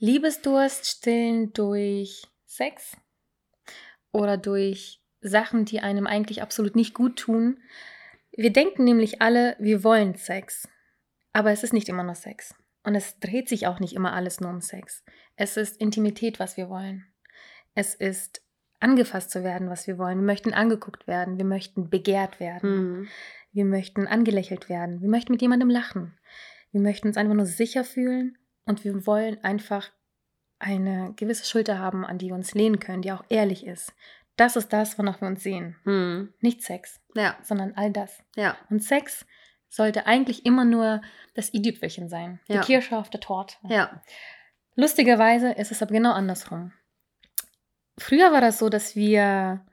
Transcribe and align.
Liebesdurst 0.00 0.86
stillen 0.86 1.52
durch 1.52 2.22
Sex 2.46 2.96
oder 4.12 4.38
durch 4.38 5.02
Sachen, 5.20 5.66
die 5.66 5.80
einem 5.80 6.06
eigentlich 6.06 6.40
absolut 6.40 6.74
nicht 6.74 6.94
gut 6.94 7.18
tun. 7.18 7.60
Wir 8.32 8.50
denken 8.50 8.84
nämlich 8.84 9.20
alle, 9.20 9.56
wir 9.58 9.84
wollen 9.84 10.14
Sex. 10.14 10.66
Aber 11.34 11.52
es 11.52 11.62
ist 11.62 11.74
nicht 11.74 11.90
immer 11.90 12.02
nur 12.02 12.14
Sex. 12.14 12.54
Und 12.82 12.94
es 12.94 13.18
dreht 13.20 13.50
sich 13.50 13.66
auch 13.66 13.78
nicht 13.78 13.92
immer 13.92 14.14
alles 14.14 14.40
nur 14.40 14.50
um 14.50 14.62
Sex. 14.62 15.04
Es 15.36 15.58
ist 15.58 15.78
Intimität, 15.78 16.40
was 16.40 16.56
wir 16.56 16.70
wollen. 16.70 17.04
Es 17.74 17.94
ist 17.94 18.42
angefasst 18.80 19.30
zu 19.30 19.44
werden, 19.44 19.68
was 19.68 19.86
wir 19.86 19.98
wollen. 19.98 20.18
Wir 20.18 20.24
möchten 20.24 20.54
angeguckt 20.54 21.06
werden. 21.06 21.36
Wir 21.36 21.44
möchten 21.44 21.90
begehrt 21.90 22.40
werden. 22.40 22.70
Mhm. 22.70 23.08
Wir 23.52 23.66
möchten 23.66 24.06
angelächelt 24.06 24.70
werden. 24.70 25.02
Wir 25.02 25.10
möchten 25.10 25.32
mit 25.32 25.42
jemandem 25.42 25.68
lachen. 25.68 26.18
Wir 26.72 26.80
möchten 26.80 27.08
uns 27.08 27.18
einfach 27.18 27.34
nur 27.34 27.46
sicher 27.46 27.84
fühlen 27.84 28.38
und 28.64 28.84
wir 28.84 29.06
wollen 29.06 29.42
einfach 29.44 29.90
eine 30.58 31.12
gewisse 31.16 31.44
Schulter 31.46 31.78
haben, 31.78 32.04
an 32.04 32.18
die 32.18 32.28
wir 32.28 32.34
uns 32.34 32.54
lehnen 32.54 32.78
können, 32.80 33.02
die 33.02 33.12
auch 33.12 33.24
ehrlich 33.28 33.66
ist. 33.66 33.94
Das 34.36 34.56
ist 34.56 34.72
das, 34.72 34.98
wonach 34.98 35.20
wir 35.20 35.28
uns 35.28 35.42
sehen. 35.42 35.76
Mhm. 35.84 36.32
Nicht 36.40 36.62
Sex, 36.62 37.00
Ja, 37.14 37.36
sondern 37.42 37.74
all 37.74 37.90
das. 37.92 38.22
ja, 38.36 38.56
Und 38.70 38.82
Sex 38.82 39.26
sollte 39.68 40.06
eigentlich 40.06 40.44
immer 40.46 40.64
nur 40.64 41.00
das 41.34 41.52
i-Tüpfelchen 41.54 42.08
sein. 42.08 42.40
Die 42.48 42.54
Ja. 42.54 42.60
Kirsche 42.62 42.96
auf 42.98 43.10
der 43.10 43.20
Torte. 43.20 43.56
ja. 43.68 44.02
Lustigerweise 44.76 45.52
ist 45.52 45.72
es 45.72 45.82
aber 45.82 45.92
genau 45.92 46.12
andersrum. 46.12 46.72
Früher 47.98 48.32
war 48.32 48.40
das 48.40 48.58
so, 48.58 48.68
dass 48.70 48.96
wir, 48.96 49.64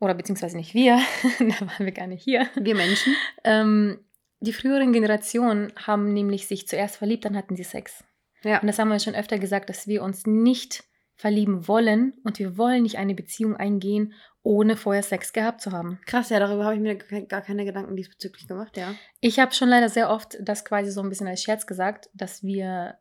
oder 0.00 0.12
beziehungsweise 0.14 0.56
nicht 0.56 0.74
wir, 0.74 0.98
da 1.38 1.60
waren 1.66 1.84
wir 1.86 1.92
gar 1.92 2.06
nicht 2.06 2.22
hier, 2.22 2.46
Wir 2.56 2.74
Menschen. 2.74 3.14
ähm, 3.44 4.04
die 4.40 4.52
früheren 4.52 4.92
Generationen 4.92 5.72
haben 5.76 6.12
nämlich 6.12 6.46
sich 6.46 6.68
zuerst 6.68 6.96
verliebt, 6.96 7.24
dann 7.24 7.36
hatten 7.36 7.56
sie 7.56 7.64
Sex. 7.64 8.04
Ja. 8.44 8.60
Und 8.60 8.66
das 8.66 8.78
haben 8.78 8.88
wir 8.88 8.98
schon 9.00 9.14
öfter 9.14 9.38
gesagt, 9.38 9.68
dass 9.68 9.86
wir 9.86 10.02
uns 10.02 10.26
nicht 10.26 10.84
verlieben 11.16 11.68
wollen 11.68 12.14
und 12.24 12.38
wir 12.38 12.56
wollen 12.58 12.82
nicht 12.82 12.98
eine 12.98 13.14
Beziehung 13.14 13.56
eingehen, 13.56 14.12
ohne 14.42 14.76
vorher 14.76 15.02
Sex 15.02 15.32
gehabt 15.32 15.60
zu 15.60 15.72
haben. 15.72 16.00
Krass, 16.06 16.28
ja, 16.30 16.38
darüber 16.38 16.64
habe 16.64 16.74
ich 16.74 16.80
mir 16.80 16.96
gar 16.96 17.40
keine 17.40 17.64
Gedanken 17.64 17.96
diesbezüglich 17.96 18.46
gemacht, 18.48 18.76
ja. 18.76 18.94
Ich 19.20 19.38
habe 19.38 19.54
schon 19.54 19.68
leider 19.68 19.88
sehr 19.88 20.10
oft 20.10 20.36
das 20.42 20.64
quasi 20.64 20.90
so 20.90 21.00
ein 21.02 21.08
bisschen 21.08 21.28
als 21.28 21.42
Scherz 21.42 21.66
gesagt, 21.66 22.10
dass 22.14 22.42
wir 22.42 22.98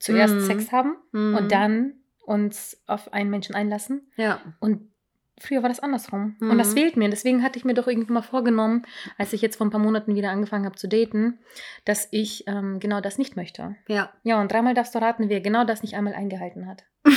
zuerst 0.00 0.34
Mhm. 0.34 0.40
Sex 0.40 0.72
haben 0.72 0.96
Mhm. 1.12 1.34
und 1.36 1.52
dann 1.52 1.94
uns 2.26 2.82
auf 2.86 3.12
einen 3.12 3.30
Menschen 3.30 3.54
einlassen. 3.54 4.10
Ja. 4.16 4.40
Und 4.60 4.90
früher 5.38 5.62
war 5.62 5.68
das 5.68 5.80
andersrum. 5.80 6.36
Mhm. 6.40 6.50
Und 6.50 6.58
das 6.58 6.74
fehlt 6.74 6.96
mir. 6.96 7.08
Deswegen 7.08 7.42
hatte 7.42 7.58
ich 7.58 7.64
mir 7.64 7.74
doch 7.74 7.86
irgendwie 7.86 8.12
mal 8.12 8.22
vorgenommen, 8.22 8.86
als 9.18 9.32
ich 9.32 9.42
jetzt 9.42 9.56
vor 9.56 9.66
ein 9.66 9.70
paar 9.70 9.80
Monaten 9.80 10.14
wieder 10.14 10.30
angefangen 10.30 10.64
habe 10.64 10.76
zu 10.76 10.88
daten, 10.88 11.38
dass 11.84 12.08
ich 12.10 12.44
ähm, 12.46 12.80
genau 12.80 13.00
das 13.00 13.18
nicht 13.18 13.36
möchte. 13.36 13.76
Ja. 13.88 14.12
Ja, 14.22 14.40
und 14.40 14.52
dreimal 14.52 14.74
darfst 14.74 14.94
du 14.94 15.00
raten, 15.00 15.28
wer 15.28 15.40
genau 15.40 15.64
das 15.64 15.82
nicht 15.82 15.94
einmal 15.94 16.14
eingehalten 16.14 16.66
hat. 16.66 16.84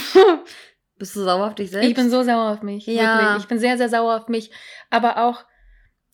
Bist 0.97 1.15
du 1.15 1.23
sauer 1.23 1.47
auf 1.47 1.55
dich 1.55 1.69
selbst? 1.69 1.89
Ich 1.89 1.95
bin 1.95 2.09
so 2.09 2.23
sauer 2.23 2.51
auf 2.51 2.63
mich. 2.63 2.87
Ja. 2.87 3.21
Wirklich. 3.21 3.43
Ich 3.43 3.47
bin 3.47 3.59
sehr, 3.59 3.77
sehr 3.77 3.89
sauer 3.89 4.15
auf 4.15 4.27
mich. 4.27 4.51
Aber 4.89 5.23
auch 5.23 5.45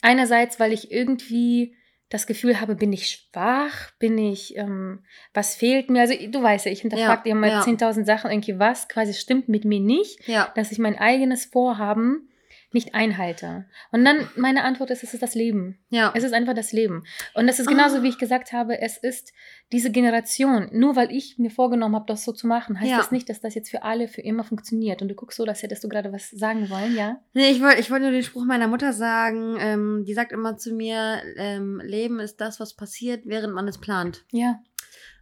einerseits, 0.01 0.59
weil 0.59 0.73
ich 0.73 0.91
irgendwie 0.91 1.75
das 2.13 2.27
Gefühl 2.27 2.61
habe, 2.61 2.75
bin 2.75 2.93
ich 2.93 3.09
schwach? 3.09 3.91
Bin 3.97 4.17
ich, 4.17 4.55
ähm, 4.55 4.99
was 5.33 5.55
fehlt 5.55 5.89
mir? 5.89 6.01
Also 6.01 6.13
du 6.27 6.43
weißt 6.43 6.67
ja, 6.67 6.71
ich 6.71 6.81
hinterfrage 6.81 7.27
Ja, 7.29 7.33
dir 7.33 7.35
mal 7.35 7.49
ja. 7.49 7.61
10.000 7.63 8.05
Sachen, 8.05 8.29
irgendwie 8.31 8.59
was 8.59 8.87
quasi 8.87 9.13
stimmt 9.13 9.49
mit 9.49 9.65
mir 9.65 9.79
nicht, 9.79 10.27
Ja. 10.27 10.51
dass 10.55 10.71
ich 10.71 10.77
mein 10.79 10.97
eigenes 10.97 11.45
Vorhaben 11.45 12.29
nicht 12.73 12.95
einhalte. 12.95 13.65
Und 13.91 14.03
dann 14.05 14.27
meine 14.35 14.63
Antwort 14.63 14.89
ist, 14.91 15.03
es 15.03 15.13
ist 15.13 15.23
das 15.23 15.35
Leben. 15.35 15.77
Ja. 15.89 16.11
Es 16.15 16.23
ist 16.23 16.33
einfach 16.33 16.53
das 16.53 16.71
Leben. 16.71 17.03
Und 17.33 17.47
das 17.47 17.59
ist 17.59 17.67
genauso, 17.67 17.97
Ah. 17.97 18.03
wie 18.03 18.09
ich 18.09 18.17
gesagt 18.17 18.51
habe, 18.53 18.81
es 18.81 18.97
ist 18.97 19.33
diese 19.71 19.91
Generation. 19.91 20.69
Nur 20.71 20.95
weil 20.95 21.11
ich 21.11 21.37
mir 21.37 21.49
vorgenommen 21.51 21.95
habe, 21.95 22.05
das 22.07 22.23
so 22.25 22.31
zu 22.31 22.47
machen, 22.47 22.79
heißt 22.79 22.91
Ja. 22.91 22.97
das 22.97 23.11
nicht, 23.11 23.29
dass 23.29 23.41
das 23.41 23.55
jetzt 23.55 23.69
für 23.71 23.83
alle 23.83 24.07
für 24.07 24.21
immer 24.21 24.43
funktioniert. 24.43 25.01
Und 25.01 25.07
du 25.09 25.15
guckst 25.15 25.37
so, 25.37 25.43
als 25.45 25.63
hättest 25.63 25.83
du 25.83 25.89
gerade 25.89 26.11
was 26.11 26.29
sagen 26.29 26.69
wollen, 26.69 26.95
ja? 26.95 27.19
Nee, 27.33 27.49
ich 27.51 27.61
wollte 27.61 27.79
ich 27.79 27.89
wollte 27.91 28.03
nur 28.03 28.11
den 28.11 28.23
Spruch 28.23 28.45
meiner 28.45 28.67
Mutter 28.67 28.93
sagen. 28.93 29.55
Ähm, 29.59 30.03
die 30.05 30.13
sagt 30.13 30.31
immer 30.31 30.57
zu 30.57 30.73
mir, 30.73 31.21
ähm, 31.37 31.81
Leben 31.83 32.19
ist 32.19 32.41
das, 32.41 32.59
was 32.59 32.75
passiert, 32.75 33.21
während 33.25 33.53
man 33.53 33.67
es 33.67 33.77
plant. 33.79 34.25
Ja. 34.31 34.59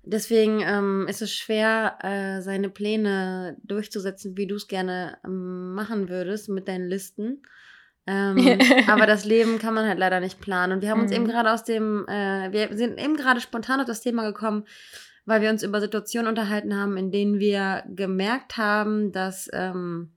Deswegen 0.03 0.61
ähm, 0.61 1.05
ist 1.07 1.21
es 1.21 1.31
schwer, 1.31 1.97
äh, 2.01 2.41
seine 2.41 2.69
Pläne 2.69 3.57
durchzusetzen, 3.63 4.35
wie 4.35 4.47
du 4.47 4.55
es 4.55 4.67
gerne 4.67 5.17
ähm, 5.23 5.73
machen 5.73 6.09
würdest 6.09 6.49
mit 6.49 6.67
deinen 6.67 6.87
Listen. 6.87 7.43
Ähm, 8.07 8.37
aber 8.87 9.05
das 9.05 9.25
Leben 9.25 9.59
kann 9.59 9.75
man 9.75 9.87
halt 9.87 9.99
leider 9.99 10.19
nicht 10.19 10.41
planen. 10.41 10.73
Und 10.73 10.81
wir 10.81 10.89
haben 10.89 11.01
uns 11.01 11.11
Mhm. 11.11 11.17
eben 11.17 11.27
gerade 11.27 11.51
aus 11.51 11.63
dem, 11.63 12.07
äh, 12.07 12.51
wir 12.51 12.75
sind 12.75 12.99
eben 12.99 13.15
gerade 13.15 13.41
spontan 13.41 13.79
auf 13.79 13.85
das 13.85 14.01
Thema 14.01 14.23
gekommen, 14.23 14.65
weil 15.25 15.41
wir 15.41 15.51
uns 15.51 15.61
über 15.61 15.79
Situationen 15.79 16.29
unterhalten 16.29 16.75
haben, 16.75 16.97
in 16.97 17.11
denen 17.11 17.39
wir 17.39 17.83
gemerkt 17.87 18.57
haben, 18.57 19.11
dass 19.11 19.49
ähm, 19.53 20.13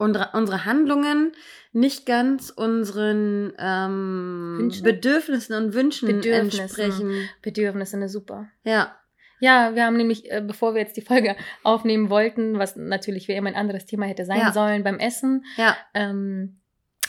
unsere, 0.00 0.64
Handlungen 0.64 1.32
nicht 1.72 2.06
ganz 2.06 2.50
unseren 2.50 3.52
ähm? 3.58 4.72
Bedürfnissen 4.82 5.54
und 5.56 5.74
Wünschen 5.74 6.08
Bedürfnissen. 6.08 6.60
entsprechen. 6.60 7.28
Bedürfnisse, 7.42 7.98
ne, 7.98 8.08
super. 8.08 8.48
Ja. 8.64 8.96
Ja, 9.42 9.74
wir 9.74 9.84
haben 9.86 9.96
nämlich, 9.96 10.30
äh, 10.30 10.42
bevor 10.46 10.74
wir 10.74 10.82
jetzt 10.82 10.96
die 10.96 11.02
Folge 11.02 11.34
aufnehmen 11.62 12.10
wollten, 12.10 12.58
was 12.58 12.76
natürlich 12.76 13.26
wie 13.28 13.32
immer 13.32 13.48
ein 13.48 13.54
anderes 13.56 13.86
Thema 13.86 14.06
hätte 14.06 14.24
sein 14.24 14.38
Ja. 14.38 14.52
sollen, 14.52 14.82
beim 14.84 14.98
Essen, 14.98 15.44
Ja. 15.56 15.76
ähm, 15.94 16.60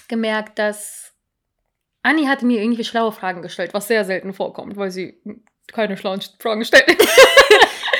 gemerkt, 0.07 0.57
dass 0.59 1.13
Anni 2.03 2.25
hatte 2.25 2.45
mir 2.45 2.61
irgendwie 2.61 2.83
schlaue 2.83 3.11
Fragen 3.11 3.41
gestellt, 3.41 3.73
was 3.73 3.87
sehr 3.87 4.05
selten 4.05 4.33
vorkommt, 4.33 4.75
weil 4.77 4.91
sie 4.91 5.21
keine 5.71 5.97
schlauen 5.97 6.21
Fragen 6.39 6.65
stellt. 6.65 6.85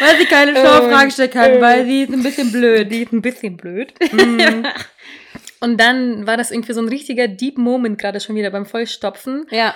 Weil 0.01 0.17
sie 0.17 0.25
keine 0.25 0.51
Ähm, 0.51 0.57
schlaue 0.57 0.89
Frage 0.89 1.11
stellen 1.11 1.31
kann, 1.31 1.51
äh, 1.51 1.61
weil 1.61 1.85
sie 1.85 2.03
ist 2.03 2.13
ein 2.13 2.23
bisschen 2.23 2.51
blöd. 2.51 2.91
Die 2.91 3.03
ist 3.03 3.11
ein 3.11 3.21
bisschen 3.21 3.57
blöd. 3.57 3.93
Mm. 4.11 4.65
Und 5.61 5.79
dann 5.79 6.25
war 6.25 6.37
das 6.37 6.51
irgendwie 6.51 6.73
so 6.73 6.81
ein 6.81 6.89
richtiger 6.89 7.27
Deep 7.27 7.57
Moment 7.57 7.99
gerade 7.99 8.19
schon 8.19 8.35
wieder 8.35 8.49
beim 8.49 8.65
Vollstopfen. 8.65 9.45
Ja. 9.51 9.75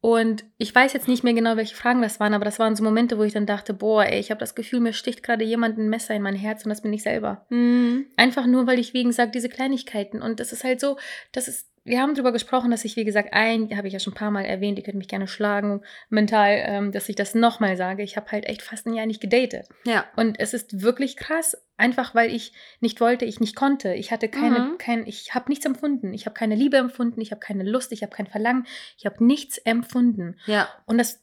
Und 0.00 0.44
ich 0.58 0.72
weiß 0.72 0.92
jetzt 0.92 1.08
nicht 1.08 1.24
mehr 1.24 1.34
genau, 1.34 1.56
welche 1.56 1.74
Fragen 1.74 2.02
das 2.02 2.20
waren, 2.20 2.32
aber 2.32 2.44
das 2.44 2.60
waren 2.60 2.76
so 2.76 2.84
Momente, 2.84 3.18
wo 3.18 3.24
ich 3.24 3.32
dann 3.32 3.46
dachte, 3.46 3.74
boah, 3.74 4.04
ey, 4.04 4.20
ich 4.20 4.30
habe 4.30 4.38
das 4.38 4.54
Gefühl, 4.54 4.78
mir 4.78 4.92
sticht 4.92 5.24
gerade 5.24 5.44
jemand 5.44 5.76
ein 5.76 5.88
Messer 5.88 6.14
in 6.14 6.22
mein 6.22 6.36
Herz 6.36 6.64
und 6.64 6.70
das 6.70 6.82
bin 6.82 6.92
ich 6.92 7.02
selber. 7.02 7.46
Mhm. 7.50 8.06
Einfach 8.16 8.46
nur, 8.46 8.66
weil 8.66 8.78
ich, 8.78 8.94
wie 8.94 9.02
gesagt, 9.02 9.34
diese 9.34 9.48
Kleinigkeiten. 9.48 10.22
Und 10.22 10.38
das 10.38 10.52
ist 10.52 10.62
halt 10.62 10.80
so, 10.80 10.98
das 11.32 11.48
ist, 11.48 11.68
wir 11.88 12.00
haben 12.00 12.14
darüber 12.14 12.32
gesprochen, 12.32 12.70
dass 12.70 12.84
ich, 12.84 12.96
wie 12.96 13.04
gesagt, 13.04 13.30
ein, 13.32 13.76
habe 13.76 13.86
ich 13.88 13.92
ja 13.94 13.98
schon 14.00 14.12
ein 14.12 14.16
paar 14.16 14.30
Mal 14.30 14.44
erwähnt, 14.44 14.78
ihr 14.78 14.84
könnt 14.84 14.98
mich 14.98 15.08
gerne 15.08 15.26
schlagen, 15.26 15.82
mental, 16.08 16.62
ähm, 16.64 16.92
dass 16.92 17.08
ich 17.08 17.16
das 17.16 17.34
nochmal 17.34 17.76
sage. 17.76 18.02
Ich 18.02 18.16
habe 18.16 18.30
halt 18.30 18.46
echt 18.46 18.62
fast 18.62 18.86
ein 18.86 18.94
Jahr 18.94 19.06
nicht 19.06 19.20
gedatet. 19.20 19.68
Ja. 19.84 20.04
Und 20.16 20.38
es 20.38 20.54
ist 20.54 20.82
wirklich 20.82 21.16
krass, 21.16 21.56
einfach 21.76 22.14
weil 22.14 22.30
ich 22.34 22.52
nicht 22.80 23.00
wollte, 23.00 23.24
ich 23.24 23.40
nicht 23.40 23.56
konnte. 23.56 23.94
Ich 23.94 24.10
hatte 24.12 24.28
keine, 24.28 24.60
Mhm. 24.60 24.78
kein, 24.78 25.06
ich 25.06 25.34
habe 25.34 25.50
nichts 25.50 25.66
empfunden. 25.66 26.12
Ich 26.14 26.26
habe 26.26 26.34
keine 26.34 26.54
Liebe 26.54 26.76
empfunden, 26.76 27.20
ich 27.20 27.30
habe 27.30 27.40
keine 27.40 27.64
Lust, 27.64 27.92
ich 27.92 28.02
habe 28.02 28.14
kein 28.14 28.26
Verlangen, 28.26 28.66
ich 28.96 29.06
habe 29.06 29.24
nichts 29.24 29.58
empfunden. 29.58 30.36
Ja. 30.46 30.68
Und 30.86 30.98
das 30.98 31.22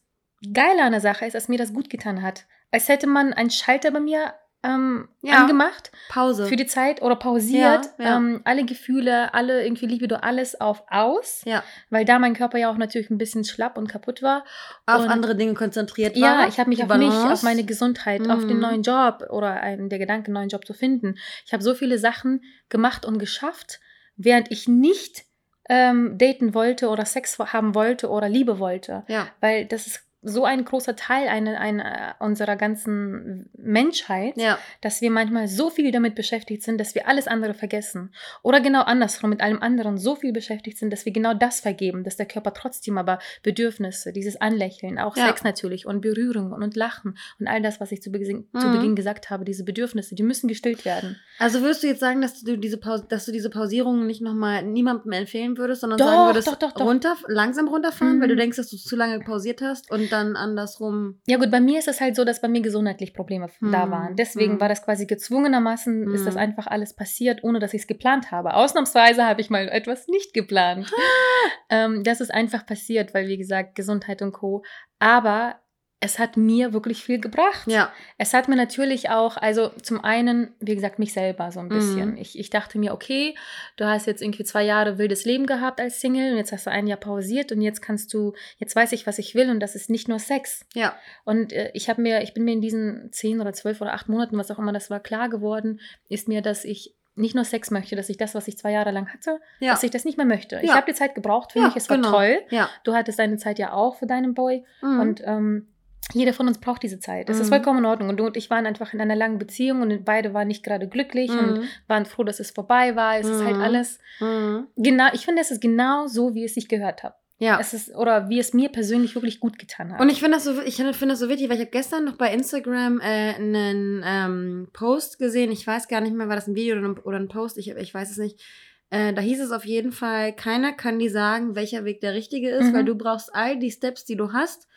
Geile 0.54 0.84
an 0.84 0.92
der 0.92 1.02
Sache 1.02 1.26
ist, 1.26 1.34
dass 1.34 1.48
mir 1.48 1.58
das 1.58 1.74
gut 1.74 1.90
getan 1.90 2.22
hat. 2.22 2.46
Als 2.72 2.90
hätte 2.90 3.08
man 3.08 3.34
einen 3.34 3.50
Schalter 3.52 3.92
bei 3.92 4.00
mir 4.00 4.34
ähm, 4.66 5.08
Ja. 5.22 5.36
angemacht 5.42 5.92
Pause. 6.10 6.48
für 6.48 6.56
die 6.56 6.66
Zeit 6.66 7.02
oder 7.02 7.16
pausiert. 7.16 7.86
Ja, 8.00 8.06
ja. 8.06 8.18
Ähm, 8.18 8.42
alle 8.46 8.66
Gefühle, 8.66 9.34
alle 9.34 9.64
irgendwie 9.64 9.86
Libido, 9.86 10.16
alles 10.16 10.60
auf 10.60 10.84
aus. 10.90 11.42
ja. 11.46 11.64
Weil 11.90 12.06
da 12.06 12.18
mein 12.20 12.34
Körper 12.34 12.58
ja 12.58 12.70
auch 12.72 12.78
natürlich 12.78 13.10
ein 13.10 13.18
bisschen 13.18 13.44
schlapp 13.44 13.78
und 13.78 13.88
kaputt 13.88 14.22
war. 14.24 14.44
Auf 14.86 15.04
Und- 15.04 15.10
andere 15.10 15.36
Dinge 15.36 15.54
konzentriert 15.54 16.16
war. 16.20 16.42
Ja, 16.44 16.48
ich 16.48 16.60
habe 16.60 16.70
mich 16.70 16.84
auf 16.84 16.98
mich, 16.98 17.10
auf 17.10 17.44
meine 17.44 17.64
Gesundheit, 17.64 18.28
auf 18.30 18.40
den 18.48 18.56
Mhm. 18.58 18.62
neuen 18.62 18.82
Job 18.84 19.28
oder 19.30 19.52
einen, 19.62 19.90
der 19.90 20.00
Gedanke, 20.00 20.28
einen 20.28 20.34
neuen 20.36 20.50
Job 20.50 20.66
zu 20.66 20.74
finden. 20.74 21.16
Ich 21.46 21.54
habe 21.54 21.62
so 21.64 21.74
viele 21.76 21.98
Sachen 22.00 22.42
gemacht 22.70 23.06
und 23.06 23.20
geschafft, 23.20 23.80
während 24.18 24.52
ich 24.52 24.68
nicht 24.68 25.24
ähm, 25.68 26.20
daten 26.20 26.54
wollte 26.54 26.90
oder 26.90 27.06
Sex 27.06 27.40
haben 27.40 27.74
wollte 27.74 28.10
oder 28.10 28.30
Liebe 28.30 28.60
wollte. 28.60 29.04
Ja. 29.08 29.28
Weil 29.42 29.66
das 29.66 29.88
ist 29.88 30.02
so 30.28 30.44
ein 30.44 30.66
großer 30.66 30.96
Teil 30.96 31.28
eine, 31.28 31.60
eine, 31.60 32.16
unserer 32.20 32.56
ganzen 32.56 33.50
Menschheit, 33.58 34.36
Ja. 34.38 34.58
dass 34.82 35.02
wir 35.02 35.12
manchmal 35.12 35.48
so 35.48 35.70
viel 35.70 35.92
damit 35.92 36.16
beschäftigt 36.16 36.64
sind, 36.64 36.80
dass 36.80 36.96
wir 36.96 37.08
alles 37.08 37.28
andere 37.28 37.54
vergessen. 37.54 38.14
Oder 38.42 38.60
genau 38.60 38.82
andersrum, 38.82 39.30
mit 39.30 39.42
allem 39.42 39.62
anderen 39.62 39.98
so 39.98 40.16
viel 40.16 40.34
beschäftigt 40.34 40.78
sind, 40.78 40.92
dass 40.92 41.06
wir 41.06 41.14
genau 41.14 41.34
das 41.34 41.60
vergeben, 41.60 42.04
dass 42.04 42.18
der 42.18 42.26
Körper 42.26 42.54
trotzdem 42.54 42.98
aber 42.98 43.20
Bedürfnisse, 43.44 44.12
dieses 44.12 44.42
Anlächeln, 44.42 44.98
auch 45.00 45.16
Ja. 45.16 45.28
Sex 45.28 45.44
natürlich 45.44 45.86
und 45.86 46.02
Berührung 46.02 46.52
und 46.52 46.76
Lachen 46.76 47.18
und 47.40 47.48
all 47.48 47.62
das, 47.62 47.80
was 47.80 47.92
ich 47.92 48.02
zu 48.02 48.12
Beginn, 48.12 48.48
zu 48.60 48.68
Mhm. 48.68 48.72
Beginn 48.72 48.96
gesagt 48.96 49.30
habe, 49.30 49.46
diese 49.46 49.64
Bedürfnisse, 49.64 50.16
die 50.16 50.24
müssen 50.24 50.48
gestillt 50.48 50.86
werden. 50.86 51.18
Also 51.38 51.62
würdest 51.62 51.84
du 51.84 51.88
jetzt 51.88 52.00
sagen, 52.00 52.22
dass 52.22 52.42
du 52.42 52.58
diese 52.58 52.78
Pause, 52.78 53.06
dass 53.10 53.26
du 53.26 53.32
diese 53.32 53.50
Pausierung 53.50 54.08
nicht 54.08 54.22
nochmal 54.22 54.64
niemandem 54.64 55.12
empfehlen 55.12 55.58
würdest, 55.58 55.82
sondern 55.82 56.00
Doch, 56.00 56.06
sagen 56.06 56.26
würdest, 56.28 56.48
doch, 56.48 56.56
doch, 56.56 56.80
runter, 56.80 57.16
langsam 57.28 57.68
runterfahren, 57.68 58.20
weil 58.22 58.28
du 58.28 58.34
Mhm. 58.36 58.40
denkst, 58.40 58.58
dass 58.58 58.70
du 58.70 58.78
zu 58.78 58.96
lange 58.96 59.20
pausiert 59.20 59.62
hast 59.62 59.92
und 59.92 60.12
dann 60.16 60.36
andersrum. 60.36 61.20
Ja 61.28 61.38
gut, 61.38 61.52
bei 61.52 61.60
mir 61.60 61.80
ist 61.80 61.88
es 61.88 62.02
halt 62.02 62.16
so, 62.16 62.24
dass 62.24 62.42
bei 62.42 62.48
mir 62.48 62.62
gesundheitlich 62.62 63.14
Probleme 63.14 63.48
da 63.62 63.84
Hm, 63.84 63.92
waren. 63.92 64.16
Deswegen 64.16 64.54
hm. 64.54 64.62
war 64.62 64.70
das 64.70 64.84
quasi 64.84 65.06
gezwungenermaßen, 65.06 66.12
ist 66.14 66.26
das 66.26 66.36
Hm. 66.36 66.42
einfach 66.42 66.68
alles 66.68 66.96
passiert, 66.96 67.44
ohne 67.44 67.60
dass 67.60 67.74
ich 67.74 67.82
es 67.82 67.88
geplant 67.88 68.32
habe. 68.32 68.54
Ausnahmsweise 68.54 69.26
habe 69.26 69.42
ich 69.42 69.50
mal 69.50 69.68
etwas 69.68 70.08
nicht 70.08 70.34
geplant. 70.34 70.92
ähm, 71.70 72.04
das 72.04 72.22
ist 72.22 72.34
einfach 72.34 72.66
passiert, 72.66 73.14
weil 73.14 73.28
wie 73.28 73.38
gesagt, 73.38 73.76
Gesundheit 73.76 74.22
und 74.22 74.32
Co. 74.32 74.64
Aber 75.00 75.60
es 76.02 76.20
hat 76.20 76.38
mir 76.38 76.74
wirklich 76.74 77.04
viel 77.04 77.20
gebracht. 77.20 77.66
Ja. 77.68 77.92
Es 78.18 78.34
hat 78.34 78.48
mir 78.48 78.56
natürlich 78.56 79.10
auch, 79.10 79.38
also 79.38 79.70
zum 79.82 80.04
einen, 80.04 80.54
wie 80.60 80.76
gesagt, 80.76 81.00
mich 81.00 81.14
selber 81.14 81.52
so 81.52 81.60
ein 81.62 81.70
bisschen. 81.70 82.12
Mhm. 82.12 82.18
Ich, 82.18 82.38
ich 82.38 82.50
dachte 82.50 82.78
mir, 82.78 82.94
okay, 82.94 83.34
du 83.78 83.86
hast 83.86 84.06
jetzt 84.06 84.22
irgendwie 84.22 84.44
zwei 84.44 84.64
Jahre 84.64 84.98
wildes 84.98 85.26
Leben 85.26 85.46
gehabt 85.48 85.80
als 85.80 86.02
Single 86.02 86.32
und 86.34 86.38
jetzt 86.38 86.52
hast 86.52 86.68
du 86.68 86.72
ein 86.72 86.86
Jahr 86.86 87.00
pausiert 87.00 87.52
und 87.52 87.62
jetzt 87.62 87.82
kannst 87.82 88.14
du, 88.14 88.34
jetzt 88.58 88.76
weiß 88.76 88.92
ich, 88.92 89.08
was 89.08 89.18
ich 89.20 89.34
will 89.36 89.50
und 89.50 89.60
das 89.62 89.74
ist 89.74 89.90
nicht 89.90 90.08
nur 90.08 90.20
Sex. 90.20 90.66
Ja. 90.74 90.96
Und 91.24 91.54
äh, 91.54 91.72
ich 91.74 91.90
habe 91.90 92.02
mir, 92.02 92.22
ich 92.22 92.34
bin 92.34 92.44
mir 92.44 92.54
in 92.54 92.62
diesen 92.62 93.10
zehn 93.12 93.42
oder 93.42 93.54
zwölf 93.54 93.82
oder 93.82 93.94
acht 93.94 94.10
Monaten, 94.10 94.38
was 94.38 94.52
auch 94.52 94.60
immer 94.60 94.74
das 94.74 94.90
war, 94.90 95.00
klar 95.00 95.30
geworden, 95.30 95.80
ist 96.10 96.28
mir, 96.28 96.42
dass 96.42 96.66
ich 96.66 96.94
nicht 97.16 97.34
nur 97.34 97.46
Sex 97.46 97.72
möchte, 97.72 97.96
dass 97.96 98.10
ich 98.10 98.18
das, 98.18 98.36
was 98.36 98.48
ich 98.50 98.58
zwei 98.58 98.74
Jahre 98.74 98.92
lang 98.92 99.08
hatte, 99.12 99.40
Ja. 99.60 99.72
dass 99.72 99.82
ich 99.84 99.90
das 99.92 100.04
nicht 100.04 100.18
mehr 100.18 100.26
möchte. 100.28 100.60
Ich 100.62 100.68
Ja. 100.70 100.76
habe 100.76 100.92
die 100.92 100.94
Zeit 100.98 101.16
gebraucht 101.16 101.54
für 101.54 101.60
Ja, 101.60 101.68
mich, 101.68 101.78
es 101.78 101.90
war 101.90 101.96
genau. 101.96 102.12
toll. 102.12 102.42
Ja. 102.50 102.70
Du 102.84 102.94
hattest 102.94 103.18
deine 103.18 103.38
Zeit 103.38 103.58
ja 103.58 103.72
auch 103.72 103.96
für 103.96 104.06
deinen 104.06 104.34
Boy 104.34 104.66
Mhm. 104.82 105.00
und 105.00 105.22
ähm, 105.26 105.68
jeder 106.14 106.34
von 106.34 106.48
uns 106.48 106.60
braucht 106.60 106.84
diese 106.84 107.00
Zeit. 107.00 107.30
Das 107.30 107.40
ist 107.40 107.48
Mhm. 107.48 107.50
vollkommen 107.56 107.80
in 107.80 107.86
Ordnung. 107.86 108.10
Und 108.10 108.18
du 108.18 108.26
und 108.26 108.38
ich 108.38 108.50
waren 108.50 108.66
einfach 108.66 108.94
in 108.94 109.02
einer 109.02 109.16
langen 109.16 109.38
Beziehung 109.38 109.82
und 109.82 110.06
beide 110.06 110.34
waren 110.34 110.48
nicht 110.48 110.64
gerade 110.64 110.88
glücklich 110.88 111.32
und 111.32 111.60
Mhm. 111.60 111.64
waren 111.88 112.06
froh, 112.06 112.24
dass 112.24 112.40
es 112.40 112.52
vorbei 112.52 112.96
war. 112.96 113.18
Es 113.18 113.28
ist 113.28 113.44
halt 113.44 113.58
Mhm. 113.58 113.62
alles 113.64 114.00
Mhm. 114.20 114.68
genau. 114.78 115.08
Ich 115.14 115.26
finde, 115.26 115.42
es 115.42 115.52
ist 115.52 115.62
genau 115.62 116.08
so, 116.08 116.34
wie 116.36 116.46
es 116.46 116.54
sich 116.54 116.68
gehört 116.68 117.04
hat. 117.04 117.16
Ja. 117.38 117.60
Es 117.60 117.74
ist 117.74 117.94
oder 117.94 118.30
wie 118.30 118.40
es 118.40 118.54
mir 118.54 118.70
persönlich 118.70 119.14
wirklich 119.16 119.42
gut 119.42 119.60
getan 119.60 119.92
hat. 119.92 120.00
Und 120.00 120.08
ich 120.10 120.20
finde 120.22 120.38
das 120.38 120.46
so, 120.46 120.62
ich 120.62 120.76
finde 120.78 120.94
das 121.10 121.20
so 121.20 121.28
wichtig, 121.28 121.50
weil 121.50 121.56
ich 121.58 121.62
habe 121.64 121.72
gestern 121.72 122.06
noch 122.06 122.16
bei 122.16 122.32
Instagram 122.34 123.02
äh, 123.02 123.34
einen 123.36 124.02
ähm, 124.06 124.68
Post 124.72 125.20
gesehen. 125.20 125.52
Ich 125.52 125.68
weiß 125.68 125.90
gar 125.90 126.00
nicht 126.00 126.16
mehr, 126.16 126.30
war 126.30 126.36
das 126.38 126.48
ein 126.48 126.56
Video 126.56 126.78
oder 127.04 127.18
ein, 127.20 127.28
Post? 127.28 127.58
Ich, 127.58 127.70
ich 127.72 127.94
weiß 127.94 128.10
es 128.12 128.18
nicht. 128.18 128.42
Äh, 128.90 129.12
da 129.14 129.22
hieß 129.22 129.42
es 129.42 129.52
auf 129.52 129.66
jeden 129.66 129.92
Fall, 129.92 130.32
keiner 130.34 130.72
kann 130.72 130.98
dir 131.00 131.12
sagen, 131.12 131.56
welcher 131.56 131.84
Weg 131.84 132.00
der 132.00 132.14
richtige 132.14 132.50
ist, 132.52 132.68
Mhm. 132.68 132.74
weil 132.74 132.86
du 132.86 132.96
brauchst 132.96 133.34
all 133.36 133.58
die 133.60 133.72
Steps, 133.72 134.06
die 134.06 134.16
du 134.16 134.32
hast, 134.32 134.70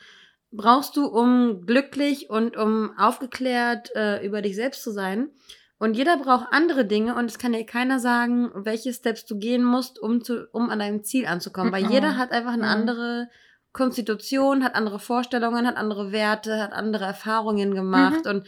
brauchst 0.50 0.96
du, 0.96 1.06
um 1.06 1.66
glücklich 1.66 2.30
und 2.30 2.56
um 2.56 2.96
aufgeklärt 2.98 3.94
äh, 3.94 4.24
über 4.24 4.42
dich 4.42 4.56
selbst 4.56 4.82
zu 4.82 4.90
sein. 4.90 5.30
Und 5.78 5.94
jeder 5.94 6.16
braucht 6.16 6.48
andere 6.50 6.84
Dinge 6.84 7.14
und 7.14 7.26
es 7.26 7.38
kann 7.38 7.52
dir 7.52 7.64
keiner 7.64 8.00
sagen, 8.00 8.50
welche 8.54 8.92
Steps 8.92 9.26
du 9.26 9.38
gehen 9.38 9.62
musst, 9.62 9.98
um, 10.00 10.24
zu, 10.24 10.48
um 10.52 10.70
an 10.70 10.80
deinem 10.80 11.04
Ziel 11.04 11.26
anzukommen. 11.26 11.72
Weil 11.72 11.84
Mhm. 11.84 11.90
jeder 11.90 12.16
hat 12.16 12.32
einfach 12.32 12.52
eine 12.54 12.64
Mhm. 12.64 12.68
andere 12.72 13.28
Konstitution, 13.72 14.64
hat 14.64 14.74
andere 14.74 14.98
Vorstellungen, 14.98 15.66
hat 15.66 15.76
andere 15.76 16.10
Werte, 16.10 16.60
hat 16.60 16.72
andere 16.72 17.04
Erfahrungen 17.04 17.74
gemacht. 17.74 18.26
Und 18.26 18.46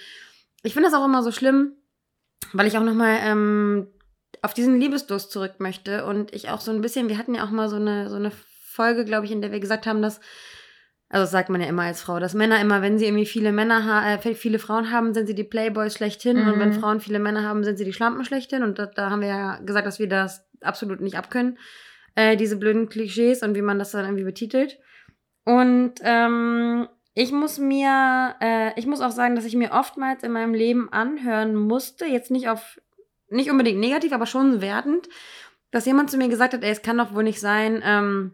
ich 0.64 0.73
finde 0.73 0.88
das 0.91 0.99
auch 0.99 1.05
immer 1.05 1.23
so 1.23 1.31
schlimm, 1.31 1.75
weil 2.52 2.67
ich 2.67 2.76
auch 2.76 2.82
nochmal 2.82 3.19
ähm, 3.23 3.87
auf 4.43 4.55
diesen 4.55 4.81
Liebesdurst 4.81 5.31
zurück 5.31 5.55
möchte. 5.58 6.05
Und 6.06 6.35
ich 6.35 6.49
auch 6.49 6.61
so 6.61 6.73
ein 6.73 6.81
bisschen, 6.81 7.08
wir 7.08 7.19
hatten 7.19 7.35
ja 7.35 7.44
auch 7.44 7.50
mal 7.50 7.69
so 7.69 7.76
eine, 7.76 8.08
so 8.11 8.17
eine 8.17 8.32
Folge, 8.64 9.05
glaube 9.05 9.26
ich, 9.26 9.31
in 9.31 9.41
der 9.41 9.52
wir 9.52 9.61
gesagt 9.61 9.87
haben, 9.87 10.02
dass 10.02 10.20
also 11.12 11.25
das 11.25 11.33
sagt 11.33 11.51
man 11.51 11.61
ja 11.61 11.67
immer 11.67 11.83
als 11.83 12.01
Frau, 12.01 12.21
dass 12.21 12.35
Männer 12.35 12.61
immer, 12.61 12.83
wenn 12.83 12.97
sie 12.97 13.05
irgendwie 13.07 13.27
viele 13.27 13.51
Männer 13.53 14.19
äh, 14.25 14.35
viele 14.35 14.61
Frauen 14.61 14.93
haben, 14.93 15.12
sind 15.12 15.27
sie 15.27 15.35
die 15.35 15.45
Playboys 15.45 15.95
schlechthin 15.95 16.39
und 16.39 16.59
wenn 16.61 16.69
Mhm. 16.71 16.81
Frauen 16.81 17.01
viele 17.01 17.19
Männer 17.19 17.43
haben, 17.43 17.65
sind 17.65 17.77
sie 17.79 17.85
die 17.85 17.93
Schlampen 17.93 18.25
schlechthin 18.25 18.62
und 18.62 18.79
da, 18.79 18.87
da 18.87 19.11
haben 19.11 19.21
wir 19.21 19.29
ja 19.29 19.59
gesagt, 19.59 19.87
dass 19.87 19.99
wir 19.99 20.09
das 20.09 20.49
absolut 20.61 21.01
nicht 21.01 21.17
abkönnen, 21.19 21.59
äh, 22.15 22.37
diese 22.37 22.57
blöden 22.57 22.89
Klischees 22.89 23.43
und 23.43 23.57
wie 23.57 23.62
man 23.62 23.79
das 23.79 23.91
dann 23.91 24.05
irgendwie 24.05 24.25
betitelt. 24.25 24.79
Und 25.45 25.95
ähm, 26.03 26.89
ich 27.15 27.33
muss 27.33 27.59
mir, 27.59 28.37
äh, 28.41 28.79
ich 28.79 28.87
muss 28.87 29.01
auch 29.01 29.11
sagen, 29.11 29.35
dass 29.35 29.45
ich 29.45 29.57
mir 29.57 29.73
oftmals 29.73 30.23
in 30.23 30.31
meinem 30.31 30.55
Leben 30.55 30.93
anhören 30.93 31.57
musste, 31.57 32.07
jetzt 32.07 32.31
nicht 32.31 32.49
auf, 32.49 32.81
nicht 33.29 33.51
unbedingt 33.51 33.81
negativ, 33.81 34.12
aber 34.12 34.27
schon 34.27 34.61
wertend, 34.61 35.09
dass 35.73 35.87
jemand 35.87 36.11
zu 36.11 36.19
mir 36.19 36.29
gesagt 36.29 36.55
hat, 36.55 36.62
ey, 36.62 36.71
es 36.71 36.83
kann 36.83 36.99
doch 36.99 37.15
wohl 37.15 37.25
nicht 37.25 37.41
sein, 37.41 37.83
ähm, 37.85 38.33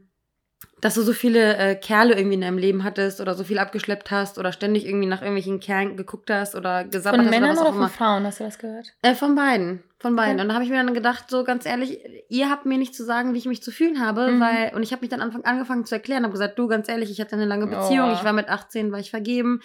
dass 0.83 0.95
du 0.95 1.03
so 1.03 1.15
viele 1.15 1.57
äh, 1.57 1.75
Kerle 1.75 2.15
irgendwie 2.15 2.35
in 2.35 2.43
deinem 2.43 2.59
Leben 2.59 2.85
hattest 2.85 3.21
oder 3.23 3.35
so 3.35 3.45
viel 3.45 3.59
abgeschleppt 3.59 4.11
hast 4.11 4.39
oder 4.39 4.53
ständig 4.53 4.87
irgendwie 4.87 5.07
nach 5.07 5.23
irgendwelchen 5.23 5.59
Kerlen 5.59 5.97
geguckt 5.97 6.31
hast 6.31 6.55
oder 6.55 6.85
gesabbert 6.85 7.21
von 7.21 7.27
hast 7.27 7.31
Männern 7.31 7.51
oder 7.51 7.57
was 7.57 7.61
oder 7.63 7.69
von 7.73 7.79
immer. 7.79 7.89
Frauen, 7.89 8.25
hast 8.27 8.41
du 8.41 8.45
das 8.45 8.59
gehört? 8.59 8.93
Äh, 9.03 9.15
von 9.15 9.35
beiden. 9.35 9.83
Von 9.99 10.15
beiden. 10.17 10.35
Okay. 10.35 10.43
Und 10.43 10.49
da 10.49 10.55
habe 10.55 10.65
ich 10.65 10.71
mir 10.71 10.77
dann 10.77 10.93
gedacht, 10.93 11.31
so 11.31 11.45
ganz 11.45 11.65
ehrlich, 11.65 11.99
ihr 12.29 12.51
habt 12.51 12.67
mir 12.67 12.77
nicht 12.77 12.95
zu 12.95 13.05
sagen, 13.05 13.33
wie 13.33 13.39
ich 13.39 13.47
mich 13.47 13.63
zu 13.63 13.71
fühlen 13.71 14.05
habe, 14.05 14.33
Mhm. 14.33 14.41
weil, 14.41 14.73
und 14.75 14.83
ich 14.83 14.93
habe 14.93 15.01
mich 15.01 15.09
dann 15.09 15.23
Anfang, 15.23 15.45
angefangen 15.45 15.87
zu 15.87 15.95
erklären, 15.95 16.25
habe 16.25 16.33
gesagt, 16.33 16.59
du, 16.59 16.67
ganz 16.69 16.89
ehrlich, 16.91 17.11
ich 17.11 17.21
hatte 17.23 17.37
eine 17.37 17.47
lange 17.47 17.67
Beziehung, 17.67 18.11
Oh. 18.11 18.13
ich 18.15 18.23
war 18.23 18.35
mit 18.35 18.51
18, 18.51 18.93
war 18.93 18.99
ich 19.01 19.11
vergeben, 19.11 19.61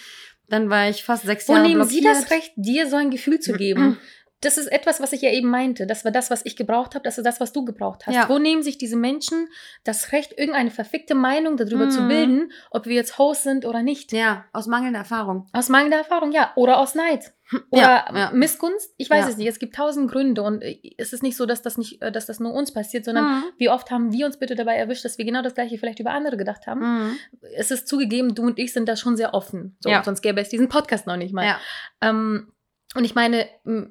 dann 0.48 0.70
war 0.70 0.90
ich 0.90 1.04
fast 1.04 1.26
sechs 1.26 1.48
Wo 1.50 1.54
Jahre 1.54 1.68
nehmen 1.68 1.82
blockiert. 1.82 2.04
Sie 2.04 2.08
das 2.22 2.32
Recht, 2.32 2.54
dir 2.56 2.88
so 2.88 2.96
ein 2.96 3.12
Gefühl 3.12 3.40
zu 3.42 3.52
geben? 3.54 3.98
Das 4.42 4.58
ist 4.58 4.68
etwas, 4.72 5.00
was 5.00 5.14
ich 5.14 5.22
ja 5.22 5.30
eben 5.32 5.50
meinte. 5.50 5.86
Das 5.88 6.04
war 6.04 6.12
das, 6.12 6.30
was 6.32 6.46
ich 6.46 6.56
gebraucht 6.56 6.96
habe. 6.96 7.04
Das 7.04 7.18
ist 7.18 7.26
das, 7.26 7.40
was 7.40 7.54
du 7.54 7.64
gebraucht 7.64 8.08
hast. 8.08 8.16
Ja. 8.16 8.28
Wo 8.28 8.40
nehmen 8.40 8.64
sich 8.64 8.78
diese 8.78 8.96
Menschen 8.98 9.48
das 9.84 10.12
Recht, 10.12 10.34
irgendeine 10.38 10.72
verfickte 10.72 11.16
Meinung 11.16 11.58
darüber 11.58 11.90
zu 11.90 12.02
Mhm. 12.02 12.08
bilden, 12.08 12.52
ob 12.72 12.86
wir 12.88 12.96
jetzt 12.96 13.18
Host 13.18 13.44
sind 13.44 13.66
oder 13.66 13.84
nicht? 13.84 14.12
Ja, 14.12 14.46
aus 14.52 14.68
mangelnder 14.68 15.00
Erfahrung. 15.00 15.48
Aus 15.54 15.70
mangelnder 15.70 15.98
Erfahrung, 15.98 16.32
ja. 16.32 16.52
Oder 16.56 16.80
aus 16.80 16.96
Neid. 16.96 17.34
Oder 17.70 17.82
Ja, 17.82 18.06
ja. 18.16 18.32
Missgunst? 18.32 18.94
Ich 18.96 19.10
weiß 19.10 19.26
Ja. 19.26 19.30
es 19.32 19.36
nicht. 19.38 19.48
Es 19.48 19.60
gibt 19.60 19.76
tausend 19.76 20.10
Gründe 20.10 20.42
und 20.42 20.62
äh, 20.62 20.80
es 20.98 21.12
ist 21.12 21.22
nicht 21.22 21.36
so, 21.36 21.46
dass 21.46 21.62
das 21.62 21.78
nicht, 21.78 22.02
äh, 22.02 22.10
dass 22.10 22.26
das 22.26 22.40
nur 22.40 22.54
uns 22.54 22.72
passiert, 22.72 23.04
sondern 23.04 23.26
Mhm. 23.26 23.44
wie 23.58 23.70
oft 23.70 23.92
haben 23.92 24.14
wir 24.14 24.26
uns 24.26 24.38
bitte 24.38 24.56
dabei 24.56 24.76
erwischt, 24.78 25.04
dass 25.04 25.18
wir 25.18 25.26
genau 25.26 25.42
das 25.42 25.54
Gleiche 25.54 25.78
vielleicht 25.78 26.00
über 26.00 26.12
andere 26.12 26.38
gedacht 26.38 26.66
haben? 26.66 26.80
Mhm. 27.10 27.18
Es 27.58 27.70
ist 27.70 27.90
zugegeben, 27.90 28.36
du 28.36 28.44
und 28.44 28.58
ich 28.58 28.72
sind 28.72 28.88
da 28.88 28.96
schon 28.96 29.18
sehr 29.18 29.34
offen. 29.34 29.76
So. 29.82 29.92
Sonst 30.04 30.22
gäbe 30.22 30.40
es 30.40 30.48
diesen 30.48 30.70
Podcast 30.70 31.08
noch 31.08 31.18
nicht 31.18 31.34
mal. 31.34 31.46
Ja. 31.46 31.60
Ähm, 32.00 32.51
und 32.96 33.06
ich 33.06 33.16
meine 33.16 33.48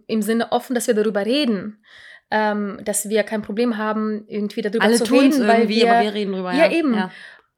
im, 0.07 0.23
Sinne 0.23 0.53
offen, 0.53 0.75
dass 0.75 0.87
wir 0.87 0.95
darüber 0.95 1.25
reden, 1.25 1.83
ähm, 2.31 2.81
dass 2.85 3.09
wir 3.09 3.23
kein 3.23 3.43
Problem 3.43 3.77
haben, 3.77 4.25
irgendwie 4.29 4.63
darüber 4.63 4.85
Alle 4.85 4.97
zu 4.97 5.13
reden, 5.13 5.47
weil 5.47 5.61
irgendwie, 5.63 5.77
wir, 5.77 5.93
aber 5.93 6.05
wir 6.05 6.15
reden 6.15 6.33
drüber. 6.33 6.53
Ja, 6.53 6.71
eben. 6.71 6.95
Ja. 6.95 7.11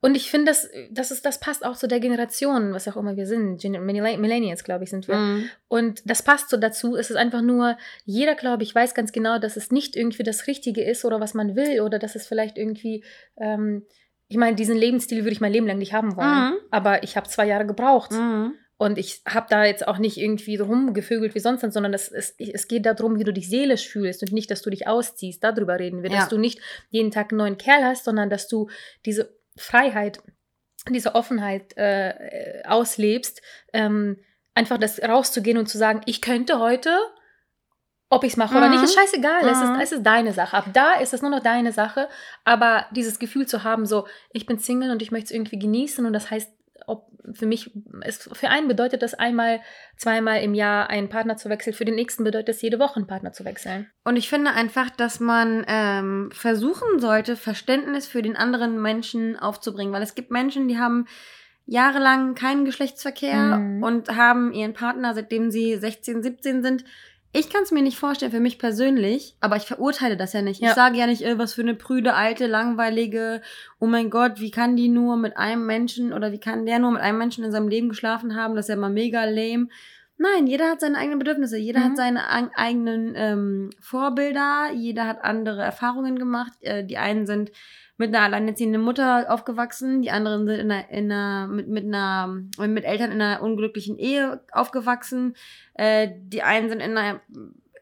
Und 0.05 0.17
ich 0.17 0.31
finde, 0.31 0.47
das, 0.47 0.69
das, 0.91 1.12
ist, 1.12 1.25
das 1.25 1.39
passt 1.39 1.65
auch 1.65 1.77
zu 1.77 1.87
der 1.87 2.00
Generation, 2.00 2.73
was 2.73 2.89
auch 2.89 2.97
immer 2.97 3.17
wir 3.17 3.27
sind. 3.27 3.62
Millennials, 3.62 4.65
glaube 4.65 4.83
ich, 4.83 4.91
sind 4.91 5.06
wir. 5.06 5.14
Mhm. 5.14 5.50
Und 5.69 6.02
das 6.05 6.25
passt 6.25 6.50
so 6.50 6.57
dazu. 6.57 6.97
Es 6.97 7.09
ist 7.09 7.16
einfach 7.16 7.40
nur, 7.40 7.76
jeder, 8.05 8.35
glaube 8.35 8.64
ich, 8.64 8.75
weiß 8.75 8.95
ganz 8.95 9.12
genau, 9.12 9.38
dass 9.38 9.57
es 9.57 9.71
nicht 9.71 9.95
irgendwie 9.95 10.25
das 10.25 10.49
Richtige 10.49 10.83
ist 10.83 11.05
oder 11.05 11.21
was 11.21 11.35
man 11.35 11.55
will 11.55 11.83
oder 11.83 12.00
dass 12.00 12.16
es 12.16 12.26
vielleicht 12.26 12.59
irgendwie, 12.59 13.05
ähm, 13.37 13.87
ich 14.26 14.37
meine, 14.37 14.57
diesen 14.57 14.76
Lebensstil 14.76 15.19
würde 15.19 15.33
ich 15.33 15.40
mein 15.40 15.52
Leben 15.52 15.69
lang 15.69 15.78
nicht 15.78 15.93
haben 15.93 16.16
wollen. 16.16 16.50
Mhm. 16.50 16.55
Aber 16.73 17.05
ich 17.05 17.16
habe 17.16 17.28
zwei 17.28 17.47
Jahre 17.47 17.66
gebraucht. 17.66 18.11
Mhm. 18.11 18.55
Und 18.83 18.99
ich 18.99 19.23
habe 19.29 19.47
da 19.49 19.65
jetzt 19.65 19.87
auch 19.87 19.99
nicht 19.99 20.17
irgendwie 20.17 20.57
rumgevögelt 20.57 21.37
wie 21.37 21.39
sonst, 21.39 21.62
was, 21.62 21.73
sondern 21.73 21.93
das, 21.93 22.11
es, 22.11 22.35
es 22.37 22.67
geht 22.67 22.85
darum, 22.85 23.17
wie 23.17 23.23
du 23.23 23.33
dich 23.33 23.49
seelisch 23.49 23.89
fühlst 23.89 24.23
und 24.23 24.33
nicht, 24.33 24.51
dass 24.51 24.61
du 24.62 24.71
dich 24.71 24.89
ausziehst. 24.89 25.45
Darüber 25.45 25.79
reden 25.79 26.03
wir. 26.03 26.11
Ja. 26.11 26.17
Dass 26.19 26.29
du 26.29 26.37
nicht 26.37 26.59
jeden 26.91 27.12
Tag 27.12 27.31
einen 27.31 27.39
neuen 27.39 27.59
Kerl 27.59 27.85
hast, 27.85 28.05
sondern 28.05 28.29
dass 28.29 28.49
du 28.49 28.69
diese 29.07 29.33
Freiheit, 29.57 30.19
diese 30.91 31.15
Offenheit 31.15 31.77
äh, 31.77 32.09
äh, 32.09 32.65
auslebst, 32.65 33.41
ähm, 33.73 34.19
einfach 34.55 34.79
das 34.79 35.01
rauszugehen 35.01 35.59
und 35.59 35.69
zu 35.69 35.79
sagen, 35.79 36.01
ich 36.07 36.21
könnte 36.21 36.59
heute, 36.59 36.91
ob 38.11 38.25
ich 38.25 38.33
es 38.33 38.37
mache 38.37 38.57
oder 38.57 38.67
Mhm. 38.67 38.73
nicht, 38.73 38.83
ist 38.85 38.95
scheißegal. 38.95 39.49
Es, 39.49 39.59
Mhm. 39.59 39.75
ist, 39.77 39.83
es 39.85 39.93
ist 39.93 40.03
deine 40.03 40.33
Sache. 40.33 40.57
Ab 40.57 40.67
da 40.73 40.95
ist 40.95 41.15
es 41.15 41.23
nur 41.23 41.31
noch 41.31 41.41
deine 41.43 41.71
Sache. 41.73 42.09
Aber 42.45 42.87
dieses 42.91 43.21
Gefühl 43.21 43.47
zu 43.47 43.62
haben, 43.62 43.87
so, 43.87 44.09
ich 44.33 44.45
bin 44.45 44.59
Single 44.59 44.91
und 44.91 45.03
ich 45.03 45.12
möchte 45.12 45.27
es 45.27 45.31
irgendwie 45.31 45.61
genießen 45.61 46.05
und 46.05 46.12
das 46.12 46.33
heißt, 46.33 46.51
ob 46.87 47.11
für 47.33 47.47
mich, 47.47 47.71
es, 48.03 48.29
für 48.33 48.49
einen 48.49 48.69
bedeutet 48.69 49.03
das 49.03 49.15
einmal, 49.15 49.61
zweimal 49.97 50.43
im 50.43 50.55
Jahr 50.55 50.91
einen 50.91 51.09
Partner 51.09 51.37
zu 51.37 51.49
wechseln, 51.49 51.75
für 51.75 51.85
den 51.85 51.95
nächsten 51.95 52.25
bedeutet 52.25 52.49
es 52.57 52.62
jede 52.62 52.79
Woche 52.79 52.97
einen 52.97 53.07
Partner 53.07 53.33
zu 53.33 53.45
wechseln. 53.45 53.91
Und 54.05 54.17
ich 54.17 54.29
finde 54.29 54.53
einfach, 54.53 54.91
dass 54.91 55.21
man 55.21 55.65
ähm, 55.69 56.31
versuchen 56.33 56.99
sollte, 56.99 57.37
Verständnis 57.37 58.07
für 58.07 58.23
den 58.23 58.37
anderen 58.37 58.81
Menschen 58.83 59.39
aufzubringen, 59.39 59.93
weil 59.93 60.03
es 60.03 60.15
gibt 60.15 60.31
Menschen, 60.31 60.69
die 60.69 60.79
haben 60.79 61.07
jahrelang 61.67 62.35
keinen 62.35 62.65
Geschlechtsverkehr 62.65 63.59
Mhm. 63.59 63.83
und 63.83 64.17
haben 64.17 64.53
ihren 64.53 64.75
Partner, 64.75 65.15
seitdem 65.15 65.51
sie 65.51 65.77
16, 65.77 66.23
17 66.23 66.62
sind, 66.62 66.85
ich 67.35 67.49
kann 67.49 67.62
es 67.62 67.71
mir 67.71 67.83
nicht 67.83 67.97
vorstellen 67.99 68.31
für 68.33 68.41
mich 68.41 68.59
persönlich, 68.59 69.37
aber 69.41 69.57
ich 69.57 69.62
verurteile 69.65 70.17
das 70.17 70.33
ja 70.35 70.43
nicht. 70.43 70.61
Ja. 70.61 70.69
Ich 70.69 70.75
sage 70.75 70.99
ja 70.99 71.07
nicht, 71.07 71.23
äh, 71.23 71.39
was 71.39 71.55
für 71.55 71.62
eine 71.62 71.75
prüde, 71.75 72.15
alte, 72.15 72.47
langweilige, 72.47 73.41
oh 73.81 73.87
mein 73.87 74.11
Gott, 74.11 74.39
wie 74.41 74.51
kann 74.51 74.77
die 74.77 74.89
nur 74.89 75.17
mit 75.17 75.37
einem 75.37 75.65
Menschen 75.67 76.12
oder 76.12 76.33
wie 76.33 76.41
kann 76.41 76.67
der 76.67 76.79
nur 76.79 76.93
mit 76.93 77.01
einem 77.01 77.19
Menschen 77.19 77.43
in 77.45 77.53
seinem 77.53 77.69
Leben 77.69 77.89
geschlafen 77.89 78.37
haben? 78.37 78.55
Das 78.55 78.67
ist 78.67 78.71
ja 78.71 78.77
mal 78.77 78.91
mega 78.91 79.25
lame. 79.25 79.69
Nein, 80.19 80.47
jeder 80.47 80.71
hat 80.71 80.81
seine 80.81 80.99
eigenen 80.99 81.19
Bedürfnisse, 81.19 81.57
jeder 81.57 81.81
Mhm. 81.81 81.85
hat 81.85 81.97
seine 81.97 82.21
eig- 82.31 82.51
eigenen 82.55 83.15
ähm, 83.17 83.71
Vorbilder, 83.81 84.71
jeder 84.75 85.07
hat 85.07 85.25
andere 85.25 85.62
Erfahrungen 85.62 86.19
gemacht. 86.19 86.53
Äh, 86.61 86.85
die 86.85 86.99
einen 86.99 87.27
sind 87.27 87.51
mit 88.02 88.12
einer 88.12 88.25
alleinerziehenden 88.25 88.82
Mutter 88.82 89.26
aufgewachsen, 89.28 90.02
die 90.02 90.11
anderen 90.11 90.44
sind 90.44 90.59
in 90.59 90.73
einer, 90.73 90.90
in 90.90 91.12
einer, 91.12 91.47
mit, 91.47 91.68
mit, 91.68 91.85
einer, 91.85 92.26
mit 92.59 92.85
Eltern 92.85 93.12
in 93.12 93.23
einer 93.23 93.40
unglücklichen 93.40 93.97
Ehe 93.97 94.40
aufgewachsen. 94.50 95.37
Äh, 95.75 96.09
die 96.18 96.42
einen 96.42 96.68
sind 96.68 96.80
in, 96.80 96.99
einer, 96.99 97.21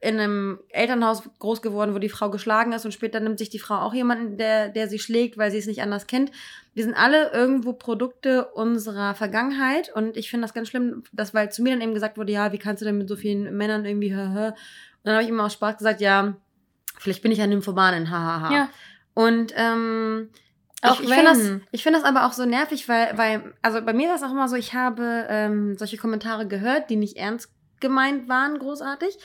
in 0.03 0.21
einem 0.21 0.59
Elternhaus 0.69 1.23
groß 1.39 1.63
geworden, 1.63 1.95
wo 1.95 1.99
die 1.99 2.11
Frau 2.11 2.29
geschlagen 2.29 2.73
ist 2.73 2.85
und 2.85 2.93
später 2.93 3.19
nimmt 3.19 3.39
sich 3.39 3.49
die 3.49 3.59
Frau 3.59 3.77
auch 3.77 3.95
jemanden, 3.95 4.37
der, 4.37 4.69
der 4.69 4.89
sie 4.89 4.99
schlägt, 4.99 5.39
weil 5.39 5.51
sie 5.51 5.57
es 5.57 5.67
nicht 5.67 5.81
anders 5.81 6.07
kennt. 6.07 6.31
Wir 6.75 6.85
sind 6.85 6.95
alle 6.95 7.33
irgendwo 7.33 7.73
Produkte 7.73 8.45
unserer 8.45 9.15
Vergangenheit 9.15 9.91
und 9.95 10.19
ich 10.19 10.29
finde 10.29 10.45
das 10.45 10.53
ganz 10.53 10.69
schlimm, 10.69 11.03
dass, 11.13 11.33
weil 11.33 11.51
zu 11.51 11.63
mir 11.63 11.73
dann 11.73 11.81
eben 11.81 11.95
gesagt 11.95 12.19
wurde, 12.19 12.33
ja, 12.33 12.53
wie 12.53 12.59
kannst 12.59 12.83
du 12.83 12.85
denn 12.85 12.99
mit 12.99 13.09
so 13.09 13.17
vielen 13.17 13.57
Männern 13.57 13.87
irgendwie, 13.87 14.15
hä, 14.15 14.29
hä. 14.35 14.47
Und 14.49 14.55
dann 15.05 15.15
habe 15.15 15.25
ich 15.25 15.31
immer 15.31 15.47
aus 15.47 15.55
Spaß 15.55 15.79
gesagt, 15.79 16.03
ja, 16.03 16.35
vielleicht 16.99 17.23
bin 17.23 17.33
ich 17.33 17.39
ja 17.39 17.47
Nymphomanin, 17.47 18.11
hahaha. 18.11 18.53
Ja. 18.53 18.69
Und 19.15 19.53
ähm, 19.57 20.31
Auch 20.83 21.01
ich, 21.01 21.09
ich 21.09 21.15
finde 21.15 21.31
das, 21.31 21.51
ich 21.73 21.83
find 21.83 21.97
das 21.97 22.05
aber 22.05 22.27
auch 22.27 22.33
so 22.33 22.47
nervig, 22.47 22.89
weil, 22.89 23.17
weil, 23.17 23.55
also 23.63 23.83
bei 23.83 23.93
mir 23.93 24.09
war 24.09 24.17
es 24.17 24.23
auch 24.23 24.31
immer 24.31 24.49
so, 24.49 24.57
ich 24.57 24.75
habe 24.75 25.27
ähm, 25.29 25.77
solche 25.77 25.97
Kommentare 25.97 26.47
gehört, 26.47 26.91
die 26.91 26.97
nicht 26.97 27.17
ernst 27.17 27.53
gemeint 27.81 28.29
waren, 28.29 28.59
großartig. 28.59 29.19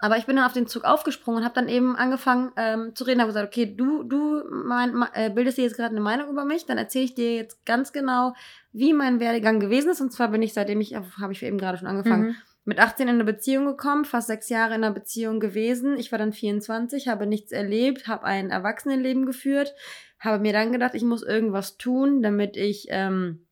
Aber 0.00 0.16
ich 0.16 0.26
bin 0.26 0.36
dann 0.36 0.44
auf 0.44 0.52
den 0.52 0.68
Zug 0.68 0.84
aufgesprungen 0.84 1.40
und 1.40 1.44
habe 1.44 1.56
dann 1.56 1.68
eben 1.68 1.96
angefangen 1.96 2.52
ähm, 2.56 2.94
zu 2.94 3.02
reden. 3.02 3.20
habe 3.20 3.30
gesagt, 3.30 3.48
okay, 3.48 3.74
du, 3.74 4.04
du 4.04 4.44
mein, 4.48 4.94
äh, 5.12 5.28
bildest 5.28 5.58
dir 5.58 5.64
jetzt 5.64 5.76
gerade 5.76 5.90
eine 5.90 6.00
Meinung 6.00 6.28
über 6.30 6.44
mich, 6.44 6.66
dann 6.66 6.78
erzähle 6.78 7.04
ich 7.04 7.14
dir 7.14 7.34
jetzt 7.34 7.66
ganz 7.66 7.92
genau, 7.92 8.34
wie 8.72 8.92
mein 8.92 9.18
Werdegang 9.18 9.58
gewesen 9.58 9.90
ist. 9.90 10.00
Und 10.00 10.12
zwar 10.12 10.28
bin 10.28 10.40
ich, 10.42 10.54
seitdem 10.54 10.80
ich, 10.80 10.94
habe 10.94 11.32
ich 11.32 11.42
eben 11.42 11.58
gerade 11.58 11.78
schon 11.78 11.88
angefangen, 11.88 12.28
Mhm. 12.28 12.36
Mit 12.68 12.80
18 12.80 13.08
in 13.08 13.14
eine 13.14 13.24
Beziehung 13.24 13.64
gekommen, 13.64 14.04
fast 14.04 14.26
sechs 14.26 14.50
Jahre 14.50 14.74
in 14.74 14.84
einer 14.84 14.92
Beziehung 14.92 15.40
gewesen. 15.40 15.96
Ich 15.98 16.12
war 16.12 16.18
dann 16.18 16.34
24, 16.34 17.08
habe 17.08 17.26
nichts 17.26 17.50
erlebt, 17.50 18.06
habe 18.06 18.24
ein 18.24 18.50
Erwachsenenleben 18.50 19.24
geführt, 19.24 19.74
habe 20.20 20.38
mir 20.38 20.52
dann 20.52 20.70
gedacht, 20.70 20.94
ich 20.94 21.02
muss 21.02 21.22
irgendwas 21.22 21.78
tun, 21.78 22.20
damit 22.20 22.58
ich 22.58 22.88
ähm, 22.90 23.46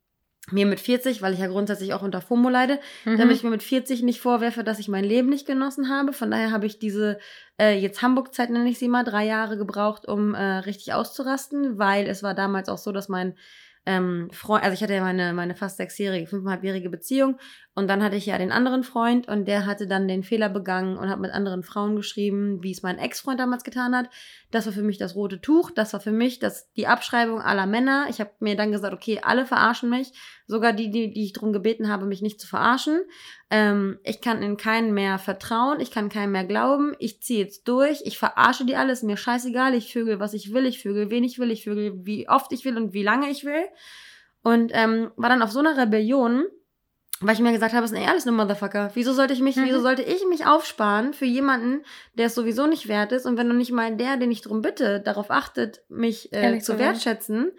mir 0.51 0.67
mit 0.67 0.81
40, 0.81 1.23
weil 1.23 1.33
ich 1.33 1.39
ja 1.41 1.47
grundsätzlich 1.47 1.95
auch 1.95 2.03
unter 2.03 2.21
FOMO 2.21 2.51
leide, 2.51 2.79
Mhm. 3.07 3.17
damit 3.17 3.37
ich 3.37 3.43
mir 3.43 3.49
mit 3.51 3.63
40 3.63 4.03
nicht 4.03 4.21
vorwerfe, 4.21 4.63
dass 4.63 4.79
ich 4.79 4.89
mein 4.89 5.03
Leben 5.05 5.31
nicht 5.31 5.47
genossen 5.47 5.89
habe. 5.89 6.13
Von 6.13 6.31
daher 6.31 6.51
habe 6.53 6.67
ich 6.67 6.79
diese 6.79 7.19
äh, 7.59 7.77
jetzt 7.79 8.03
Hamburg-Zeit, 8.03 8.51
nenne 8.51 8.69
ich 8.69 8.79
sie 8.79 8.89
mal, 8.89 9.03
drei 9.03 9.25
Jahre 9.25 9.57
gebraucht, 9.57 10.07
um 10.07 10.35
äh, 10.35 10.43
richtig 10.59 10.93
auszurasten, 10.93 11.79
weil 11.79 12.07
es 12.07 12.23
war 12.23 12.35
damals 12.35 12.69
auch 12.69 12.79
so, 12.79 12.93
dass 12.93 13.09
mein 13.09 13.35
ähm, 13.87 14.29
Freund, 14.33 14.65
also 14.65 14.75
ich 14.75 14.83
hatte 14.83 14.95
ja 14.95 15.01
meine, 15.01 15.33
meine 15.33 15.55
fast 15.55 15.77
sechsjährige, 15.77 16.27
fünfeinhalbjährige 16.27 16.91
Beziehung 16.91 17.39
und 17.77 17.89
dann 17.89 18.03
hatte 18.03 18.17
ich 18.17 18.25
ja 18.25 18.39
den 18.39 18.53
anderen 18.53 18.85
Freund 18.85 19.29
und 19.29 19.47
der 19.47 19.67
hatte 19.67 19.87
dann 19.87 20.09
den 20.09 20.23
Fehler 20.23 20.49
begangen 20.49 20.97
und 20.97 21.11
hat 21.11 21.21
mit 21.21 21.31
anderen 21.31 21.63
Frauen 21.63 21.95
geschrieben, 21.95 22.63
wie 22.63 22.71
es 22.71 22.83
mein 22.83 22.99
Ex-Freund 22.99 23.39
damals 23.39 23.65
getan 23.65 23.95
hat. 23.95 24.09
Das 24.51 24.65
war 24.65 24.73
für 24.73 24.83
mich 24.83 24.97
das 24.97 25.15
rote 25.15 25.43
Tuch, 25.43 25.71
das 25.71 25.93
war 25.93 26.01
für 26.01 26.11
mich 26.11 26.39
das, 26.39 26.73
die 26.73 26.87
Abschreibung 26.87 27.39
aller 27.39 27.67
Männer. 27.67 28.07
Ich 28.09 28.19
habe 28.19 28.31
mir 28.41 28.57
dann 28.57 28.73
gesagt, 28.73 28.95
okay, 28.95 29.21
alle 29.23 29.45
verarschen 29.45 29.91
mich, 29.91 30.11
sogar 30.47 30.73
die, 30.73 30.91
die, 30.91 31.13
die 31.13 31.25
ich 31.25 31.35
darum 31.35 31.53
gebeten 31.53 31.91
habe, 31.91 32.07
mich 32.07 32.23
nicht 32.23 32.41
zu 32.41 32.49
verarschen. 32.49 33.03
Ähm, 33.51 33.99
ich 34.05 34.23
kann 34.23 34.43
in 34.43 34.57
keinen 34.57 34.95
mehr 34.95 35.19
vertrauen, 35.19 35.79
ich 35.79 35.91
kann 35.91 36.09
keinem 36.09 36.33
mehr 36.33 36.47
glauben, 36.47 36.95
ich 36.99 37.21
ziehe 37.21 37.45
jetzt 37.45 37.69
durch, 37.69 38.01
ich 38.07 38.17
verarsche 38.17 38.65
die 38.65 38.77
alles, 38.77 39.03
mir 39.03 39.19
scheißegal, 39.19 39.75
ich 39.75 39.93
vögel, 39.93 40.19
was 40.19 40.33
ich 40.33 40.55
will, 40.55 40.65
ich 40.65 40.81
vögel, 40.81 41.11
wen 41.11 41.25
ich 41.25 41.39
will, 41.39 41.51
ich 41.51 41.65
vögel, 41.65 41.93
wie 42.07 42.27
oft 42.27 42.53
ich 42.53 42.65
will 42.65 42.79
und 42.79 42.95
wie 42.95 43.03
lange 43.03 43.29
ich 43.29 43.45
will. 43.45 43.67
Und 44.43 44.71
ähm, 44.75 45.11
war 45.17 45.29
dann 45.29 45.43
auf 45.43 45.51
so 45.51 45.59
einer 45.59 45.77
Rebellion, 45.77 46.47
weil 47.21 47.35
ich 47.35 47.41
mir 47.41 47.53
gesagt 47.53 47.73
habe, 47.75 47.85
es 47.85 47.93
ist 47.93 47.97
ein 47.99 48.09
alles 48.09 48.25
nur 48.27 48.35
Motherfucker. 48.35 48.91
Wieso 48.95 49.13
sollte 49.13 49.33
ich 49.33 49.41
mich, 49.41 49.57
Mhm. 49.57 49.65
wieso 49.67 49.81
sollte 49.81 50.03
ich 50.03 50.25
mich 50.29 50.47
aufsparen 50.47 51.13
für 51.15 51.25
jemanden, 51.25 51.85
der 52.15 52.27
es 52.27 52.35
sowieso 52.35 52.67
nicht 52.67 52.89
wert 52.89 53.13
ist? 53.13 53.27
Und 53.27 53.37
wenn 53.39 53.49
du 53.49 53.55
nicht 53.55 53.73
mal 53.73 53.95
der, 53.97 54.17
den 54.17 54.31
ich 54.31 54.43
darum 54.43 54.63
bitte, 54.63 55.01
darauf 55.01 55.31
achtet, 55.31 55.83
mich 55.89 56.33
äh, 56.33 56.59
zu 56.61 56.79
wertschätzen, 56.79 57.53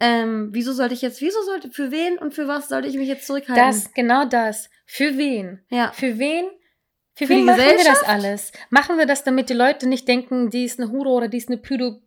ähm, 0.00 0.50
wieso 0.52 0.72
sollte 0.72 0.94
ich 0.94 1.02
jetzt, 1.02 1.20
wieso 1.20 1.42
sollte, 1.42 1.70
für 1.70 1.90
wen 1.90 2.18
und 2.18 2.32
für 2.34 2.46
was 2.46 2.68
sollte 2.68 2.86
ich 2.88 2.96
mich 2.96 3.08
jetzt 3.08 3.26
zurückhalten? 3.26 3.64
Das, 3.64 3.92
genau 3.94 4.24
das. 4.24 4.70
Für 4.86 5.16
wen? 5.18 5.60
ja. 5.70 5.90
Für 5.92 6.18
wen? 6.18 6.46
Für, 7.14 7.26
Für 7.26 7.32
wen 7.34 7.46
machen 7.46 7.58
wir 7.58 7.84
das 7.84 8.04
alles? 8.04 8.52
Machen 8.70 8.96
wir 8.96 9.04
das, 9.06 9.24
damit 9.24 9.50
die 9.50 9.54
Leute 9.54 9.88
nicht 9.88 10.06
denken, 10.06 10.50
die 10.50 10.64
ist 10.64 10.78
eine 10.78 10.92
Hure 10.92 11.08
oder 11.08 11.26
die 11.26 11.38
ist 11.38 11.48
eine 11.48 11.58
prüde, 11.58 12.00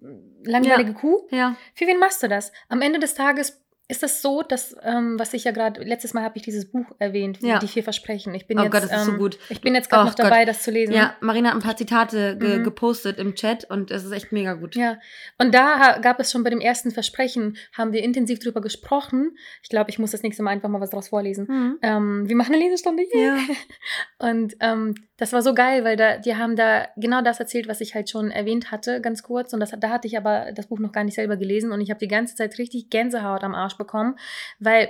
langweilige 0.46 0.94
Kuh? 0.94 1.28
Ja. 1.32 1.58
Für 1.76 1.86
wen 1.86 2.00
machst 2.00 2.24
du 2.24 2.30
das? 2.30 2.54
Am 2.70 2.82
Ende 2.82 2.98
des 2.98 3.14
Tages 3.14 3.61
ist 3.92 4.02
das 4.04 4.22
so, 4.22 4.42
dass, 4.42 4.76
ähm, 4.84 5.20
was 5.20 5.34
ich 5.34 5.44
ja 5.44 5.52
gerade, 5.52 5.84
letztes 5.84 6.14
Mal 6.14 6.24
habe 6.24 6.38
ich 6.38 6.44
dieses 6.44 6.72
Buch 6.72 6.86
erwähnt, 6.98 7.40
Ja. 7.42 7.60
die 7.60 7.68
vier 7.68 7.84
Versprechen. 7.84 8.34
Ich 8.34 8.48
bin 8.48 8.58
Oh 8.58 8.64
jetzt, 8.64 8.72
Gott, 8.72 8.84
das 8.84 8.92
ist 8.92 9.06
so 9.06 9.12
ähm, 9.12 9.18
gut. 9.18 9.38
Ich 9.50 9.62
bin 9.62 9.76
jetzt 9.76 9.90
gerade 9.90 10.04
Oh 10.04 10.08
noch 10.08 10.16
dabei, 10.16 10.40
Gott. 10.40 10.48
das 10.48 10.64
zu 10.64 10.72
lesen. 10.72 10.94
Ja, 10.94 11.16
Marina 11.20 11.50
hat 11.50 11.56
ein 11.56 11.62
paar 11.62 11.76
Zitate 11.78 12.38
ge 12.38 12.60
Mhm. 12.60 12.64
gepostet 12.64 13.20
im 13.20 13.36
Chat 13.36 13.66
und 13.70 13.92
es 13.92 14.04
ist 14.06 14.12
echt 14.12 14.32
mega 14.32 14.54
gut. 14.54 14.76
Ja, 14.76 14.98
und 15.38 15.54
da 15.54 16.00
gab 16.02 16.20
es 16.20 16.32
schon 16.32 16.44
bei 16.44 16.50
dem 16.50 16.62
ersten 16.62 16.92
Versprechen, 16.92 17.58
haben 17.78 17.92
wir 17.94 18.02
intensiv 18.04 18.40
drüber 18.40 18.62
gesprochen. 18.62 19.36
Ich 19.62 19.70
glaube, 19.70 19.90
ich 19.90 20.00
muss 20.00 20.12
das 20.12 20.24
nächste 20.24 20.42
Mal 20.42 20.52
einfach 20.52 20.70
mal 20.70 20.82
was 20.82 20.90
draus 20.92 21.10
vorlesen. 21.10 21.46
Mhm. 21.50 21.78
Ähm, 21.82 22.30
wir 22.30 22.36
machen 22.38 22.56
eine 22.56 22.64
Lesestunde 22.64 23.04
hier. 23.12 23.36
Ja. 23.36 23.38
Und 24.20 24.56
ähm, 24.62 24.96
das 25.18 25.34
war 25.34 25.42
so 25.42 25.54
geil, 25.54 25.84
weil 25.84 25.98
da, 25.98 26.18
die 26.18 26.36
haben 26.36 26.56
da 26.56 26.88
genau 26.98 27.22
das 27.22 27.40
erzählt, 27.40 27.68
was 27.68 27.82
ich 27.82 27.94
halt 27.94 28.10
schon 28.10 28.32
erwähnt 28.32 28.72
hatte, 28.72 29.02
ganz 29.02 29.22
kurz. 29.22 29.54
Und 29.54 29.60
das, 29.60 29.72
da 29.80 29.90
hatte 29.90 30.08
ich 30.08 30.18
aber 30.18 30.52
das 30.56 30.68
Buch 30.68 30.80
noch 30.80 30.92
gar 30.92 31.04
nicht 31.04 31.16
selber 31.16 31.38
gelesen 31.38 31.72
und 31.72 31.82
ich 31.82 31.90
habe 31.90 32.00
die 32.00 32.08
ganze 32.08 32.36
Zeit 32.36 32.58
richtig 32.58 32.90
Gänsehaut 32.90 33.44
am 33.44 33.54
Arsch 33.54 33.78
bekommen, 33.84 34.18
weil 34.60 34.90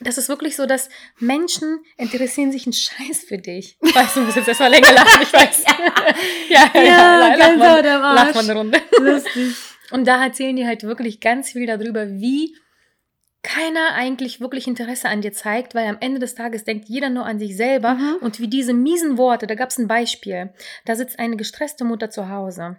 das 0.00 0.18
ist 0.18 0.28
wirklich 0.28 0.56
so, 0.56 0.66
dass 0.66 0.90
Menschen 1.18 1.82
interessieren 1.96 2.52
sich 2.52 2.66
einen 2.66 2.74
Scheiß 2.74 3.24
für 3.26 3.38
dich. 3.38 3.78
Ich 3.80 3.94
weiß, 3.96 4.12
du 4.14 4.20
musst 4.20 4.36
jetzt 4.36 4.48
erstmal 4.48 4.70
länger 4.70 4.92
lachen, 4.92 5.22
ich 5.22 5.32
weiß. 5.32 5.64
ja, 6.50 6.70
ja, 6.74 6.82
Ja, 6.82 7.16
lach 7.18 7.28
mal- 7.28 7.36
Gänsehaut 7.38 7.86
am 7.86 8.02
lach 8.14 8.34
mal 8.34 8.44
eine 8.44 8.52
Runde. 8.54 8.80
Lustig. 9.00 9.54
Und 9.90 10.06
da 10.06 10.22
erzählen 10.22 10.54
die 10.56 10.66
halt 10.66 10.82
wirklich 10.82 11.20
ganz 11.20 11.52
viel 11.52 11.66
darüber, 11.66 12.06
wie 12.08 12.54
keiner 13.42 13.92
eigentlich 13.94 14.40
wirklich 14.40 14.66
Interesse 14.66 15.08
an 15.08 15.20
dir 15.20 15.32
zeigt, 15.32 15.74
weil 15.74 15.86
am 15.86 15.98
Ende 16.00 16.18
des 16.18 16.34
Tages 16.34 16.64
denkt 16.64 16.88
jeder 16.88 17.10
nur 17.10 17.26
an 17.26 17.38
sich 17.38 17.56
selber 17.56 17.94
Mhm. 17.94 18.16
und 18.22 18.40
wie 18.40 18.48
diese 18.48 18.72
miesen 18.72 19.18
Worte, 19.18 19.46
da 19.46 19.54
gab 19.54 19.68
es 19.70 19.78
ein 19.78 19.86
Beispiel, 19.88 20.52
da 20.86 20.96
sitzt 20.96 21.18
eine 21.18 21.36
gestresste 21.36 21.84
Mutter 21.84 22.10
zu 22.10 22.28
Hause. 22.30 22.78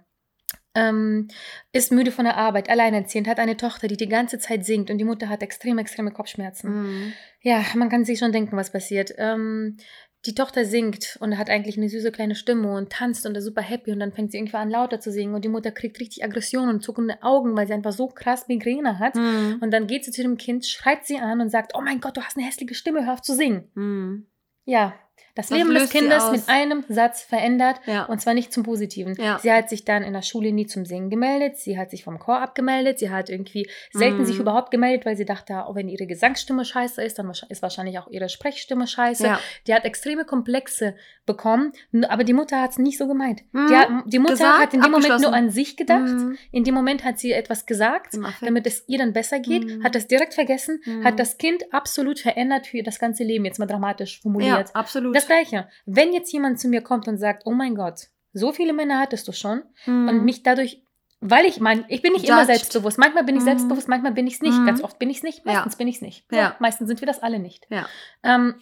Ähm, 0.76 1.30
ist 1.72 1.92
müde 1.92 2.12
von 2.12 2.26
der 2.26 2.38
Arbeit, 2.38 2.70
alleinerziehend, 2.70 3.28
hat 3.28 3.40
eine 3.40 3.58
Tochter, 3.58 3.88
die 3.88 3.98
die 3.98 4.10
ganze 4.10 4.40
Zeit 4.40 4.66
singt 4.66 4.92
und 4.92 4.98
die 4.98 5.06
Mutter 5.06 5.30
hat 5.30 5.42
extreme, 5.42 5.82
extreme 5.82 6.12
Kopfschmerzen. 6.12 6.70
Mhm. 6.70 7.14
Ja, 7.42 7.64
man 7.76 7.90
kann 7.90 8.06
sich 8.06 8.20
schon 8.20 8.34
denken, 8.34 8.58
was 8.58 8.72
passiert. 8.72 9.14
Ähm, 9.18 9.78
die 10.26 10.36
Tochter 10.36 10.66
singt 10.66 11.18
und 11.22 11.38
hat 11.38 11.50
eigentlich 11.50 11.78
eine 11.78 11.88
süße 11.88 12.12
kleine 12.12 12.36
Stimme 12.36 12.74
und 12.74 12.92
tanzt 12.92 13.26
und 13.26 13.36
ist 13.36 13.46
super 13.46 13.62
happy 13.62 13.92
und 13.92 14.00
dann 14.00 14.12
fängt 14.12 14.32
sie 14.32 14.38
irgendwann 14.38 14.64
an 14.64 14.70
lauter 14.70 15.00
zu 15.00 15.12
singen 15.12 15.36
und 15.36 15.46
die 15.46 15.50
Mutter 15.50 15.72
kriegt 15.72 16.00
richtig 16.00 16.24
Aggression 16.24 16.68
und 16.68 16.82
zuckende 16.82 17.22
Augen, 17.22 17.56
weil 17.56 17.68
sie 17.68 17.74
einfach 17.74 17.92
so 17.92 18.08
krass 18.08 18.48
Migräne 18.48 19.00
hat. 19.00 19.16
Mhm. 19.16 19.58
Und 19.62 19.72
dann 19.72 19.88
geht 19.88 20.04
sie 20.04 20.12
zu 20.12 20.24
dem 20.24 20.38
Kind, 20.38 20.66
schreit 20.66 21.06
sie 21.06 21.20
an 21.20 21.42
und 21.42 21.50
sagt, 21.50 21.74
oh 21.76 21.82
mein 21.82 22.00
Gott, 22.00 22.18
du 22.18 22.22
hast 22.22 22.38
eine 22.38 22.46
hässliche 22.46 22.74
Stimme, 22.74 23.06
hör 23.06 23.14
auf 23.14 23.22
zu 23.22 23.36
singen. 23.36 23.70
Mhm. 23.76 24.26
Ja, 24.66 24.96
das 25.36 25.52
Was 25.52 25.58
Leben 25.58 25.74
des 25.74 25.90
Kindes 25.90 26.32
mit 26.32 26.44
einem 26.48 26.84
Satz 26.88 27.22
verändert 27.22 27.80
Ja. 27.86 28.06
und 28.06 28.22
zwar 28.22 28.34
nicht 28.34 28.54
zum 28.54 28.64
Positiven. 28.64 29.16
Ja. 29.20 29.38
Sie 29.40 29.52
hat 29.52 29.70
sich 29.70 29.84
dann 29.84 30.02
in 30.04 30.14
der 30.14 30.22
Schule 30.22 30.52
nie 30.52 30.66
zum 30.66 30.86
Singen 30.86 31.10
gemeldet, 31.10 31.58
sie 31.58 31.78
hat 31.78 31.92
sich 31.92 32.04
vom 32.04 32.20
Chor 32.20 32.40
abgemeldet, 32.42 33.00
sie 33.00 33.10
hat 33.10 33.30
irgendwie 33.30 33.70
selten 33.92 34.20
Mhm. 34.20 34.26
sich 34.26 34.40
überhaupt 34.40 34.72
gemeldet, 34.72 35.06
weil 35.06 35.18
sie 35.18 35.26
dachte, 35.26 35.66
oh, 35.68 35.76
wenn 35.76 35.90
ihre 35.90 36.08
Gesangsstimme 36.08 36.64
scheiße 36.66 37.04
ist, 37.04 37.20
dann 37.20 37.30
ist 37.30 37.62
wahrscheinlich 37.62 38.00
auch 38.00 38.08
ihre 38.10 38.30
Sprechstimme 38.30 38.88
scheiße. 38.88 39.26
Ja. 39.26 39.40
Die 39.68 39.74
hat 39.74 39.84
extreme 39.86 40.24
Komplexe 40.26 40.96
bekommen, 41.26 41.72
aber 42.08 42.24
die 42.24 42.34
Mutter 42.34 42.62
hat 42.62 42.72
es 42.72 42.78
nicht 42.78 42.98
so 42.98 43.08
gemeint. 43.08 43.42
Mhm. 43.52 43.68
Die, 43.68 43.76
hat, 43.76 43.90
die 44.06 44.20
Mutter 44.20 44.34
Gesagt, 44.34 44.60
hat 44.62 44.74
in 44.74 44.82
dem 44.82 44.92
Moment 44.92 45.22
nur 45.22 45.34
an 45.34 45.50
sich 45.50 45.76
gedacht. 45.76 46.02
Mhm. 46.14 46.38
In 46.52 46.64
dem 46.64 46.76
Moment 46.76 47.04
hat 47.04 47.20
sie 47.20 47.32
etwas 47.32 47.66
gesagt, 47.66 48.16
damit 48.42 48.68
es 48.68 48.84
ihr 48.88 49.00
dann 49.00 49.12
besser 49.14 49.40
geht, 49.40 49.66
Mhm. 49.66 49.84
hat 49.84 49.96
das 49.96 50.08
direkt 50.08 50.34
vergessen, 50.34 50.82
Mhm. 50.86 51.04
hat 51.04 51.20
das 51.20 51.38
Kind 51.38 51.74
absolut 51.74 52.20
verändert 52.20 52.68
für 52.68 52.84
das 52.84 53.00
ganze 53.00 53.24
Leben, 53.24 53.44
jetzt 53.46 53.60
mal 53.60 53.66
dramatisch 53.66 54.16
Ja, 54.18 54.22
formuliert. 54.22 54.70
Absolut. 55.10 55.16
Das 55.16 55.26
gleiche. 55.28 55.68
Wenn 55.86 56.14
jetzt 56.14 56.32
jemand 56.32 56.60
zu 56.60 56.68
mir 56.68 56.82
kommt 56.82 57.08
und 57.08 57.18
sagt, 57.18 57.44
oh 57.46 57.52
mein 57.52 57.76
Gott, 57.76 58.08
so 58.34 58.52
viele 58.52 58.74
Männer 58.74 59.00
hattest 59.00 59.28
du 59.28 59.32
schon 59.32 59.64
Mhm. 59.86 60.08
und 60.10 60.26
mich 60.26 60.44
dadurch, 60.44 60.82
weil 61.22 61.46
ich 61.46 61.60
mein, 61.60 61.86
ich 61.88 62.02
bin 62.02 62.14
nicht 62.14 62.26
immer 62.28 62.42
Judged. 62.42 62.56
selbstbewusst. 62.58 62.98
Manchmal 62.98 63.24
bin 63.24 63.36
ich 63.36 63.42
Mhm. 63.42 63.46
selbstbewusst, 63.46 63.88
manchmal 63.88 64.12
bin 64.12 64.28
ich 64.28 64.36
es 64.36 64.42
nicht. 64.42 64.58
Mhm. 64.58 64.66
Ganz 64.66 64.84
oft 64.84 65.00
bin 65.00 65.10
ich 65.10 65.18
es 65.18 65.24
nicht, 65.24 65.40
Ja. 65.46 65.54
meistens 65.54 65.76
bin 65.78 65.88
ich 65.88 65.96
es 65.96 66.02
nicht. 66.02 66.26
Ja. 66.32 66.56
meistens 66.60 66.88
sind 66.88 67.00
wir 67.02 67.08
das 67.08 67.24
alle 67.24 67.40
nicht. 67.40 67.66
Ja. 67.70 67.88
Ähm, 68.24 68.56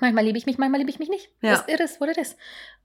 manchmal 0.00 0.24
liebe 0.24 0.38
ich 0.38 0.46
mich, 0.46 0.58
manchmal 0.58 0.78
liebe 0.80 0.90
ich 0.90 0.98
mich 0.98 1.08
nicht. 1.08 1.30
Ja. 1.42 1.64
Das 1.66 1.80
ist 1.92 2.00
what 2.00 2.08
it 2.10 2.16
is. 2.18 2.36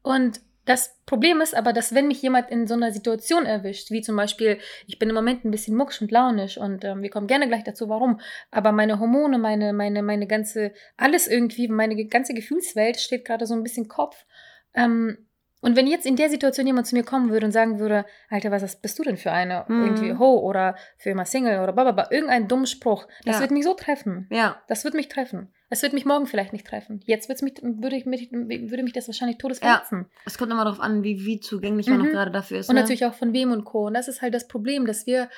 Und 0.01 0.41
das 0.65 0.99
Problem 1.05 1.41
ist 1.41 1.55
aber, 1.55 1.73
dass 1.73 1.95
wenn 1.95 2.07
mich 2.07 2.21
jemand 2.21 2.49
in 2.51 2.67
so 2.67 2.75
einer 2.75 2.91
Situation 2.91 3.45
erwischt, 3.45 3.91
wie 3.91 4.01
zum 4.01 4.15
Beispiel, 4.15 4.59
ich 4.87 4.99
bin 4.99 5.09
im 5.09 5.15
Moment 5.15 5.43
ein 5.43 5.51
bisschen 5.51 5.75
mucksch 5.75 6.01
und 6.01 6.11
launisch 6.11 6.57
und 6.57 6.83
ähm, 6.85 7.01
wir 7.01 7.09
kommen 7.09 7.27
gerne 7.27 7.47
gleich 7.47 7.63
dazu, 7.63 7.89
warum, 7.89 8.19
aber 8.51 8.71
meine 8.71 8.99
Hormone, 8.99 9.37
meine, 9.39 9.73
meine, 9.73 10.03
meine 10.03 10.27
ganze, 10.27 10.71
alles 10.97 11.27
irgendwie, 11.27 11.67
meine 11.67 11.95
ganze 12.05 12.33
Gefühlswelt 12.33 12.99
steht 12.99 13.25
gerade 13.25 13.45
so 13.47 13.53
ein 13.55 13.63
bisschen 13.63 13.87
Kopf. 13.87 14.25
Ähm, 14.73 15.17
Und 15.63 15.75
wenn 15.75 15.85
jetzt 15.85 16.07
in 16.07 16.15
der 16.15 16.29
Situation 16.29 16.65
jemand 16.65 16.87
zu 16.87 16.95
mir 16.95 17.03
kommen 17.03 17.29
würde 17.29 17.45
und 17.45 17.51
sagen 17.51 17.77
würde, 17.77 18.03
Alter, 18.29 18.49
was 18.49 18.81
bist 18.81 18.97
du 18.97 19.03
denn 19.03 19.17
für 19.17 19.31
eine? 19.31 19.65
Mhm. 19.67 19.83
Irgendwie 19.83 20.13
Ho 20.17 20.39
oder 20.39 20.75
für 20.97 21.11
immer 21.11 21.25
Single 21.25 21.59
oder 21.59 21.73
bababa, 21.73 22.07
irgendein 22.09 22.47
dummen 22.47 22.65
Spruch, 22.65 23.07
das 23.25 23.35
Ja. 23.35 23.41
wird 23.41 23.51
mich 23.51 23.63
so 23.63 23.75
treffen. 23.75 24.27
Ja. 24.31 24.61
Das 24.67 24.83
wird 24.85 24.95
mich 24.95 25.07
treffen. 25.07 25.53
Es 25.73 25.81
wird 25.81 25.93
mich 25.93 26.05
morgen 26.05 26.27
vielleicht 26.27 26.51
nicht 26.51 26.67
treffen. 26.67 26.99
Jetzt 27.05 27.29
wird's 27.29 27.41
mich, 27.41 27.53
würde, 27.63 27.95
ich 27.95 28.05
mich, 28.05 28.29
würde 28.31 28.83
mich 28.83 28.91
das 28.93 29.07
wahrscheinlich 29.07 29.37
Ja. 29.37 29.39
todesverletzen. 29.41 30.05
Es 30.25 30.37
kommt 30.37 30.51
immer 30.51 30.65
darauf 30.65 30.81
an, 30.81 31.01
wie, 31.01 31.25
wie 31.25 31.39
zugänglich 31.39 31.87
man 31.87 31.99
Mhm. 31.99 32.05
noch 32.05 32.11
gerade 32.11 32.29
dafür 32.31 32.59
ist. 32.59 32.69
Und 32.69 32.75
ne? 32.75 32.81
natürlich 32.81 33.05
auch 33.05 33.13
von 33.13 33.31
wem 33.33 33.51
und 33.51 33.63
Co. 33.63 33.87
Und 33.87 33.93
das 33.93 34.07
ist 34.09 34.21
halt 34.21 34.33
das 34.33 34.47
Problem, 34.49 34.85
dass 34.85 35.05
wir 35.07 35.29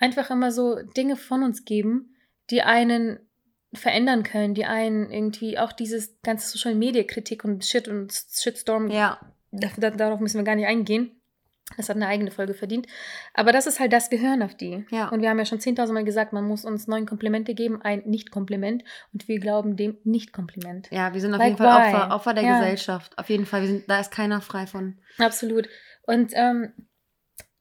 einfach 0.00 0.28
immer 0.30 0.50
so 0.50 0.76
Dinge 0.96 1.14
von 1.16 1.44
uns 1.44 1.64
geben, 1.64 2.16
die 2.50 2.62
einen 2.62 3.20
verändern 3.72 4.24
können, 4.24 4.54
die 4.54 4.64
einen 4.64 5.10
irgendwie 5.10 5.56
auch 5.58 5.72
dieses 5.72 6.20
ganze 6.22 6.48
Social 6.48 6.74
Media 6.74 7.04
Kritik 7.04 7.44
und 7.44 7.64
Shit 7.64 7.86
und 7.88 8.12
Shitstorm, 8.12 8.90
Ja. 8.90 9.20
da, 9.52 9.68
da, 9.76 9.90
darauf 9.90 10.18
müssen 10.20 10.38
wir 10.38 10.44
gar 10.44 10.56
nicht 10.56 10.66
eingehen. 10.66 11.15
Das 11.76 11.88
hat 11.88 11.96
eine 11.96 12.06
eigene 12.06 12.30
Folge 12.30 12.54
verdient. 12.54 12.86
Aber 13.34 13.50
das 13.50 13.66
ist 13.66 13.80
halt 13.80 13.92
das, 13.92 14.10
wir 14.12 14.20
hören 14.20 14.42
auf 14.42 14.54
die. 14.54 14.86
Ja. 14.90 15.08
Und 15.08 15.20
wir 15.20 15.28
haben 15.28 15.38
ja 15.38 15.44
schon 15.44 15.58
10.000 15.58 15.92
Mal 15.92 16.04
gesagt, 16.04 16.32
man 16.32 16.44
muss 16.44 16.64
uns 16.64 16.86
neun 16.86 17.06
Komplimente 17.06 17.54
geben, 17.54 17.82
ein 17.82 18.02
Nicht-Kompliment. 18.06 18.84
Und 19.12 19.26
wir 19.26 19.40
glauben 19.40 19.76
dem 19.76 19.98
Nicht-Kompliment. 20.04 20.88
Ja, 20.92 21.12
wir 21.12 21.20
sind 21.20 21.32
auf 21.34 21.38
Like 21.40 21.48
jeden 21.48 21.58
Fall? 21.58 21.92
Opfer, 21.94 22.14
Opfer 22.14 22.34
der 22.34 22.44
Ja. 22.44 22.60
Gesellschaft. 22.60 23.18
Auf 23.18 23.28
jeden 23.28 23.46
Fall. 23.46 23.62
Wir 23.62 23.68
sind, 23.68 23.90
da 23.90 23.98
ist 23.98 24.12
keiner 24.12 24.40
frei 24.40 24.66
von. 24.68 24.96
Absolut. 25.18 25.68
Und 26.02 26.30
ähm, 26.34 26.72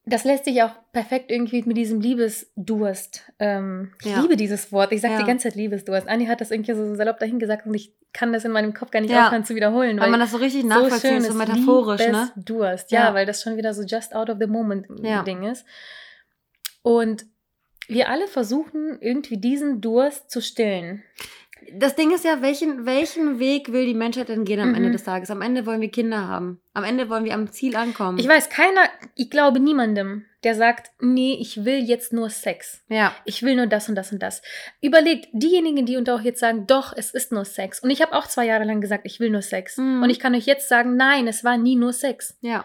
das 0.05 0.23
lässt 0.23 0.45
sich 0.45 0.61
auch 0.61 0.71
perfekt 0.91 1.31
irgendwie 1.31 1.63
mit 1.63 1.77
diesem 1.77 1.99
Liebesdurst. 1.99 3.23
Ähm, 3.39 3.91
ich 4.03 4.11
Ja. 4.11 4.21
liebe 4.21 4.35
dieses 4.37 4.71
Wort. 4.71 4.91
Ich 4.91 5.01
sage 5.01 5.13
Ja. 5.15 5.19
die 5.21 5.25
ganze 5.25 5.47
Zeit 5.49 5.55
Liebesdurst. 5.55 6.07
Anni 6.07 6.27
hat 6.27 6.41
das 6.41 6.51
irgendwie 6.51 6.73
so 6.73 6.95
salopp 6.95 7.19
dahin 7.19 7.39
gesagt 7.39 7.65
und 7.65 7.73
ich 7.73 7.93
kann 8.13 8.31
das 8.31 8.45
in 8.45 8.51
meinem 8.51 8.73
Kopf 8.73 8.91
gar 8.91 9.01
nicht 9.01 9.11
Ja. 9.11 9.25
aufhören 9.27 9.43
zu 9.45 9.55
wiederholen. 9.55 9.99
Weil 9.99 10.09
man 10.11 10.19
das 10.19 10.31
so 10.31 10.37
richtig 10.37 10.63
nachvollziehen, 10.63 11.21
so 11.21 11.29
ist. 11.29 11.35
metaphorisch, 11.35 12.01
ne? 12.07 12.29
Liebesdurst. 12.35 12.91
Ja, 12.91 13.05
Ja. 13.05 13.13
weil 13.13 13.25
das 13.25 13.41
schon 13.41 13.57
wieder 13.57 13.73
so 13.73 13.83
just 13.83 14.15
out 14.15 14.29
of 14.29 14.37
the 14.39 14.47
moment. 14.47 14.87
Ding 15.27 15.43
ist. 15.43 15.65
Und 16.81 17.25
wir 17.87 18.09
alle 18.09 18.27
versuchen 18.27 18.97
irgendwie 19.01 19.37
diesen 19.37 19.81
Durst 19.81 20.29
zu 20.31 20.41
stillen. 20.41 21.03
Das 21.73 21.95
Ding 21.95 22.11
ist 22.13 22.23
ja, 22.25 22.41
welchen, 22.41 22.85
welchen 22.85 23.39
Weg 23.39 23.71
will 23.71 23.85
die 23.85 23.93
Menschheit 23.93 24.29
denn 24.29 24.45
gehen 24.45 24.59
am 24.59 24.69
Mhm. 24.69 24.75
Ende 24.75 24.91
des 24.91 25.03
Tages? 25.03 25.31
Am 25.31 25.41
Ende 25.41 25.65
wollen 25.65 25.81
wir 25.81 25.89
Kinder 25.89 26.27
haben. 26.27 26.61
Am 26.73 26.83
Ende 26.83 27.09
wollen 27.09 27.25
wir 27.25 27.33
am 27.33 27.51
Ziel 27.51 27.75
ankommen. 27.75 28.17
Ich 28.19 28.27
weiß, 28.27 28.49
keiner, 28.49 28.81
ich 29.15 29.29
glaube 29.29 29.59
niemandem, 29.59 30.25
der 30.43 30.55
sagt, 30.55 30.91
nee, 30.99 31.37
ich 31.39 31.65
will 31.65 31.79
jetzt 31.83 32.13
nur 32.13 32.29
Sex. 32.29 32.83
ja. 32.87 33.13
Ich 33.25 33.41
will 33.43 33.55
nur 33.55 33.67
das 33.67 33.89
und 33.89 33.95
das 33.95 34.11
und 34.11 34.21
das. 34.21 34.41
Überlegt, 34.81 35.27
diejenigen, 35.33 35.85
die 35.85 35.97
unter 35.97 36.15
euch 36.15 36.23
jetzt 36.23 36.39
sagen, 36.39 36.67
doch, 36.67 36.93
es 36.95 37.11
ist 37.11 37.31
nur 37.31 37.45
Sex. 37.45 37.79
Und 37.79 37.89
ich 37.89 38.01
habe 38.01 38.13
auch 38.13 38.27
zwei 38.27 38.45
Jahre 38.45 38.63
lang 38.65 38.79
gesagt, 38.81 39.05
ich 39.05 39.19
will 39.19 39.29
nur 39.31 39.41
Sex. 39.41 39.77
Mhm. 39.77 40.03
Und 40.03 40.09
ich 40.09 40.19
kann 40.19 40.35
euch 40.35 40.45
jetzt 40.45 40.69
sagen, 40.69 40.95
nein, 40.95 41.27
es 41.27 41.43
war 41.43 41.57
nie 41.57 41.75
nur 41.75 41.93
Sex. 41.93 42.37
Ja. 42.41 42.63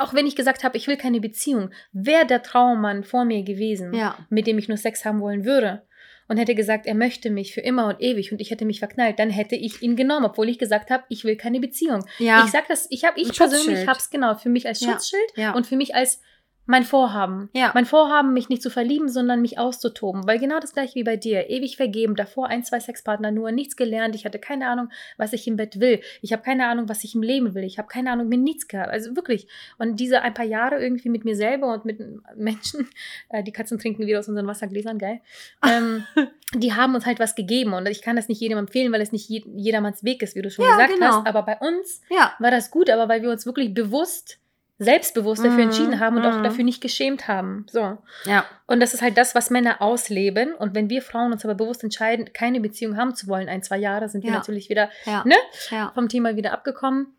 Auch 0.00 0.12
wenn 0.14 0.26
ich 0.26 0.34
gesagt 0.34 0.64
habe, 0.64 0.76
ich 0.76 0.88
will 0.88 0.96
keine 0.96 1.20
Beziehung, 1.20 1.70
wäre 1.92 2.26
der 2.26 2.42
Traummann 2.42 3.04
vor 3.04 3.24
mir 3.24 3.42
gewesen, 3.44 3.92
Ja. 3.94 4.16
mit 4.30 4.46
dem 4.46 4.58
ich 4.58 4.66
nur 4.68 4.76
Sex 4.78 5.04
haben 5.04 5.20
wollen 5.20 5.44
würde. 5.44 5.82
Und 6.28 6.36
hätte 6.36 6.54
gesagt, 6.54 6.86
er 6.86 6.94
möchte 6.94 7.30
mich 7.30 7.54
für 7.54 7.62
immer 7.62 7.86
und 7.88 8.00
ewig 8.02 8.32
und 8.32 8.40
ich 8.40 8.50
hätte 8.50 8.66
mich 8.66 8.78
verknallt, 8.80 9.18
dann 9.18 9.30
hätte 9.30 9.56
ich 9.56 9.80
ihn 9.82 9.96
genommen, 9.96 10.26
obwohl 10.26 10.48
ich 10.50 10.58
gesagt 10.58 10.90
habe, 10.90 11.04
ich 11.08 11.24
will 11.24 11.36
keine 11.36 11.58
Beziehung. 11.58 12.04
Ja. 12.18 12.44
Ich 12.44 12.50
sag 12.50 12.68
das, 12.68 12.86
ich 12.90 13.04
habe, 13.04 13.18
ich 13.18 13.28
Ein 13.30 13.34
persönlich 13.34 13.86
habe 13.86 13.98
es 13.98 14.10
genau 14.10 14.34
für 14.34 14.50
mich 14.50 14.66
als 14.66 14.80
Ja. 14.80 14.92
Schutzschild 14.92 15.32
Ja. 15.36 15.54
und 15.54 15.66
für 15.66 15.76
mich 15.76 15.94
als 15.94 16.20
mein 16.68 16.84
Vorhaben. 16.84 17.48
Ja. 17.54 17.70
Mein 17.74 17.86
Vorhaben, 17.86 18.34
mich 18.34 18.50
nicht 18.50 18.62
zu 18.62 18.68
verlieben, 18.68 19.08
sondern 19.08 19.40
mich 19.40 19.58
auszutoben. 19.58 20.26
Weil 20.26 20.38
genau 20.38 20.60
das 20.60 20.74
gleiche 20.74 20.96
wie 20.96 21.02
bei 21.02 21.16
dir. 21.16 21.48
Ewig 21.48 21.78
vergeben, 21.78 22.14
davor 22.14 22.48
ein, 22.48 22.62
zwei 22.62 22.78
Sexpartner 22.78 23.30
nur, 23.30 23.52
nichts 23.52 23.74
gelernt. 23.74 24.14
Ich 24.14 24.26
hatte 24.26 24.38
keine 24.38 24.68
Ahnung, 24.68 24.90
was 25.16 25.32
ich 25.32 25.46
im 25.48 25.56
Bett 25.56 25.80
will. 25.80 26.00
Ich 26.20 26.30
habe 26.34 26.42
keine 26.42 26.66
Ahnung, 26.68 26.86
was 26.90 27.04
ich 27.04 27.14
im 27.14 27.22
Leben 27.22 27.54
will. 27.54 27.64
Ich 27.64 27.78
habe 27.78 27.88
keine 27.88 28.12
Ahnung, 28.12 28.28
mir 28.28 28.36
nichts 28.36 28.68
gehabt. 28.68 28.90
Also 28.90 29.16
wirklich. 29.16 29.48
Und 29.78 29.98
diese 29.98 30.20
ein 30.20 30.34
paar 30.34 30.44
Jahre 30.44 30.78
irgendwie 30.78 31.08
mit 31.08 31.24
mir 31.24 31.36
selber 31.36 31.72
und 31.72 31.86
mit 31.86 32.00
Menschen, 32.36 32.86
äh, 33.30 33.42
die 33.42 33.52
Katzen 33.52 33.78
trinken 33.78 34.06
wieder 34.06 34.18
aus 34.18 34.28
unseren 34.28 34.46
Wassergläsern, 34.46 34.98
geil. 34.98 35.22
Ähm, 35.66 36.04
die 36.54 36.74
haben 36.74 36.94
uns 36.94 37.06
halt 37.06 37.18
was 37.18 37.34
gegeben. 37.34 37.72
Und 37.72 37.88
ich 37.88 38.02
kann 38.02 38.16
das 38.16 38.28
nicht 38.28 38.42
jedem 38.42 38.58
empfehlen, 38.58 38.92
weil 38.92 39.00
es 39.00 39.10
nicht 39.10 39.26
je 39.30 39.42
jedermanns 39.56 40.04
Weg 40.04 40.22
ist, 40.22 40.36
wie 40.36 40.42
du 40.42 40.50
schon 40.50 40.66
Ja, 40.66 40.72
gesagt 40.72 40.92
genau. 40.94 41.06
hast. 41.06 41.26
Aber 41.26 41.42
bei 41.44 41.56
uns 41.66 42.02
Ja. 42.10 42.34
war 42.38 42.50
das 42.50 42.70
gut, 42.70 42.90
aber 42.90 43.08
weil 43.08 43.22
wir 43.22 43.30
uns 43.30 43.46
wirklich 43.46 43.72
bewusst, 43.72 44.38
selbstbewusst 44.78 45.40
dafür 45.44 45.54
Mhm, 45.54 45.70
entschieden 45.70 46.00
haben 46.00 46.16
und 46.16 46.24
auch 46.24 46.38
mhm. 46.38 46.44
dafür 46.44 46.64
nicht 46.64 46.80
geschämt 46.80 47.26
haben. 47.26 47.66
So. 47.70 47.98
Ja. 48.24 48.44
Und 48.66 48.80
das 48.80 48.94
ist 48.94 49.02
halt 49.02 49.18
das, 49.18 49.34
was 49.34 49.50
Männer 49.50 49.82
ausleben. 49.82 50.54
Und 50.54 50.74
wenn 50.74 50.88
wir 50.88 51.02
Frauen 51.02 51.32
uns 51.32 51.44
aber 51.44 51.54
bewusst 51.56 51.82
entscheiden, 51.82 52.32
keine 52.32 52.60
Beziehung 52.60 52.96
haben 52.96 53.14
zu 53.14 53.26
wollen, 53.26 53.48
ein, 53.48 53.62
zwei 53.62 53.78
Jahre, 53.78 54.08
sind 54.08 54.22
wir 54.22 54.30
Ja. 54.30 54.36
natürlich 54.36 54.68
wieder 54.68 54.88
Ja. 55.04 55.24
Ne? 55.24 55.34
Ja. 55.70 55.90
vom 55.94 56.08
Thema 56.08 56.36
wieder 56.36 56.52
abgekommen. 56.52 57.14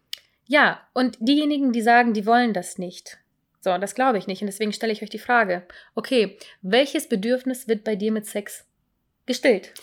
Ja, 0.45 0.79
und 0.93 1.17
diejenigen, 1.19 1.71
die 1.73 1.81
sagen, 1.81 2.13
die 2.13 2.25
wollen 2.25 2.53
das 2.53 2.77
nicht. 2.77 3.17
So, 3.61 3.77
das 3.77 3.93
glaube 3.93 4.17
ich 4.17 4.25
nicht. 4.25 4.41
Und 4.41 4.47
deswegen 4.47 4.71
stelle 4.71 4.93
ich 4.93 5.03
euch 5.03 5.09
die 5.09 5.19
Frage, 5.19 5.63
okay, 5.95 6.37
welches 6.61 7.09
Bedürfnis 7.09 7.67
wird 7.67 7.83
bei 7.83 7.95
dir 7.97 8.11
mit 8.11 8.25
Sex 8.25 8.65
gestillt? 9.25 9.73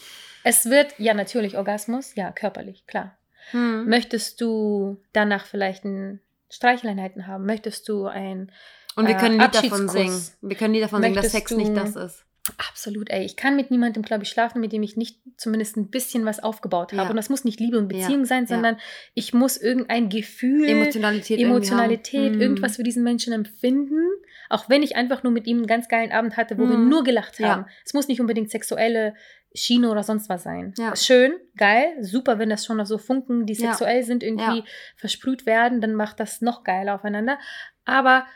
Es 0.44 0.70
wird, 0.70 0.94
ja, 0.98 1.12
natürlich 1.12 1.56
Orgasmus, 1.58 2.14
ja, 2.14 2.32
körperlich, 2.32 2.86
klar. 2.86 3.16
Hm. 3.50 3.86
Möchtest 3.88 4.40
du 4.40 5.00
danach 5.12 5.44
vielleicht 5.44 5.84
ein 5.84 6.20
Streicheleinheiten 6.50 7.26
haben? 7.26 7.46
Möchtest 7.46 7.88
du 7.88 8.06
ein 8.06 8.52
Und 8.96 9.06
wir 9.06 9.16
äh, 9.16 9.18
können 9.18 9.40
ein 9.40 9.50
Lied 9.52 9.62
davon 9.64 9.88
singen. 9.88 10.22
Wir 10.42 10.56
können 10.56 10.74
Lied 10.74 10.82
davon 10.82 11.02
singen, 11.02 11.14
dass 11.14 11.26
Möchtest 11.26 11.32
Sex 11.32 11.50
nicht 11.52 11.76
das 11.76 11.96
ist. 11.96 12.25
Absolut, 12.70 13.10
ey. 13.10 13.24
Ich 13.24 13.36
kann 13.36 13.56
mit 13.56 13.70
niemandem, 13.70 14.02
glaube 14.02 14.22
ich, 14.24 14.28
schlafen, 14.30 14.60
mit 14.60 14.72
dem 14.72 14.82
ich 14.82 14.96
nicht 14.96 15.18
zumindest 15.36 15.76
ein 15.76 15.90
bisschen 15.90 16.24
was 16.24 16.40
aufgebaut 16.42 16.92
habe. 16.92 17.02
Ja. 17.04 17.10
Und 17.10 17.16
das 17.16 17.28
muss 17.28 17.44
nicht 17.44 17.58
Liebe 17.60 17.78
und 17.78 17.92
Ja, 17.92 17.98
Beziehung 18.00 18.24
sein, 18.24 18.42
ja. 18.44 18.48
sondern 18.48 18.76
ich 19.14 19.34
muss 19.34 19.56
irgendein 19.56 20.08
Gefühl, 20.08 20.68
Emotionalität. 20.68 21.40
Emotionalität, 21.40 22.36
irgendwas 22.36 22.72
Hm. 22.72 22.76
für 22.76 22.82
diesen 22.84 23.02
Menschen 23.02 23.32
empfinden. 23.32 24.00
Auch 24.48 24.68
wenn 24.68 24.82
ich 24.82 24.94
einfach 24.96 25.22
nur 25.24 25.32
mit 25.32 25.46
ihm 25.46 25.58
einen 25.58 25.66
ganz 25.66 25.88
geilen 25.88 26.12
Abend 26.12 26.36
hatte, 26.36 26.56
wo 26.58 26.68
wir 26.68 26.76
Mhm. 26.78 26.88
nur 26.88 27.02
gelacht 27.04 27.38
Ja. 27.40 27.48
haben. 27.48 27.66
Es 27.84 27.94
muss 27.94 28.06
nicht 28.08 28.20
unbedingt 28.20 28.50
sexuelle 28.50 29.14
Schiene 29.54 29.90
oder 29.90 30.02
sonst 30.02 30.28
was 30.28 30.42
sein. 30.44 30.74
Ja. 30.78 30.94
Schön, 30.94 31.32
geil, 31.56 31.96
super, 32.02 32.38
wenn 32.38 32.50
das 32.50 32.64
schon 32.64 32.76
noch 32.76 32.86
so 32.86 32.98
Funken, 32.98 33.46
die 33.46 33.54
Ja. 33.54 33.70
sexuell 33.70 34.02
sind, 34.04 34.22
irgendwie 34.22 34.58
Ja. 34.58 34.64
versprüht 34.96 35.46
werden, 35.46 35.80
dann 35.80 35.94
macht 35.94 36.20
das 36.20 36.42
noch 36.42 36.62
geiler 36.62 36.94
aufeinander. 36.94 37.38
Aber 37.84 38.26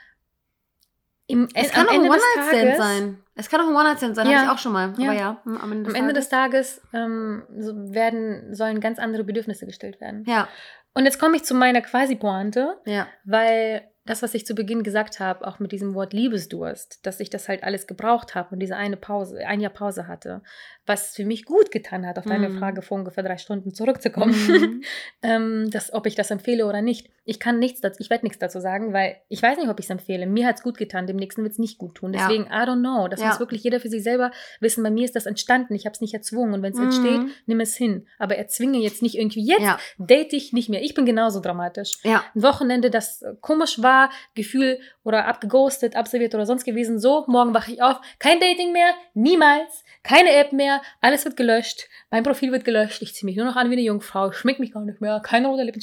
im, 1.26 1.48
Es 1.54 1.68
am 1.68 1.72
kann 1.74 1.86
auch 1.86 1.90
ein 1.92 1.96
Ende 2.04 2.08
des 2.08 2.22
One-Night-Stand 2.22 2.76
sein. 2.76 3.18
Es 3.40 3.48
kann 3.48 3.60
auch 3.60 3.66
ein 3.68 3.74
One-Night-Stand 3.74 4.14
sein, 4.16 4.26
Ja. 4.28 4.38
hatte 4.38 4.44
ich 4.46 4.50
auch 4.52 4.58
schon 4.58 4.72
mal. 4.72 4.92
Ja. 4.98 5.10
Aber 5.10 5.18
ja, 5.18 5.42
am 5.44 5.72
Ende 5.72 5.84
des 5.84 5.94
Am 5.94 6.00
Ende 6.00 6.12
des 6.14 6.28
Tages. 6.28 6.80
Tages 6.80 6.82
ähm, 6.92 7.42
so 7.58 7.72
werden, 7.92 8.54
sollen 8.54 8.80
ganz 8.80 8.98
andere 8.98 9.24
Bedürfnisse 9.24 9.66
gestillt 9.66 10.00
werden. 10.00 10.24
Ja, 10.26 10.48
Und 10.94 11.04
jetzt 11.04 11.18
komme 11.18 11.36
ich 11.36 11.44
zu 11.44 11.54
meiner 11.54 11.80
Quasi-Pointe, 11.80 12.76
ja. 12.84 13.06
weil 13.24 13.82
das, 14.06 14.22
was 14.22 14.34
ich 14.34 14.44
zu 14.46 14.54
Beginn 14.54 14.82
gesagt 14.82 15.20
habe, 15.20 15.46
auch 15.46 15.58
mit 15.58 15.72
diesem 15.72 15.94
Wort 15.94 16.12
Liebesdurst, 16.12 17.06
dass 17.06 17.20
ich 17.20 17.30
das 17.30 17.48
halt 17.48 17.62
alles 17.62 17.86
gebraucht 17.86 18.34
habe 18.34 18.48
und 18.52 18.60
diese 18.60 18.76
eine 18.76 18.96
Pause, 18.96 19.38
ein 19.46 19.60
Jahr 19.60 19.72
Pause 19.72 20.08
hatte, 20.08 20.42
was 20.90 21.14
für 21.14 21.24
mich 21.24 21.44
gut 21.44 21.70
getan 21.70 22.04
hat, 22.06 22.18
auf 22.18 22.24
deine 22.26 22.48
Mhm. 22.48 22.58
Frage 22.58 22.82
vor 22.82 22.98
ungefähr 22.98 23.22
drei 23.22 23.38
Stunden 23.38 23.72
zurückzukommen, 23.72 24.34
Mhm. 24.34 24.82
ähm, 25.22 25.70
dass, 25.70 25.92
ob 25.92 26.06
ich 26.06 26.14
das 26.16 26.30
empfehle 26.30 26.66
oder 26.66 26.82
nicht. 26.82 27.08
Ich 27.24 27.38
kann 27.38 27.58
nichts 27.60 27.80
dazu, 27.80 28.00
ich 28.00 28.10
werde 28.10 28.24
nichts 28.26 28.38
dazu 28.40 28.58
sagen, 28.60 28.92
weil 28.92 29.16
ich 29.28 29.40
weiß 29.42 29.56
nicht, 29.58 29.68
ob 29.68 29.78
ich 29.78 29.86
es 29.86 29.90
empfehle. 29.90 30.26
Mir 30.26 30.46
hat 30.46 30.56
es 30.56 30.62
gut 30.62 30.76
getan, 30.78 31.06
dem 31.06 31.16
nächsten 31.16 31.42
wird 31.42 31.52
es 31.52 31.58
nicht 31.58 31.78
gut 31.78 31.94
tun. 31.94 32.12
Ja. 32.12 32.26
Deswegen, 32.26 32.46
I 32.46 32.64
don't 32.66 32.80
know. 32.80 33.06
Das 33.08 33.20
Ja. 33.20 33.28
muss 33.28 33.38
wirklich 33.38 33.62
jeder 33.62 33.78
für 33.78 33.88
sich 33.88 34.02
selber 34.02 34.32
wissen. 34.58 34.82
Bei 34.82 34.90
mir 34.90 35.04
ist 35.04 35.14
das 35.14 35.26
entstanden. 35.26 35.74
Ich 35.74 35.84
habe 35.86 35.94
es 35.94 36.00
nicht 36.00 36.12
erzwungen. 36.14 36.54
Und 36.54 36.62
wenn 36.62 36.72
es 36.72 36.78
Mhm. 36.78 36.84
entsteht, 36.86 37.20
nimm 37.46 37.60
es 37.60 37.76
hin. 37.76 38.06
Aber 38.18 38.36
erzwinge 38.36 38.78
jetzt 38.78 39.00
nicht 39.02 39.16
irgendwie, 39.16 39.44
jetzt 39.46 39.60
Ja. 39.62 39.78
date 39.98 40.32
ich 40.32 40.52
nicht 40.52 40.68
mehr. 40.68 40.82
Ich 40.82 40.94
bin 40.94 41.06
genauso 41.06 41.38
dramatisch. 41.40 41.98
Ja. 42.02 42.24
Ein 42.34 42.42
Wochenende, 42.42 42.90
das 42.90 43.24
komisch 43.40 43.80
war, 43.80 44.10
Gefühl 44.34 44.80
oder 45.04 45.26
abgeghostet, 45.26 45.94
abserviert 45.94 46.34
oder 46.34 46.46
sonst 46.46 46.64
gewesen. 46.64 46.98
So, 46.98 47.24
morgen 47.28 47.54
wache 47.54 47.70
ich 47.72 47.80
auf, 47.82 48.00
kein 48.18 48.40
Dating 48.40 48.72
mehr, 48.72 48.90
niemals, 49.14 49.84
keine 50.02 50.32
App 50.32 50.52
mehr, 50.52 50.79
alles 51.00 51.24
wird 51.24 51.36
gelöscht, 51.36 51.88
mein 52.10 52.22
Profil 52.22 52.52
wird 52.52 52.64
gelöscht, 52.64 53.02
ich 53.02 53.14
ziehe 53.14 53.26
mich 53.26 53.36
nur 53.36 53.46
noch 53.46 53.56
an 53.56 53.70
wie 53.70 53.74
eine 53.74 53.82
Jungfrau, 53.82 54.32
schmink 54.32 54.58
mich 54.58 54.72
gar 54.72 54.84
nicht 54.84 55.00
mehr, 55.00 55.20
keine 55.20 55.48
rote 55.48 55.62
Lippen. 55.62 55.82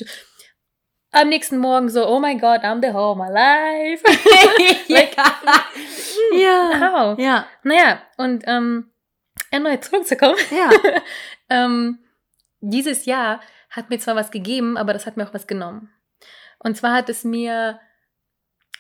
Am 1.12 1.30
nächsten 1.30 1.58
Morgen 1.58 1.90
so, 1.90 2.08
oh 2.08 2.20
mein 2.20 2.40
Gott, 2.40 2.62
I'm 2.62 2.82
the 2.82 2.94
home 2.94 3.24
alive. 3.24 4.04
Like, 4.90 5.16
ja. 6.34 6.72
Wow. 6.80 7.20
Ja. 7.20 7.48
Naja, 7.64 8.02
und 8.18 8.44
ähm, 8.46 8.92
erneut 9.52 9.84
zurückzukommen. 9.84 10.38
Ja. 10.52 10.70
ähm, 11.50 12.00
dieses 12.60 13.06
Jahr 13.06 13.40
hat 13.70 13.90
mir 13.90 14.00
zwar 14.00 14.16
was 14.16 14.32
gegeben, 14.32 14.78
aber 14.78 14.94
das 14.94 15.06
hat 15.06 15.18
mir 15.18 15.28
auch 15.28 15.34
was 15.34 15.48
genommen. 15.48 15.90
Und 16.60 16.76
zwar 16.76 16.94
hat 16.94 17.10
es 17.10 17.24
mir, 17.24 17.80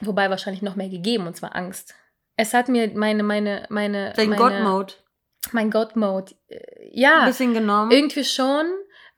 wobei 0.01 0.29
wahrscheinlich 0.29 0.61
noch 0.61 0.75
mehr 0.75 0.89
gegeben, 0.89 1.27
und 1.27 1.35
zwar 1.35 1.55
Angst. 1.55 1.95
Es 2.35 2.53
hat 2.53 2.67
mir 2.67 2.91
meine, 2.93 3.23
meine, 3.23 3.65
meine, 3.69 4.13
Dein 4.15 4.35
God-Mode. 4.35 4.93
Mein 5.53 5.71
God-Mode, 5.71 6.33
äh, 6.47 6.55
Ein 6.57 6.89
ja, 6.93 7.25
bisschen 7.25 7.53
genommen. 7.53 7.91
irgendwie 7.91 8.23
schon, 8.23 8.65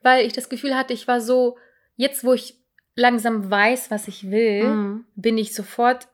weil 0.02 0.26
ich 0.26 0.34
das 0.34 0.50
Gefühl 0.50 0.76
hatte, 0.76 0.94
ich 0.94 1.08
war 1.08 1.22
so, 1.22 1.58
jetzt 1.96 2.24
wo 2.24 2.34
ich 2.34 2.56
langsam 2.96 3.50
weiß, 3.50 3.92
was 3.92 4.08
ich 4.08 4.30
will, 4.32 4.64
Mhm. 4.64 5.06
bin 5.16 5.38
ich 5.38 5.54
sofort 5.56 6.08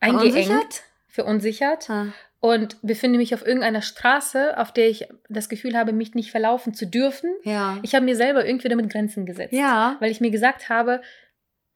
eingeengt, 0.00 0.82
verunsichert 1.08 1.88
Ah. 1.88 2.06
und 2.40 2.76
befinde 2.82 3.18
mich 3.18 3.34
auf 3.34 3.44
irgendeiner 3.46 3.82
Straße, 3.82 4.58
auf 4.58 4.72
der 4.72 4.88
ich 4.88 5.08
das 5.28 5.48
Gefühl 5.48 5.76
habe, 5.76 5.92
mich 5.92 6.14
nicht 6.14 6.30
verlaufen 6.30 6.74
zu 6.74 6.86
dürfen. 6.86 7.30
Ja. 7.44 7.78
Ich 7.82 7.94
habe 7.94 8.04
mir 8.04 8.16
selber 8.16 8.44
irgendwie 8.46 8.68
damit 8.68 8.90
Grenzen 8.90 9.24
gesetzt. 9.26 9.54
Ja. 9.54 9.96
Weil 10.00 10.10
ich 10.10 10.20
mir 10.20 10.30
gesagt 10.30 10.68
habe, 10.68 11.00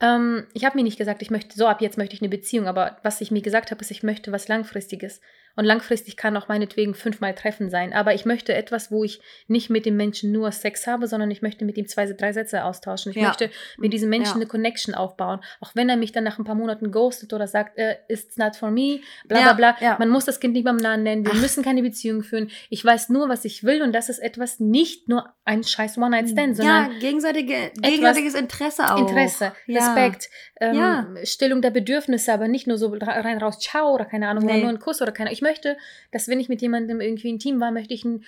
Ähm, 0.02 0.46
ich 0.54 0.64
habe 0.64 0.78
mir 0.78 0.82
nicht 0.82 0.96
gesagt, 0.96 1.20
ich 1.20 1.30
möchte 1.30 1.54
so 1.58 1.66
ab 1.66 1.82
jetzt 1.82 1.98
möchte 1.98 2.14
ich 2.14 2.22
eine 2.22 2.30
Beziehung, 2.30 2.66
aber 2.66 2.96
was 3.02 3.20
ich 3.20 3.30
mir 3.30 3.42
gesagt 3.42 3.70
habe, 3.70 3.82
ist, 3.82 3.90
ich 3.90 4.02
möchte 4.02 4.32
was 4.32 4.48
Langfristiges. 4.48 5.20
Und 5.56 5.64
langfristig 5.64 6.16
kann 6.16 6.36
auch 6.36 6.48
meinetwegen 6.48 6.94
fünfmal 6.94 7.34
Treffen 7.34 7.70
sein. 7.70 7.92
Aber 7.92 8.14
ich 8.14 8.24
möchte 8.24 8.54
etwas, 8.54 8.90
wo 8.90 9.04
ich 9.04 9.20
nicht 9.48 9.68
mit 9.70 9.84
dem 9.86 9.96
Menschen 9.96 10.32
nur 10.32 10.52
Sex 10.52 10.86
habe, 10.86 11.06
sondern 11.06 11.30
ich 11.30 11.42
möchte 11.42 11.64
mit 11.64 11.76
ihm 11.76 11.86
zwei, 11.88 12.06
drei 12.06 12.32
Sätze 12.32 12.64
austauschen. 12.64 13.10
Ich 13.10 13.16
Ja. 13.16 13.28
möchte 13.28 13.50
mit 13.78 13.92
diesem 13.92 14.08
Menschen 14.10 14.30
Ja. 14.30 14.34
eine 14.36 14.46
Connection 14.46 14.94
aufbauen. 14.94 15.40
Auch 15.60 15.72
wenn 15.74 15.88
er 15.88 15.96
mich 15.96 16.12
dann 16.12 16.24
nach 16.24 16.38
ein 16.38 16.44
paar 16.44 16.54
Monaten 16.54 16.90
ghostet 16.90 17.32
oder 17.32 17.46
sagt, 17.46 17.76
äh, 17.78 17.96
it's 18.08 18.36
not 18.36 18.56
for 18.56 18.70
me, 18.70 19.00
bla 19.26 19.40
Ja, 19.40 19.52
bla 19.52 19.72
bla. 19.72 19.96
Man 19.98 20.08
muss 20.08 20.24
das 20.24 20.40
Kind 20.40 20.54
nicht 20.54 20.64
beim 20.64 20.76
Namen 20.76 21.02
nennen. 21.02 21.24
Wir 21.24 21.32
Ach. 21.34 21.40
müssen 21.40 21.62
keine 21.64 21.82
Beziehung 21.82 22.22
führen. 22.22 22.50
Ich 22.70 22.84
weiß 22.84 23.08
nur, 23.08 23.28
was 23.28 23.44
ich 23.44 23.64
will 23.64 23.82
und 23.82 23.92
das 23.92 24.08
ist 24.08 24.18
etwas 24.20 24.60
nicht 24.60 25.08
nur 25.08 25.28
ein 25.44 25.64
scheiß 25.64 25.98
One-Night-Stand, 25.98 26.56
sondern 26.56 26.92
ja, 26.92 26.98
gegenseitige, 27.00 27.72
gegenseitiges 27.80 28.34
Interesse 28.34 28.94
auch. 28.94 28.98
Interesse. 28.98 29.52
Respekt, 29.68 30.28
ähm, 30.60 30.74
Ja. 30.74 31.06
Stillung 31.24 31.60
der 31.62 31.70
Bedürfnisse, 31.70 32.32
aber 32.32 32.48
nicht 32.48 32.66
nur 32.66 32.78
so 32.78 32.88
rein 33.00 33.38
raus, 33.38 33.58
ciao 33.58 33.92
oder 33.94 34.04
keine 34.04 34.28
Ahnung, 34.28 34.44
oder 34.44 34.54
Nee. 34.54 34.60
nur 34.60 34.70
ein 34.70 34.78
Kuss 34.78 35.02
oder 35.02 35.12
keine 35.12 35.32
Ich 35.32 35.39
möchte, 35.42 35.76
dass 36.10 36.28
wenn 36.28 36.40
ich 36.40 36.48
mit 36.48 36.62
jemandem 36.62 37.00
irgendwie 37.00 37.30
intim 37.30 37.60
war, 37.60 37.70
möchte 37.70 37.94
ich 37.94 38.04
einen 38.04 38.24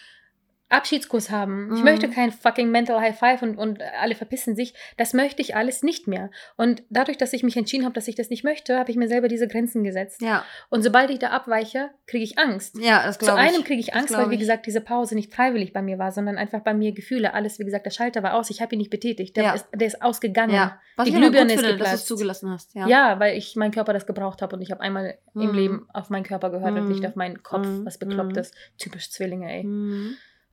Abschiedskuss 0.72 1.30
haben. 1.30 1.70
Ich 1.72 1.78
Mhm. 1.78 1.84
möchte 1.84 2.08
kein 2.10 2.32
fucking 2.32 2.70
Mental 2.70 3.00
High 3.00 3.18
Five 3.18 3.42
und, 3.42 3.56
und 3.58 3.80
alle 4.00 4.14
verpissen 4.14 4.56
sich. 4.56 4.74
Das 4.96 5.12
möchte 5.14 5.42
ich 5.42 5.54
alles 5.56 5.82
nicht 5.82 6.08
mehr. 6.08 6.30
Und 6.56 6.82
dadurch, 6.90 7.18
dass 7.18 7.32
ich 7.32 7.42
mich 7.42 7.56
entschieden 7.56 7.84
habe, 7.84 7.94
dass 7.94 8.08
ich 8.08 8.14
das 8.14 8.30
nicht 8.30 8.44
möchte, 8.44 8.78
habe 8.78 8.90
ich 8.90 8.96
mir 8.96 9.08
selber 9.08 9.28
diese 9.28 9.48
Grenzen 9.48 9.84
gesetzt. 9.84 10.22
Ja, 10.22 10.44
Und 10.70 10.82
sobald 10.82 11.10
ich 11.10 11.18
da 11.18 11.28
abweiche, 11.30 11.90
kriege 12.06 12.24
ich 12.24 12.38
Angst. 12.38 12.76
ja, 12.78 13.04
das 13.04 13.18
Zu 13.18 13.26
glaube 13.26 13.42
ich. 13.42 13.48
einem 13.54 13.64
kriege 13.64 13.80
ich 13.80 13.94
Angst, 13.94 14.12
weil, 14.16 14.30
wie 14.30 14.34
ich. 14.34 14.40
gesagt, 14.40 14.66
diese 14.66 14.80
Pause 14.80 15.14
nicht 15.14 15.32
freiwillig 15.34 15.72
bei 15.72 15.82
mir 15.82 15.98
war, 15.98 16.12
sondern 16.12 16.36
einfach 16.38 16.60
bei 16.60 16.74
mir 16.74 16.92
Gefühle. 16.92 17.34
Alles, 17.34 17.58
wie 17.58 17.64
gesagt, 17.64 17.86
der 17.86 17.90
Schalter 17.90 18.22
war 18.22 18.34
aus. 18.34 18.50
Ich 18.50 18.60
habe 18.62 18.74
ihn 18.74 18.78
nicht 18.78 18.90
betätigt. 18.90 19.36
Der, 19.36 19.44
Ja. 19.44 19.52
ist, 19.54 19.66
der 19.74 19.86
ist 19.86 20.02
ausgegangen. 20.02 20.54
Ja, 20.54 20.80
was 20.96 21.06
Die 21.06 21.12
ich 21.12 21.16
Glühbirne 21.18 21.52
ist 21.54 21.60
finde, 21.60 21.76
dass 21.78 22.02
du 22.06 22.14
zugelassen 22.14 22.50
hast. 22.50 22.74
Ja. 22.74 22.86
Ja. 22.86 23.18
weil 23.20 23.36
ich 23.36 23.56
meinen 23.56 23.72
Körper 23.72 23.92
das 23.92 24.06
gebraucht 24.06 24.42
habe 24.42 24.56
und 24.56 24.62
ich 24.62 24.70
habe 24.70 24.80
einmal 24.80 25.18
im 25.34 25.48
Mhm. 25.48 25.54
Leben 25.54 25.86
auf 25.92 26.08
meinen 26.10 26.22
Körper 26.24 26.50
gehört 26.50 26.72
und 26.72 26.84
Mhm. 26.84 26.88
nicht 26.92 27.06
auf 27.06 27.14
meinen 27.16 27.42
Kopf, 27.42 27.66
Mhm. 27.66 27.84
was 27.86 27.98
beklopptes. 27.98 28.52
Typisch 28.78 29.10
Zwillinge, 29.10 29.50
ey. 29.52 29.64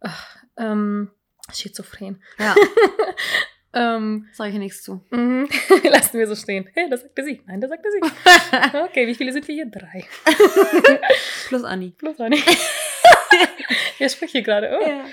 Ach, 0.01 0.37
ähm, 0.57 1.11
schizophren. 1.53 2.21
Ja, 2.37 2.55
Ähm, 3.71 4.27
sage 4.33 4.53
ich 4.53 4.57
nichts 4.57 4.81
zu. 4.81 5.05
mhm. 5.11 5.47
Lassen 5.83 6.17
wir 6.17 6.27
so 6.27 6.35
stehen. 6.35 6.67
Hey, 6.73 6.89
das 6.89 7.01
sagte 7.01 7.23
sie. 7.23 7.43
Nein, 7.45 7.61
das 7.61 7.69
sagte 7.69 7.89
sie. 7.91 7.99
Okay, 8.79 9.05
wie 9.05 9.13
viele 9.13 9.31
sind 9.31 9.47
wir 9.47 9.53
hier? 9.53 9.67
Drei. 9.67 10.05
Plus 11.47 11.63
Anni. 11.63 11.91
Plus 11.91 12.19
eine. 12.19 12.35
Wer 13.99 14.09
spricht 14.09 14.31
hier 14.31 14.41
gerade? 14.41 14.75
Oh. 14.75 14.89
Ja. 14.89 15.05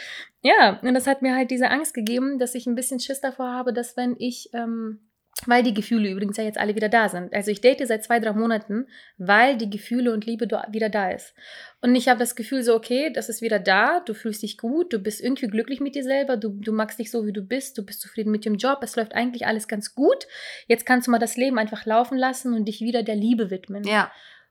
Ja, 0.43 0.81
und 0.81 0.95
das 0.95 1.07
hat 1.07 1.23
mir 1.23 1.35
halt 1.35 1.51
diese 1.51 1.69
Angst 1.71 1.93
gegeben, 1.93 2.39
dass 2.39 2.55
ich 2.55 2.67
ein 2.67 2.75
bisschen 2.77 3.01
Schiss 3.01 3.21
davor 3.21 3.51
habe, 3.53 3.73
dass 3.75 3.97
wenn 3.97 4.17
ich, 4.19 4.49
ähm, 4.55 5.01
weil 5.45 5.63
die 5.63 5.75
Gefühle 5.75 6.09
übrigens 6.09 6.39
ja 6.39 6.45
jetzt 6.45 6.59
alle 6.59 6.75
wieder 6.75 6.89
da 6.89 7.09
sind. 7.09 7.35
Also 7.35 7.51
ich 7.51 7.61
date 7.61 7.87
seit 7.87 8.03
zwei, 8.03 8.19
drei 8.19 8.33
Monaten, 8.33 8.87
weil 9.19 9.59
die 9.59 9.69
Gefühle 9.69 10.13
und 10.13 10.25
Liebe 10.25 10.49
wieder 10.71 10.89
da 10.89 11.11
ist. 11.11 11.35
Und 11.83 11.95
ich 11.95 12.09
habe 12.09 12.19
das 12.19 12.35
Gefühl 12.35 12.63
so, 12.63 12.75
okay, 12.75 13.13
das 13.13 13.29
ist 13.29 13.43
wieder 13.43 13.59
da, 13.59 14.01
du 14.01 14.15
fühlst 14.15 14.43
dich 14.43 14.57
gut, 14.57 14.93
du 14.93 14.99
bist 14.99 15.21
irgendwie 15.21 15.49
glücklich 15.49 15.81
mit 15.81 15.95
dir 15.95 16.05
selber, 16.05 16.39
du, 16.39 16.49
du 16.49 16.73
magst 16.73 16.99
dich 16.99 17.11
so, 17.11 17.27
wie 17.27 17.33
du 17.33 17.43
bist, 17.43 17.77
du 17.77 17.85
bist 17.85 18.01
zufrieden 18.01 18.31
mit 18.31 18.47
dem 18.47 18.57
Job, 18.57 18.79
es 18.81 18.97
läuft 18.97 19.15
eigentlich 19.15 19.47
alles 19.47 19.69
ganz 19.69 19.95
gut. 19.95 20.27
Jetzt 20.69 20.87
kannst 20.87 21.07
du 21.07 21.11
mal 21.11 21.19
das 21.19 21.37
Leben 21.37 21.59
einfach 21.59 21.85
laufen 21.85 22.17
lassen 22.17 22.55
und 22.55 22.65
dich 22.65 22.81
wieder 22.81 23.03
der 23.03 23.17
Liebe 23.17 23.51
widmen. 23.51 23.85
ja. 23.85 24.11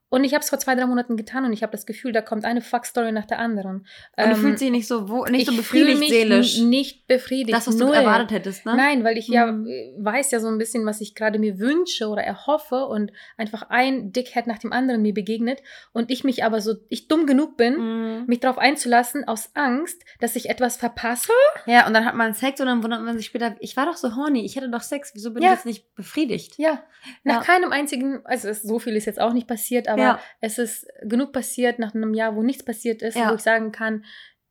Und 0.10 0.24
ich 0.24 0.34
habe 0.34 0.42
es 0.44 0.50
vor 0.50 0.60
zwei, 0.60 0.76
drei 0.76 0.86
Monaten 0.86 1.18
getan 1.18 1.46
und 1.46 1.52
ich 1.54 1.64
habe 1.64 1.72
das 1.72 1.86
Gefühl, 1.88 2.12
da 2.12 2.22
kommt 2.22 2.46
eine 2.46 2.62
Fuck-Story 2.62 3.12
nach 3.12 3.26
der 3.26 3.40
anderen. 3.40 3.78
Und 3.78 3.86
du 4.18 4.24
Ähm, 4.24 4.36
fühlst 4.36 4.62
dich 4.62 4.70
nicht 4.72 4.88
so, 4.88 5.10
wo, 5.10 5.26
nicht 5.26 5.48
so 5.48 5.56
befriedigt 5.56 6.00
mich 6.00 6.10
seelisch. 6.10 6.60
Nicht 6.60 7.08
befriedigt. 7.08 7.58
Das, 7.58 7.68
was 7.68 7.76
du 7.78 7.86
null. 7.88 7.96
erwartet 7.96 8.32
hättest, 8.32 8.66
ne? 8.66 8.76
Nein, 8.76 9.04
weil 9.04 9.18
ich 9.18 9.28
ja 9.28 9.48
Mhm. 9.52 9.68
äh, 9.68 9.94
weiß 9.98 10.30
ja 10.32 10.40
so 10.40 10.48
ein 10.48 10.60
bisschen, 10.60 10.86
was 10.86 11.02
ich 11.02 11.16
gerade 11.16 11.40
mir 11.40 11.58
wünsche 11.60 12.08
oder 12.08 12.22
erhoffe 12.24 12.86
und 12.86 13.12
einfach 13.36 13.64
ein 13.70 14.12
Dickhead 14.14 14.46
nach 14.48 14.60
dem 14.60 14.72
anderen 14.72 15.02
mir 15.02 15.14
begegnet 15.14 15.62
und 15.92 16.12
ich 16.12 16.24
mich 16.24 16.44
aber 16.44 16.62
so, 16.62 16.76
ich 16.88 17.08
dumm 17.08 17.26
genug 17.26 17.58
bin, 17.58 17.76
Mhm. 17.76 18.24
mich 18.28 18.40
darauf 18.40 18.60
einzulassen 18.60 19.28
aus 19.28 19.50
Angst, 19.56 20.04
dass 20.20 20.36
ich 20.36 20.50
etwas 20.52 20.78
verpasse. 20.78 21.34
Ja, 21.66 21.88
und 21.88 21.94
dann 21.96 22.06
hat 22.06 22.14
man 22.16 22.34
Sex 22.36 22.62
und 22.62 22.68
dann 22.68 22.84
wundert 22.84 23.02
man 23.02 23.18
sich 23.18 23.26
später, 23.26 23.56
ich 23.60 23.76
war 23.76 23.88
doch 23.88 23.98
so 23.98 24.16
horny, 24.16 24.46
ich 24.46 24.56
hatte 24.56 24.70
doch 24.70 24.82
Sex, 24.84 25.12
wieso 25.16 25.34
bin 25.34 25.42
Ja. 25.42 25.50
ich 25.50 25.56
jetzt 25.56 25.66
nicht 25.66 25.96
befriedigt? 25.96 26.54
Ja, 26.60 26.84
nach 27.24 27.38
Ja. 27.38 27.42
keinem 27.42 27.72
einzigen, 27.72 28.22
also 28.24 28.54
so 28.54 28.78
viel 28.80 28.96
ist 28.96 29.06
jetzt 29.06 29.20
auch 29.20 29.34
nicht 29.34 29.48
passiert, 29.48 29.88
aber 29.88 30.02
Ja. 30.02 30.05
Es 30.42 30.58
ist 30.58 30.88
genug 31.04 31.32
passiert 31.34 31.80
nach 31.80 31.94
einem 31.96 32.14
Jahr, 32.14 32.36
wo 32.36 32.44
nichts 32.44 32.64
passiert 32.64 33.02
ist, 33.02 33.16
Ja. 33.18 33.30
wo 33.32 33.36
ich 33.36 33.42
sagen 33.42 33.72
kann, 33.72 34.04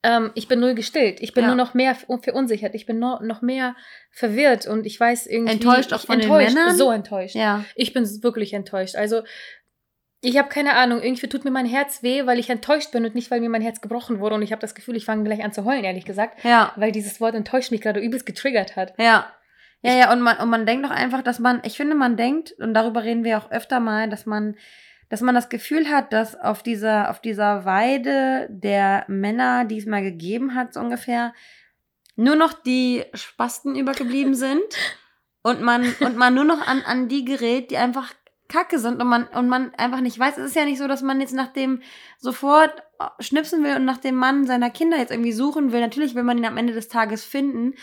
ähm, 0.03 0.33
ich 0.35 0.49
bin 0.49 0.61
null 0.61 0.75
gestillt, 0.75 1.21
ich 1.23 1.33
bin 1.33 1.43
Ja. 1.45 1.49
nur 1.49 1.57
noch 1.57 1.73
mehr 1.75 1.95
ver- 1.95 2.19
verunsichert, 2.23 2.75
ich 2.75 2.85
bin 2.87 2.99
noch, 2.99 3.21
noch 3.23 3.40
mehr 3.40 3.75
verwirrt 4.11 4.67
und 4.67 4.85
ich 4.87 5.01
weiß 5.01 5.27
irgendwie 5.27 5.53
Enttäuscht 5.55 5.93
auch 5.95 6.01
ich- 6.01 6.07
von 6.07 6.19
den 6.19 6.29
enttäuscht, 6.31 6.55
Männern? 6.55 6.77
so 6.77 6.90
enttäuscht. 6.90 7.35
Ja. 7.37 7.64
Ich 7.75 7.93
bin 7.95 8.05
wirklich 8.23 8.53
enttäuscht. 8.53 8.97
Also 8.97 9.23
ich 10.21 10.38
habe 10.38 10.49
keine 10.49 10.75
Ahnung, 10.75 11.03
irgendwie 11.03 11.27
tut 11.29 11.45
mir 11.45 11.51
mein 11.51 11.67
Herz 11.67 12.03
weh, 12.03 12.25
weil 12.27 12.38
ich 12.38 12.49
enttäuscht 12.49 12.93
bin 12.93 13.05
und 13.05 13.14
nicht, 13.14 13.31
weil 13.31 13.40
mir 13.40 13.51
mein 13.51 13.61
Herz 13.62 13.81
gebrochen 13.83 14.21
wurde 14.21 14.35
und 14.37 14.43
ich 14.43 14.53
habe 14.53 14.61
das 14.61 14.75
Gefühl, 14.75 14.97
ich 14.97 15.05
fange 15.05 15.25
gleich 15.25 15.45
an 15.45 15.53
zu 15.53 15.64
heulen, 15.64 15.85
ehrlich 15.85 16.05
gesagt, 16.07 16.43
Ja. 16.45 16.73
weil 16.77 16.93
dieses 16.93 17.21
Wort 17.21 17.35
enttäuscht 17.35 17.71
mich 17.71 17.81
gerade 17.83 18.01
übelst 18.01 18.25
getriggert 18.27 18.77
hat. 18.77 18.95
Ja. 18.99 19.31
Ja, 19.83 19.93
ja, 19.95 20.12
und 20.12 20.23
man, 20.23 20.38
und 20.38 20.49
man 20.49 20.64
denkt 20.64 20.87
doch 20.87 20.90
einfach, 20.90 21.21
dass 21.23 21.38
man, 21.40 21.61
ich 21.62 21.77
finde, 21.77 21.95
man 21.95 22.17
denkt, 22.17 22.55
und 22.59 22.73
darüber 22.73 23.05
reden 23.05 23.23
wir 23.23 23.37
auch 23.37 23.51
öfter 23.51 23.81
mal, 23.81 24.09
dass 24.09 24.25
man, 24.25 24.57
dass 25.09 25.21
man 25.21 25.35
das 25.35 25.49
Gefühl 25.49 25.88
hat, 25.88 26.12
dass 26.12 26.38
auf 26.38 26.62
dieser, 26.62 27.11
auf 27.11 27.21
dieser 27.21 27.64
Weide 27.64 28.49
der 28.51 29.05
Männer, 29.09 29.64
die 29.64 29.79
es 29.79 29.87
mal 29.87 30.03
gegeben 30.03 30.55
hat, 30.55 30.75
so 30.75 30.81
ungefähr, 30.81 31.33
nur 32.17 32.37
noch 32.37 32.53
die 32.53 33.05
Spasten 33.14 33.77
übergeblieben 33.77 34.35
sind 34.35 34.62
und 35.43 35.61
man, 35.61 35.95
und 36.01 36.17
man 36.17 36.35
nur 36.35 36.45
noch 36.45 36.67
an, 36.67 36.83
an 36.83 37.09
die 37.09 37.25
gerät, 37.25 37.71
die 37.71 37.77
einfach 37.77 38.12
kacke 38.49 38.79
sind 38.79 39.01
und 39.01 39.09
man, 39.09 39.27
und 39.29 39.49
man 39.49 39.75
einfach 39.75 40.01
nicht 40.01 40.19
weiß. 40.19 40.38
Es 40.38 40.47
ist 40.47 40.57
ja 40.57 40.64
nicht 40.64 40.79
so, 40.79 40.87
dass 40.87 41.03
man 41.03 41.21
jetzt 41.21 41.35
nach 41.35 41.53
dem 41.53 41.83
sofort 42.19 42.83
schnipsen 43.19 43.64
will 43.64 43.77
und 43.77 43.85
nach 43.85 43.99
dem 43.99 44.14
Mann 44.14 44.47
seiner 44.47 44.71
Kinder 44.71 44.97
jetzt 44.97 45.11
irgendwie 45.11 45.33
suchen 45.33 45.73
will. 45.73 45.81
Natürlich 45.81 46.14
will 46.14 46.23
man 46.23 46.38
ihn 46.38 46.45
am 46.45 46.57
Ende 46.57 46.73
des 46.73 46.88
Tages 46.88 47.25
finden. 47.25 47.75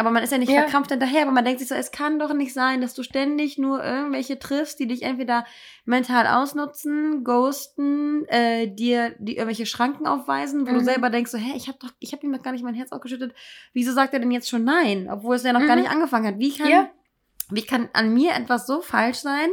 Aber 0.00 0.10
man 0.10 0.22
ist 0.22 0.32
ja 0.32 0.38
nicht 0.38 0.50
Ja. 0.50 0.62
verkrampft 0.62 0.90
hinterher, 0.90 1.22
aber 1.22 1.30
man 1.30 1.44
denkt 1.44 1.60
sich 1.60 1.68
so, 1.68 1.74
es 1.74 1.92
kann 1.92 2.18
doch 2.18 2.32
nicht 2.32 2.52
sein, 2.54 2.80
dass 2.80 2.94
du 2.94 3.02
ständig 3.02 3.58
nur 3.58 3.84
irgendwelche 3.84 4.38
triffst, 4.38 4.80
die 4.80 4.86
dich 4.86 5.02
entweder 5.02 5.44
mental 5.84 6.26
ausnutzen, 6.26 7.22
ghosten, 7.22 8.24
äh, 8.28 8.66
dir 8.66 9.14
die 9.18 9.36
irgendwelche 9.36 9.66
Schranken 9.66 10.06
aufweisen, 10.06 10.62
wo 10.62 10.72
du 10.72 10.80
Mhm. 10.80 10.84
selber 10.84 11.10
denkst 11.10 11.30
so, 11.30 11.38
hä, 11.38 11.52
ich 11.56 11.68
habe 11.68 11.78
doch, 11.80 11.90
ich 12.00 12.12
habe 12.12 12.24
ihm 12.26 12.32
doch 12.32 12.42
gar 12.42 12.52
nicht 12.52 12.64
mein 12.64 12.74
Herz 12.74 12.92
ausgeschüttet. 12.92 13.34
Wieso 13.72 13.92
sagt 13.92 14.12
er 14.14 14.20
denn 14.20 14.30
jetzt 14.30 14.48
schon 14.48 14.64
nein, 14.64 15.08
obwohl 15.10 15.36
es 15.36 15.42
ja 15.42 15.52
noch 15.52 15.60
gar 15.66 15.76
Mhm. 15.76 15.82
nicht 15.82 15.90
angefangen 15.90 16.26
hat? 16.26 16.38
Wie 16.38 16.56
kann, 16.56 16.68
Ja. 16.70 16.90
wie 17.50 17.62
kann 17.62 17.88
an 17.92 18.12
mir 18.14 18.32
etwas 18.32 18.66
so 18.66 18.80
falsch 18.80 19.18
sein, 19.18 19.48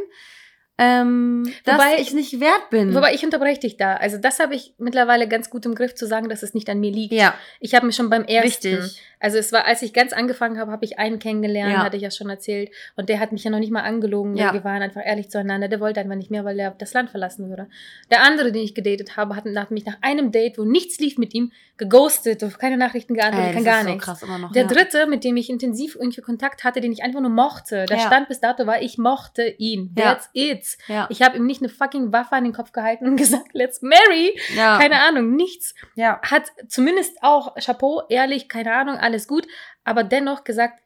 ähm, 0.79 1.51
dass 1.65 1.75
Wobei- 1.79 1.99
ich 1.99 2.13
nicht 2.13 2.39
wert 2.39 2.69
bin? 2.69 2.93
Wobei 2.93 3.13
ich 3.15 3.23
unterbreche 3.25 3.61
dich 3.61 3.77
da. 3.77 3.95
Also 3.95 4.17
das 4.19 4.39
habe 4.39 4.53
ich 4.53 4.75
mittlerweile 4.77 5.27
ganz 5.27 5.49
gut 5.49 5.65
im 5.65 5.73
Griff 5.73 5.95
zu 5.95 6.05
sagen, 6.05 6.29
dass 6.29 6.43
es 6.43 6.53
nicht 6.53 6.69
an 6.69 6.79
mir 6.79 6.91
liegt. 6.91 7.13
ja, 7.13 7.33
Ich 7.59 7.73
habe 7.73 7.87
mich 7.87 7.95
schon 7.95 8.11
beim 8.11 8.23
ersten, 8.25 8.77
wichtig. 8.77 9.01
Also 9.19 9.37
es 9.37 9.51
war, 9.51 9.65
als 9.65 9.81
ich 9.81 9.93
ganz 9.93 10.13
angefangen 10.13 10.59
habe, 10.59 10.71
habe 10.71 10.85
ich 10.85 10.99
einen 10.99 11.19
kennengelernt, 11.19 11.73
Ja. 11.73 11.83
hatte 11.83 11.97
ich 11.97 12.03
ja 12.03 12.11
schon 12.11 12.29
erzählt. 12.29 12.69
Und 12.95 13.09
der 13.09 13.19
hat 13.19 13.31
mich 13.31 13.43
ja 13.43 13.51
noch 13.51 13.59
nicht 13.59 13.71
mal 13.71 13.81
angelogen. 13.83 14.35
Ja. 14.35 14.53
Wir 14.53 14.63
waren 14.63 14.81
einfach 14.81 15.01
ehrlich 15.05 15.29
zueinander. 15.29 15.67
Der 15.67 15.79
wollte 15.79 15.99
einfach 15.99 16.15
nicht 16.15 16.31
mehr, 16.31 16.45
weil 16.45 16.59
er 16.59 16.71
das 16.71 16.93
Land 16.93 17.09
verlassen 17.09 17.49
würde. 17.49 17.67
Der 18.11 18.21
andere, 18.23 18.51
den 18.51 18.63
ich 18.63 18.75
gedatet 18.75 19.17
habe, 19.17 19.35
hat, 19.35 19.45
hat 19.55 19.71
mich 19.71 19.85
nach 19.85 19.97
einem 20.01 20.31
Date, 20.31 20.57
wo 20.57 20.63
nichts 20.63 20.99
lief 20.99 21.17
mit 21.17 21.33
ihm, 21.33 21.51
geghostet, 21.77 22.43
auf 22.43 22.57
keine 22.57 22.75
Nachrichten 22.77 23.13
geantwortet, 23.13 23.49
Ey, 23.49 23.53
kann 23.55 23.63
gar 23.63 23.83
so 23.83 23.89
nichts. 23.89 24.03
krass 24.03 24.23
immer 24.23 24.39
noch. 24.39 24.51
Der 24.51 24.63
ja. 24.63 24.67
dritte, 24.67 25.05
mit 25.07 25.23
dem 25.23 25.37
ich 25.37 25.49
intensiv 25.49 25.95
irgendwie 25.95 26.21
Kontakt 26.21 26.63
hatte, 26.63 26.81
den 26.81 26.91
ich 26.91 27.03
einfach 27.03 27.21
nur 27.21 27.29
mochte, 27.29 27.85
der 27.85 27.99
stand 27.99 28.27
bis 28.27 28.39
dato 28.39 28.65
war, 28.65 28.81
ich 28.81 28.97
mochte 28.97 29.43
ihn. 29.57 29.93
That's 29.95 30.29
it. 30.33 30.65
Ja. 30.87 31.05
Ich 31.09 31.21
habe 31.21 31.37
ihm 31.37 31.45
nicht 31.45 31.61
eine 31.61 31.69
fucking 31.69 32.11
Waffe 32.11 32.33
an 32.35 32.43
den 32.45 32.53
Kopf 32.53 32.71
gehalten 32.71 33.05
und 33.07 33.15
gesagt, 33.17 33.49
let's 33.53 33.81
marry. 33.83 34.39
ja. 34.55 34.79
Keine 34.79 35.01
Ahnung, 35.01 35.35
nichts. 35.35 35.75
ja. 35.95 36.19
Hat 36.23 36.43
zumindest 36.67 37.17
auch, 37.21 37.55
Chapeau, 37.55 38.01
ehrlich, 38.09 38.49
keine 38.49 38.73
Ahnung, 38.73 38.97
alles 39.07 39.27
gut, 39.27 39.47
aber 39.83 40.03
dennoch 40.03 40.43
gesagt, 40.43 40.79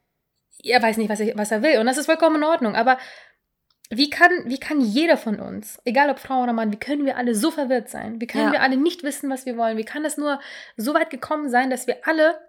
er 0.63 0.81
weiß 0.81 0.97
nicht, 0.97 1.10
was 1.10 1.19
er, 1.19 1.36
was 1.38 1.51
er 1.51 1.62
will. 1.63 1.79
Und 1.79 1.86
das 1.88 1.97
ist 1.97 2.05
vollkommen 2.05 2.38
in 2.38 2.43
Ordnung. 2.43 2.75
Aber 2.75 2.97
wie 3.89 4.10
kann, 4.10 4.31
wie 4.45 4.60
kann 4.60 4.79
jeder 4.79 5.17
von 5.17 5.39
uns, 5.39 5.81
egal 5.84 6.10
ob 6.10 6.19
Frau 6.19 6.43
oder 6.43 6.53
Mann, 6.53 6.71
wie 6.71 6.79
können 6.79 7.05
wir 7.05 7.17
alle 7.17 7.36
so 7.36 7.51
verwirrt 7.51 7.89
sein? 7.89 8.21
Wie 8.21 8.27
können 8.27 8.45
Ja. 8.45 8.51
wir 8.53 8.62
alle 8.62 8.77
nicht 8.77 9.03
wissen, 9.03 9.29
was 9.29 9.45
wir 9.45 9.57
wollen? 9.57 9.77
Wie 9.77 9.84
kann 9.84 10.05
es 10.05 10.17
nur 10.17 10.39
so 10.77 10.93
weit 10.93 11.10
gekommen 11.10 11.49
sein, 11.49 11.69
dass 11.69 11.88
wir 11.88 11.97
alle 12.07 12.39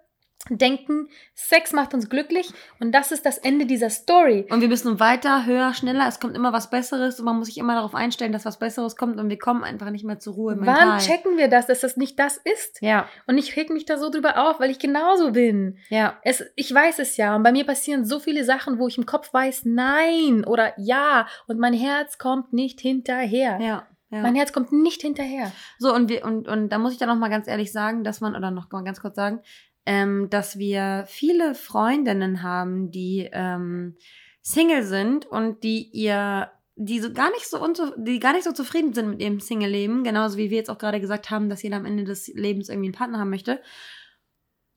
denken, 0.51 1.09
Sex 1.35 1.73
macht 1.73 1.95
uns 1.95 2.11
glücklich 2.11 2.51
und 2.81 2.93
das 2.93 3.13
ist 3.13 3.25
das 3.25 3.39
Ende 3.39 3.65
dieser 3.65 3.91
Story. 3.91 4.47
Und 4.51 4.61
wir 4.61 4.69
müssen 4.69 4.99
weiter, 4.99 5.47
höher, 5.47 5.73
schneller. 5.73 6.07
Es 6.09 6.19
kommt 6.19 6.35
immer 6.37 6.53
was 6.53 6.69
Besseres 6.69 7.21
und 7.21 7.27
man 7.27 7.37
muss 7.37 7.47
sich 7.47 7.59
immer 7.59 7.75
darauf 7.75 7.95
einstellen, 7.95 8.33
dass 8.33 8.45
was 8.45 8.59
Besseres 8.59 8.97
kommt 8.97 9.19
und 9.21 9.29
wir 9.31 9.39
kommen 9.39 9.63
einfach 9.63 9.91
nicht 9.91 10.05
mehr 10.05 10.19
zur 10.19 10.35
Ruhe 10.35 10.57
mental. 10.57 10.89
Wann 10.89 10.99
checken 10.99 11.37
wir 11.37 11.49
das, 11.49 11.67
dass 11.67 11.81
das 11.81 11.97
nicht 11.97 12.19
das 12.19 12.39
ist? 12.39 12.83
Ja, 12.83 13.09
Und 13.27 13.39
ich 13.39 13.57
reg 13.57 13.71
mich 13.71 13.85
da 13.85 13.97
so 13.99 14.11
drüber 14.11 14.49
auf, 14.49 14.59
weil 14.59 14.71
ich 14.71 14.79
genauso 14.79 15.33
bin. 15.33 15.79
ja, 15.91 16.19
Es, 16.23 16.43
ich 16.57 16.73
weiß 16.75 16.99
es 16.99 17.17
ja. 17.17 17.37
Und 17.37 17.45
bei 17.45 17.53
mir 17.53 17.65
passieren 17.65 18.05
so 18.05 18.19
viele 18.19 18.45
Sachen, 18.45 18.79
wo 18.79 18.89
ich 18.89 18.99
im 18.99 19.07
Kopf 19.07 19.33
weiß, 19.33 19.63
nein 19.65 20.45
oder 20.45 20.73
ja. 20.77 21.27
Und 21.47 21.59
mein 21.59 21.75
Herz 21.75 22.19
kommt 22.19 22.53
nicht 22.53 22.81
hinterher. 22.81 23.59
ja. 23.61 23.87
ja. 24.11 24.21
Mein 24.23 24.35
Herz 24.35 24.53
kommt 24.53 24.73
nicht 24.73 25.01
hinterher. 25.03 25.53
So, 25.79 25.95
und 25.95 26.09
wir, 26.11 26.25
und, 26.25 26.47
und 26.49 26.69
da 26.69 26.79
muss 26.79 26.93
ich 26.93 26.99
dann 26.99 27.09
noch 27.09 27.17
mal 27.17 27.31
ganz 27.31 27.47
ehrlich 27.49 27.73
sagen, 27.73 28.05
dass 28.05 28.21
man, 28.21 28.37
oder 28.37 28.51
noch 28.51 28.71
mal 28.71 28.85
ganz 28.85 29.01
kurz 29.01 29.17
sagen, 29.17 29.41
ähm, 29.87 30.29
dass 30.31 30.59
wir 30.59 31.05
viele 31.09 31.55
Freundinnen 31.55 32.43
haben, 32.43 32.91
die, 32.91 33.29
ähm, 33.33 33.97
Single 34.43 34.83
sind 34.83 35.25
und 35.25 35.63
die 35.63 35.89
ihr 35.93 36.51
die 36.75 37.01
so 37.01 37.13
gar 37.13 37.31
nicht 37.31 37.47
so 37.49 37.65
die 37.97 38.19
gar 38.19 38.33
nicht 38.33 38.45
so 38.45 38.53
zufrieden 38.53 38.93
sind 38.93 39.11
mit 39.11 39.21
ihrem 39.21 39.41
Single-Leben, 39.41 40.05
genauso 40.05 40.37
wie 40.39 40.51
wir 40.51 40.57
jetzt 40.57 40.71
auch 40.71 40.79
gerade 40.79 41.01
gesagt 41.01 41.31
haben, 41.31 41.49
dass 41.49 41.63
jeder 41.63 41.77
am 41.77 41.85
Ende 41.85 42.05
des 42.05 42.29
Lebens 42.29 42.69
irgendwie 42.69 42.89
einen 42.89 42.95
Partner 42.95 43.19
haben 43.19 43.31
möchte. 43.31 43.61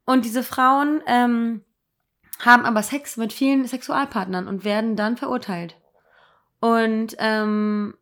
Und 0.05 0.25
diese 0.25 0.43
Frauen 0.43 1.01
ähm, 1.07 1.63
haben 2.39 2.65
aber 2.65 2.83
Sex 2.83 3.17
mit 3.17 3.33
vielen 3.33 3.65
Sexualpartnern 3.65 4.47
und 4.47 4.65
werden 4.65 4.95
dann 4.95 5.17
verurteilt. 5.17 5.77
Und 6.59 7.15
ähm, 7.17 7.95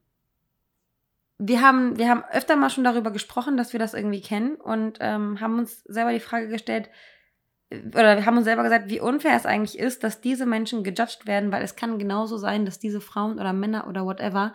wir 1.38 1.62
haben, 1.62 1.98
wir 1.98 2.10
haben 2.10 2.24
öfter 2.32 2.56
mal 2.56 2.69
schon 2.69 2.84
darüber 2.84 3.12
gesprochen, 3.12 3.58
dass 3.58 3.74
wir 3.74 3.80
das 3.80 3.93
irgendwie 3.93 4.22
kennen 4.22 4.56
und 4.56 4.98
ähm, 5.02 5.39
haben 5.41 5.60
uns 5.60 5.84
selber 5.84 6.12
die 6.12 6.19
Frage 6.19 6.48
gestellt, 6.48 6.89
oder 7.88 8.17
wir 8.17 8.26
haben 8.26 8.38
uns 8.38 8.46
selber 8.46 8.63
gesagt, 8.63 8.89
wie 8.89 9.00
unfair 9.00 9.36
es 9.36 9.46
eigentlich 9.46 9.80
ist, 9.80 10.04
dass 10.04 10.22
diese 10.22 10.46
Menschen 10.46 10.84
gejudged 10.84 11.26
werden, 11.26 11.52
weil 11.52 11.63
es 11.63 11.76
kann 11.76 11.98
genauso 11.98 12.38
sein, 12.38 12.65
dass 12.65 12.80
diese 12.80 13.02
Frauen 13.02 13.39
oder 13.39 13.54
Männer 13.54 13.88
oder 13.88 14.06
whatever 14.06 14.54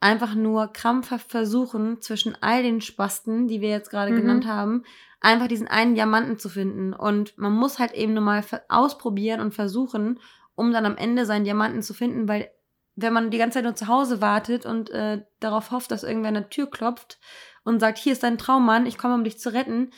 einfach 0.00 0.34
nur 0.34 0.72
krampfhaft 0.72 1.30
versuchen, 1.30 2.00
zwischen 2.00 2.36
all 2.40 2.62
den 2.62 2.80
Spasten, 2.80 3.46
die 3.46 3.60
wir 3.60 3.70
jetzt 3.70 3.90
gerade 3.90 4.12
mhm. 4.12 4.16
genannt 4.16 4.46
haben, 4.46 4.84
einfach 5.20 5.46
diesen 5.46 5.68
einen 5.68 5.94
Diamanten 5.94 6.38
zu 6.38 6.48
finden. 6.48 6.92
Und 6.92 7.38
man 7.38 7.52
muss 7.52 7.78
halt 7.78 7.92
eben 7.92 8.14
nur 8.14 8.22
mal 8.22 8.44
ausprobieren 8.68 9.40
und 9.40 9.54
versuchen, 9.54 10.18
um 10.54 10.72
dann 10.72 10.86
am 10.86 10.96
Ende 10.96 11.24
seinen 11.24 11.44
Diamanten 11.44 11.82
zu 11.82 11.94
finden, 11.94 12.28
weil 12.28 12.50
wenn 12.94 13.12
man 13.12 13.30
die 13.30 13.38
ganze 13.38 13.58
Zeit 13.58 13.64
nur 13.64 13.74
zu 13.74 13.88
Hause 13.88 14.20
wartet 14.20 14.66
und 14.66 14.90
äh, 14.90 15.22
darauf 15.40 15.70
hofft, 15.70 15.90
dass 15.90 16.04
irgendwer 16.04 16.28
an 16.28 16.34
der 16.34 16.50
Tür 16.50 16.70
klopft 16.70 17.18
und 17.64 17.80
sagt, 17.80 17.98
hier 17.98 18.12
ist 18.12 18.22
dein 18.22 18.38
Traummann, 18.38 18.86
ich 18.86 18.98
komme, 18.98 19.14
um 19.14 19.24
dich 19.24 19.38
zu 19.38 19.52
retten, 19.52 19.90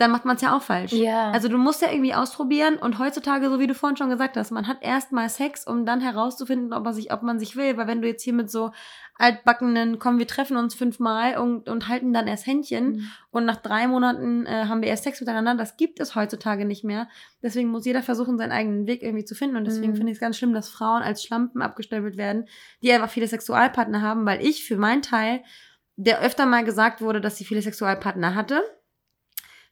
dann 0.00 0.10
macht 0.10 0.24
man 0.24 0.36
es 0.36 0.42
ja 0.42 0.56
auch 0.56 0.62
falsch. 0.62 0.92
Ja. 0.92 1.30
Also 1.30 1.48
du 1.48 1.58
musst 1.58 1.82
ja 1.82 1.90
irgendwie 1.90 2.14
ausprobieren 2.14 2.76
und 2.76 2.98
heutzutage, 2.98 3.50
so 3.50 3.60
wie 3.60 3.66
du 3.66 3.74
vorhin 3.74 3.98
schon 3.98 4.08
gesagt 4.08 4.36
hast, 4.36 4.50
man 4.50 4.66
hat 4.66 4.78
erstmal 4.80 5.28
Sex, 5.28 5.66
um 5.66 5.84
dann 5.84 6.00
herauszufinden, 6.00 6.72
ob 6.72 6.84
man 6.84 6.94
sich, 6.94 7.12
ob 7.12 7.22
man 7.22 7.38
sich 7.38 7.54
will. 7.54 7.76
Weil 7.76 7.86
wenn 7.86 8.00
du 8.00 8.08
jetzt 8.08 8.22
hier 8.22 8.32
mit 8.32 8.50
so 8.50 8.72
altbackenen, 9.20 9.98
komm, 9.98 10.18
wir 10.18 10.26
treffen 10.26 10.56
uns 10.56 10.74
fünfmal 10.74 11.36
und, 11.36 11.68
und 11.68 11.88
halten 11.88 12.12
dann 12.12 12.26
erst 12.26 12.46
Händchen 12.46 12.92
mhm. 12.92 13.10
und 13.30 13.44
nach 13.44 13.56
drei 13.56 13.86
Monaten 13.86 14.46
äh, 14.46 14.64
haben 14.64 14.80
wir 14.80 14.88
erst 14.88 15.04
Sex 15.04 15.20
miteinander, 15.20 15.54
das 15.54 15.76
gibt 15.76 16.00
es 16.00 16.14
heutzutage 16.14 16.64
nicht 16.64 16.84
mehr. 16.84 17.06
Deswegen 17.42 17.68
muss 17.68 17.84
jeder 17.84 18.02
versuchen, 18.02 18.38
seinen 18.38 18.52
eigenen 18.52 18.86
Weg 18.86 19.02
irgendwie 19.02 19.26
zu 19.26 19.34
finden. 19.34 19.56
Und 19.56 19.66
deswegen 19.66 19.92
mhm. 19.92 19.96
finde 19.96 20.12
ich 20.12 20.16
es 20.16 20.20
ganz 20.20 20.38
schlimm, 20.38 20.54
dass 20.54 20.70
Frauen 20.70 21.02
als 21.02 21.22
Schlampen 21.22 21.60
abgestempelt 21.60 22.16
werden, 22.16 22.46
die 22.82 22.92
einfach 22.92 23.10
viele 23.10 23.26
Sexualpartner 23.26 24.00
haben, 24.00 24.24
weil 24.24 24.44
ich 24.44 24.64
für 24.64 24.76
meinen 24.76 25.02
Teil, 25.02 25.42
der 25.96 26.22
öfter 26.22 26.46
mal 26.46 26.64
gesagt 26.64 27.02
wurde, 27.02 27.20
dass 27.20 27.36
sie 27.36 27.44
viele 27.44 27.60
Sexualpartner 27.60 28.34
hatte, 28.34 28.62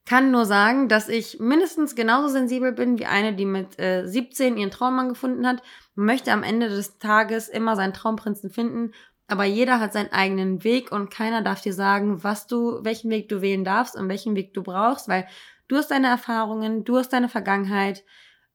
kann 0.08 0.30
nur 0.30 0.46
sagen, 0.46 0.88
dass 0.88 1.10
ich 1.10 1.38
mindestens 1.38 1.94
genauso 1.94 2.28
sensibel 2.28 2.72
bin 2.72 2.98
wie 2.98 3.04
eine, 3.04 3.34
die 3.34 3.44
mit 3.44 3.78
äh, 3.78 4.06
17 4.06 4.56
ihren 4.56 4.70
Traummann 4.70 5.10
gefunden 5.10 5.46
hat, 5.46 5.62
möchte 5.94 6.32
am 6.32 6.42
Ende 6.42 6.70
des 6.70 6.98
Tages 6.98 7.48
immer 7.48 7.76
seinen 7.76 7.92
Traumprinzen 7.92 8.48
finden, 8.48 8.92
aber 9.28 9.44
jeder 9.44 9.78
hat 9.78 9.92
seinen 9.92 10.12
eigenen 10.12 10.64
Weg 10.64 10.90
und 10.90 11.10
keiner 11.10 11.42
darf 11.42 11.60
dir 11.60 11.74
sagen, 11.74 12.24
was 12.24 12.46
du, 12.46 12.82
welchen 12.82 13.10
Weg 13.10 13.28
du 13.28 13.42
wählen 13.42 13.64
darfst 13.64 13.94
und 13.94 14.08
welchen 14.08 14.34
Weg 14.34 14.54
du 14.54 14.62
brauchst, 14.62 15.06
weil 15.06 15.28
du 15.68 15.76
hast 15.76 15.90
deine 15.90 16.08
Erfahrungen, 16.08 16.84
du 16.84 16.96
hast 16.96 17.12
deine 17.12 17.28
Vergangenheit, 17.28 18.04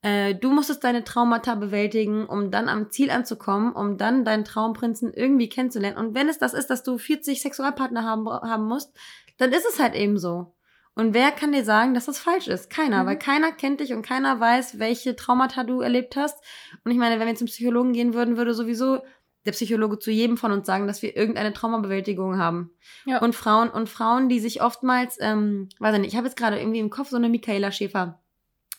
äh, 0.02 0.34
du 0.34 0.50
musstest 0.50 0.82
deine 0.82 1.04
Traumata 1.04 1.54
bewältigen, 1.54 2.26
um 2.26 2.50
dann 2.50 2.68
am 2.68 2.90
Ziel 2.90 3.10
anzukommen, 3.10 3.72
um 3.72 3.96
dann 3.96 4.24
deinen 4.24 4.44
Traumprinzen 4.44 5.14
irgendwie 5.14 5.48
kennenzulernen. 5.48 5.96
Und 5.96 6.14
wenn 6.16 6.28
es 6.28 6.38
das 6.38 6.54
ist, 6.54 6.68
dass 6.70 6.82
du 6.82 6.98
40 6.98 7.40
Sexualpartner 7.40 8.02
haben, 8.02 8.28
haben 8.28 8.66
musst, 8.66 8.92
dann 9.38 9.52
ist 9.52 9.66
es 9.66 9.78
halt 9.78 9.94
eben 9.94 10.18
so. 10.18 10.54
Und 10.96 11.14
wer 11.14 11.32
kann 11.32 11.52
dir 11.52 11.64
sagen, 11.64 11.94
dass 11.94 12.06
das 12.06 12.18
falsch 12.18 12.48
ist? 12.48 12.68
Keiner, 12.68 13.02
mhm. 13.02 13.06
weil 13.06 13.18
keiner 13.18 13.52
kennt 13.52 13.80
dich 13.80 13.92
und 13.92 14.02
keiner 14.02 14.38
weiß, 14.40 14.78
welche 14.78 15.16
Traumata 15.16 15.64
du 15.64 15.80
erlebt 15.80 16.16
hast. 16.16 16.38
Und 16.84 16.90
ich 16.90 16.98
meine, 16.98 17.18
wenn 17.18 17.26
wir 17.26 17.34
zum 17.34 17.46
Psychologen 17.46 17.92
gehen 17.92 18.14
würden, 18.14 18.36
würde 18.36 18.54
sowieso 18.54 19.00
der 19.46 19.52
Psychologe 19.52 19.98
zu 19.98 20.10
jedem 20.10 20.36
von 20.36 20.52
uns 20.52 20.66
sagen, 20.66 20.86
dass 20.86 21.02
wir 21.02 21.16
irgendeine 21.16 21.52
Traumabewältigung 21.52 22.38
haben. 22.38 22.70
Ja. 23.04 23.18
Und 23.18 23.34
Frauen 23.34 23.68
und 23.68 23.88
Frauen, 23.88 24.28
die 24.28 24.40
sich 24.40 24.62
oftmals, 24.62 25.18
ähm, 25.20 25.68
weiß 25.78 25.94
ich 25.94 26.00
nicht, 26.00 26.12
ich 26.12 26.16
habe 26.16 26.26
jetzt 26.26 26.36
gerade 26.36 26.58
irgendwie 26.58 26.80
im 26.80 26.90
Kopf 26.90 27.10
so 27.10 27.16
eine 27.16 27.28
Michaela 27.28 27.70
Schäfer. 27.70 28.20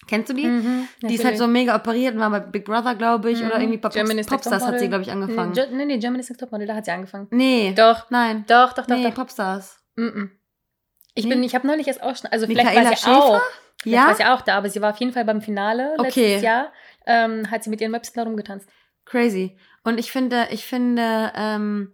Kennst 0.08 0.30
du 0.30 0.34
die? 0.34 0.46
Mhm, 0.46 0.88
die 1.02 1.16
ist 1.16 1.26
halt 1.26 1.38
so 1.38 1.48
mega 1.48 1.76
operiert 1.76 2.14
und 2.14 2.20
war 2.20 2.30
bei 2.30 2.40
Big 2.40 2.66
Brother, 2.66 2.96
glaube 2.96 3.32
ich, 3.32 3.40
mhm. 3.40 3.48
oder 3.48 3.60
irgendwie 3.60 3.78
bei 3.78 3.90
Pops, 3.90 4.28
Popstars 4.28 4.64
hat 4.64 4.80
sie, 4.80 4.88
glaube 4.88 5.04
ich, 5.04 5.12
angefangen. 5.12 5.54
Nee, 5.72 5.86
nee, 5.86 5.98
Germany's 5.98 6.30
Next 6.30 6.40
Topmodel, 6.40 6.68
da 6.68 6.76
hat 6.76 6.86
sie 6.86 6.92
angefangen. 6.92 7.28
Nee. 7.32 7.74
Doch. 7.76 8.10
Nein. 8.12 8.46
Doch, 8.48 8.74
doch, 8.74 8.86
doch. 8.86 8.96
Nee, 8.96 9.06
doch. 9.06 9.16
Popstars. 9.16 9.80
Mhm. 9.96 10.32
Ich 11.16 11.28
bin, 11.28 11.42
ich 11.44 11.56
habe 11.56 11.66
neulich 11.66 11.88
erst 11.88 12.04
auch 12.04 12.16
schon, 12.16 12.30
also 12.30 12.46
vielleicht 12.46 12.68
Michaela 12.68 12.90
war 12.90 12.96
sie 12.96 13.04
Schäfer? 13.04 13.18
auch, 13.18 13.42
vielleicht 13.82 14.04
ja? 14.04 14.08
war 14.08 14.16
sie 14.16 14.26
auch 14.26 14.42
da, 14.42 14.58
aber 14.58 14.70
sie 14.70 14.82
war 14.82 14.92
auf 14.92 15.00
jeden 15.00 15.14
Fall 15.14 15.24
beim 15.24 15.42
Finale 15.42 15.94
okay. 15.98 16.04
letztes 16.04 16.42
Jahr, 16.44 16.74
ähm, 17.08 17.50
hat 17.50 17.64
sie 17.64 17.70
mit 17.70 17.80
ihren 17.80 17.92
Möpsen 17.92 18.14
da 18.16 18.24
rumgetanzt. 18.24 18.68
Crazy. 19.06 19.58
Und 19.86 20.00
ich 20.00 20.12
finde, 20.12 20.48
ich 20.52 20.66
finde, 20.66 21.32
ähm, 21.36 21.94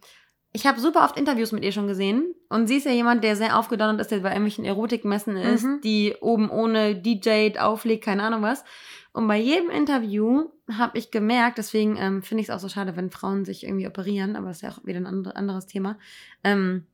ich 0.53 0.65
habe 0.65 0.79
super 0.79 1.03
oft 1.03 1.17
Interviews 1.17 1.51
mit 1.51 1.63
ihr 1.63 1.71
schon 1.71 1.87
gesehen. 1.87 2.33
Und 2.49 2.67
sie 2.67 2.77
ist 2.77 2.85
ja 2.85 2.91
jemand, 2.91 3.23
der 3.23 3.35
sehr 3.35 3.59
aufgedonnert 3.59 4.01
ist, 4.01 4.11
der 4.11 4.19
bei 4.19 4.29
irgendwelchen 4.29 4.65
Erotikmessen 4.65 5.37
ist, 5.37 5.63
mhm. 5.63 5.81
die 5.81 6.15
oben 6.19 6.49
ohne 6.49 6.95
DJ 6.95 7.57
auflegt, 7.59 8.03
keine 8.03 8.23
Ahnung 8.23 8.41
was. 8.41 8.63
Und 9.13 9.27
bei 9.27 9.37
jedem 9.37 9.69
Interview 9.69 10.49
habe 10.71 10.97
ich 10.97 11.11
gemerkt, 11.11 11.57
deswegen 11.57 11.97
ähm, 11.97 12.23
finde 12.23 12.41
ich 12.41 12.49
es 12.49 12.55
auch 12.55 12.59
so 12.59 12.69
schade, 12.69 12.95
wenn 12.95 13.11
Frauen 13.11 13.43
sich 13.43 13.65
irgendwie 13.65 13.87
operieren, 13.87 14.37
aber 14.37 14.47
das 14.47 14.57
ist 14.57 14.63
ja 14.63 14.69
auch 14.69 14.85
wieder 14.85 14.99
ein 14.99 15.27
anderes 15.27 15.67
Thema. 15.67 15.99
Ähm, 16.45 16.87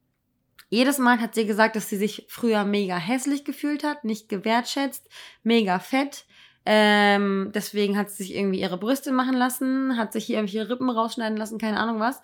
jedes 0.69 0.97
Mal 0.97 1.21
hat 1.21 1.35
sie 1.35 1.45
gesagt, 1.45 1.75
dass 1.75 1.89
sie 1.89 1.97
sich 1.97 2.25
früher 2.27 2.65
mega 2.65 2.97
hässlich 2.97 3.45
gefühlt 3.45 3.83
hat, 3.83 4.03
nicht 4.03 4.29
gewertschätzt, 4.29 5.07
mega 5.43 5.77
fett. 5.77 6.25
Ähm, 6.69 7.51
deswegen 7.55 7.97
hat 7.97 8.09
sie 8.09 8.23
sich 8.23 8.35
irgendwie 8.35 8.59
ihre 8.59 8.77
Brüste 8.77 9.13
machen 9.13 9.35
lassen, 9.35 9.95
hat 9.95 10.11
sich 10.11 10.25
hier 10.25 10.35
irgendwelche 10.35 10.69
Rippen 10.69 10.89
rausschneiden 10.89 11.37
lassen, 11.37 11.59
keine 11.59 11.79
Ahnung 11.79 12.01
was. 12.01 12.21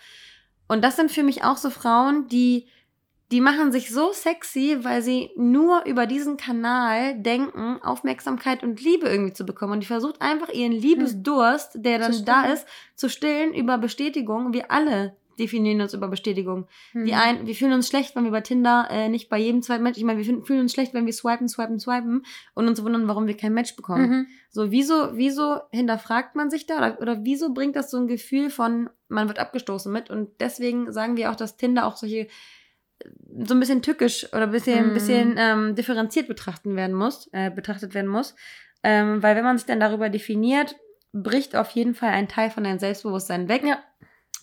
Und 0.68 0.84
das 0.84 0.98
sind 0.98 1.14
für 1.14 1.24
mich 1.24 1.46
auch 1.46 1.56
so 1.56 1.70
Frauen, 1.70 2.28
die, 2.28 2.68
die 3.32 3.40
machen 3.40 3.72
sich 3.72 3.90
so 3.90 4.12
sexy, 4.12 4.80
weil 4.82 5.02
sie 5.02 5.30
nur 5.38 5.86
über 5.86 6.08
diesen 6.08 6.36
Kanal 6.36 7.18
denken, 7.18 7.82
Aufmerksamkeit 7.82 8.64
und 8.64 8.82
Liebe 8.82 9.08
irgendwie 9.08 9.32
zu 9.32 9.46
bekommen. 9.46 9.72
Und 9.72 9.80
die 9.80 9.88
versucht 9.88 10.22
einfach 10.22 10.50
ihren 10.50 10.74
Liebesdurst, 10.74 11.76
der 11.76 12.00
dann 12.00 12.26
da 12.26 12.44
ist, 12.44 12.68
zu 12.96 13.08
stillen 13.08 13.54
über 13.54 13.78
Bestätigung. 13.78 14.52
Wir 14.52 14.72
alle 14.72 15.16
definieren 15.40 15.82
uns 15.82 15.94
über 15.94 16.08
Bestätigung. 16.08 16.68
Mhm. 16.94 17.06
Die 17.06 17.14
ein, 17.14 17.48
wir 17.48 17.56
fühlen 17.56 17.74
uns 17.74 17.88
schlecht, 17.88 18.16
wenn 18.16 18.24
wir 18.24 18.32
bei 18.32 18.42
Tinder 18.42 18.88
äh, 18.90 19.10
nicht 19.10 19.30
bei 19.30 19.38
jedem 19.38 19.62
zweiten 19.62 19.84
Match, 19.84 19.98
ich 19.98 20.04
meine, 20.04 20.24
wir 20.24 20.44
fühlen 20.44 20.60
uns 20.62 20.74
schlecht, 20.74 20.94
wenn 20.94 21.06
wir 21.06 21.14
swipen, 21.14 21.48
swipen, 21.48 21.80
swipen 21.80 22.26
und 22.54 22.68
uns 22.68 22.84
wundern, 22.84 23.08
warum 23.08 23.28
wir 23.28 23.38
kein 23.38 23.54
Match 23.54 23.76
bekommen. 23.76 24.10
Mhm. 24.10 24.28
So, 24.50 24.72
wieso, 24.72 25.10
wieso 25.14 25.62
hinterfragt 25.72 26.36
man 26.36 26.50
sich 26.50 26.66
da 26.66 26.78
oder, 26.78 27.02
oder 27.02 27.26
wieso 27.26 27.54
bringt 27.54 27.76
das 27.76 27.92
so 27.92 27.98
ein 27.98 28.08
Gefühl 28.08 28.50
von, 28.50 28.90
man 29.08 29.28
wird 29.28 29.40
abgestoßen 29.40 29.92
mit 29.92 30.10
und 30.10 30.30
deswegen 30.40 30.92
sagen 30.92 31.18
wir 31.18 31.32
auch, 31.32 31.36
dass 31.36 31.58
Tinder 31.58 31.86
auch 31.86 31.96
solche 31.96 32.28
so 33.46 33.54
ein 33.54 33.60
bisschen 33.60 33.82
tückisch 33.82 34.28
oder 34.32 34.44
ein 34.44 34.52
bisschen, 34.52 34.90
mhm. 34.90 34.94
bisschen 34.94 35.36
ähm, 35.38 35.76
differenziert 35.76 36.28
betrachten 36.28 36.76
werden 36.76 36.96
muss, 36.96 37.30
äh, 37.34 37.50
betrachtet 37.50 37.94
werden 37.94 38.10
muss. 38.10 38.36
Ähm, 38.84 39.24
weil 39.24 39.36
wenn 39.36 39.44
man 39.44 39.58
sich 39.58 39.66
dann 39.66 39.80
darüber 39.80 40.10
definiert, 40.10 40.76
bricht 41.14 41.56
auf 41.56 41.70
jeden 41.72 41.94
Fall 41.94 42.10
ein 42.10 42.28
Teil 42.28 42.50
von 42.50 42.64
deinem 42.64 42.80
Selbstbewusstsein 42.80 43.48
weg. 43.48 43.64
Ja. 43.64 43.80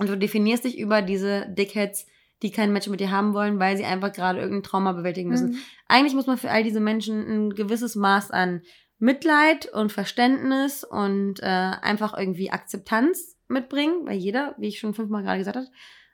Und 0.01 0.09
du 0.09 0.17
definierst 0.17 0.65
dich 0.65 0.79
über 0.79 1.03
diese 1.03 1.47
Dickheads, 1.51 2.07
die 2.43 2.51
kein 2.51 2.73
Match 2.73 2.89
mit 2.89 3.01
dir 3.01 3.11
haben 3.11 3.35
wollen, 3.35 3.59
weil 3.59 3.77
sie 3.77 3.85
einfach 3.85 4.11
gerade 4.15 4.41
irgendein 4.41 4.63
Trauma 4.63 4.93
bewältigen 4.93 5.29
müssen. 5.29 5.51
Mhm. 5.51 5.59
Eigentlich 5.89 6.15
muss 6.15 6.27
man 6.27 6.39
für 6.39 6.51
all 6.51 6.65
diese 6.65 6.81
Menschen 6.81 7.21
ein 7.29 7.51
gewisses 7.51 7.97
Maß 7.97 8.31
an 8.31 8.63
Mitleid 8.99 9.67
und 9.67 9.93
Verständnis 9.93 10.85
und 10.85 11.43
äh, 11.43 11.45
einfach 11.45 12.17
irgendwie 12.17 12.51
Akzeptanz 12.51 13.37
mitbringen, 13.47 14.07
weil 14.07 14.17
jeder, 14.17 14.55
wie 14.57 14.69
ich 14.69 14.79
schon 14.79 14.95
fünfmal 14.95 15.23
gerade 15.23 15.37
gesagt 15.37 15.59
habe, 15.59 15.69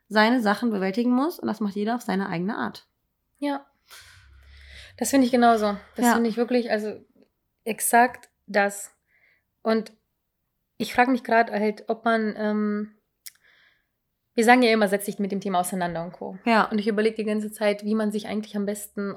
seine 0.09 0.42
Sachen 0.42 0.70
bewältigen 0.70 1.12
muss 1.12 1.38
und 1.38 1.46
das 1.46 1.61
macht 1.61 1.77
jeder 1.77 1.94
auf 1.94 2.03
seine 2.03 2.29
eigene 2.29 2.57
Art. 2.57 2.88
Ja. 3.38 3.64
Das 4.96 5.11
finde 5.11 5.27
ich 5.27 5.31
genauso. 5.31 5.77
Das 5.94 6.07
ja. 6.07 6.14
finde 6.14 6.29
ich 6.29 6.37
wirklich, 6.37 6.72
also 6.72 6.96
exakt 7.62 8.31
das. 8.49 8.90
Und 9.62 9.92
ich 10.77 10.92
frage 10.92 11.12
mich 11.12 11.22
gerade 11.22 11.53
halt, 11.53 11.85
ob 11.87 12.05
man 12.05 12.35
ähm, 12.37 12.95
wir 14.37 14.44
sagen 14.44 14.62
ja 14.62 14.70
immer, 14.70 14.87
setz 14.87 15.07
dich 15.07 15.18
mit 15.18 15.33
dem 15.33 15.40
Thema 15.40 15.61
auseinander 15.61 16.05
und 16.05 16.12
Co. 16.12 16.38
Ja. 16.44 16.70
Und 16.70 16.79
ich 16.79 16.88
überlege 16.88 17.16
die 17.16 17.25
ganze 17.25 17.51
Zeit, 17.51 17.85
wie 17.85 17.94
man 17.94 18.12
sich 18.12 18.29
eigentlich 18.29 18.55
am 18.55 18.66
besten 18.66 19.16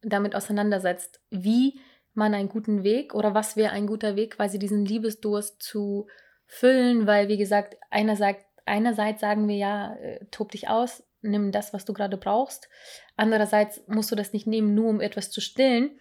damit 0.00 0.36
auseinandersetzt. 0.36 1.20
Wie 1.30 1.80
man 2.14 2.34
einen 2.34 2.48
guten 2.48 2.84
Weg 2.84 3.14
oder 3.14 3.34
was 3.34 3.56
wäre 3.56 3.72
ein 3.72 3.88
guter 3.88 4.14
Weg, 4.14 4.36
quasi 4.36 4.60
diesen 4.60 4.84
Liebesdurst 4.84 5.60
zu 5.60 6.06
füllen, 6.46 7.08
weil, 7.08 7.26
wie 7.26 7.36
gesagt, 7.36 7.76
einer 7.90 8.14
sagt, 8.14 8.46
einerseits 8.64 9.20
sagen 9.20 9.48
wir 9.48 9.56
ja, 9.56 9.96
äh, 9.96 10.24
tob 10.30 10.52
dich 10.52 10.68
aus, 10.68 11.02
nimm 11.20 11.50
das, 11.50 11.72
was 11.72 11.84
du 11.84 11.92
gerade 11.92 12.16
brauchst. 12.16 12.68
Andererseits 13.16 13.82
musst 13.88 14.12
du 14.12 14.14
das 14.14 14.32
nicht 14.32 14.46
nehmen, 14.46 14.76
nur 14.76 14.88
um 14.88 15.00
etwas 15.00 15.32
zu 15.32 15.40
stillen, 15.40 15.98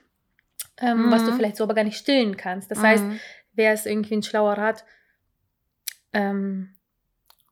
ähm, 0.78 1.08
mhm. 1.08 1.12
was 1.12 1.26
du 1.26 1.32
mhm. 1.32 1.38
vielleicht 1.38 1.56
so 1.56 1.63
aber 1.63 1.74
gar 1.74 1.86
nicht 1.86 1.98
stillen 1.98 2.38
kannst. 2.38 2.70
Das 2.70 2.78
mhm. 2.78 2.84
heißt, 2.84 3.06
wäre 3.54 3.74
es 3.74 3.88
irgendwie 3.88 4.13
ein 4.13 4.24
schlauer 4.24 4.54
Rat, 4.54 4.86
ähm, 6.13 6.73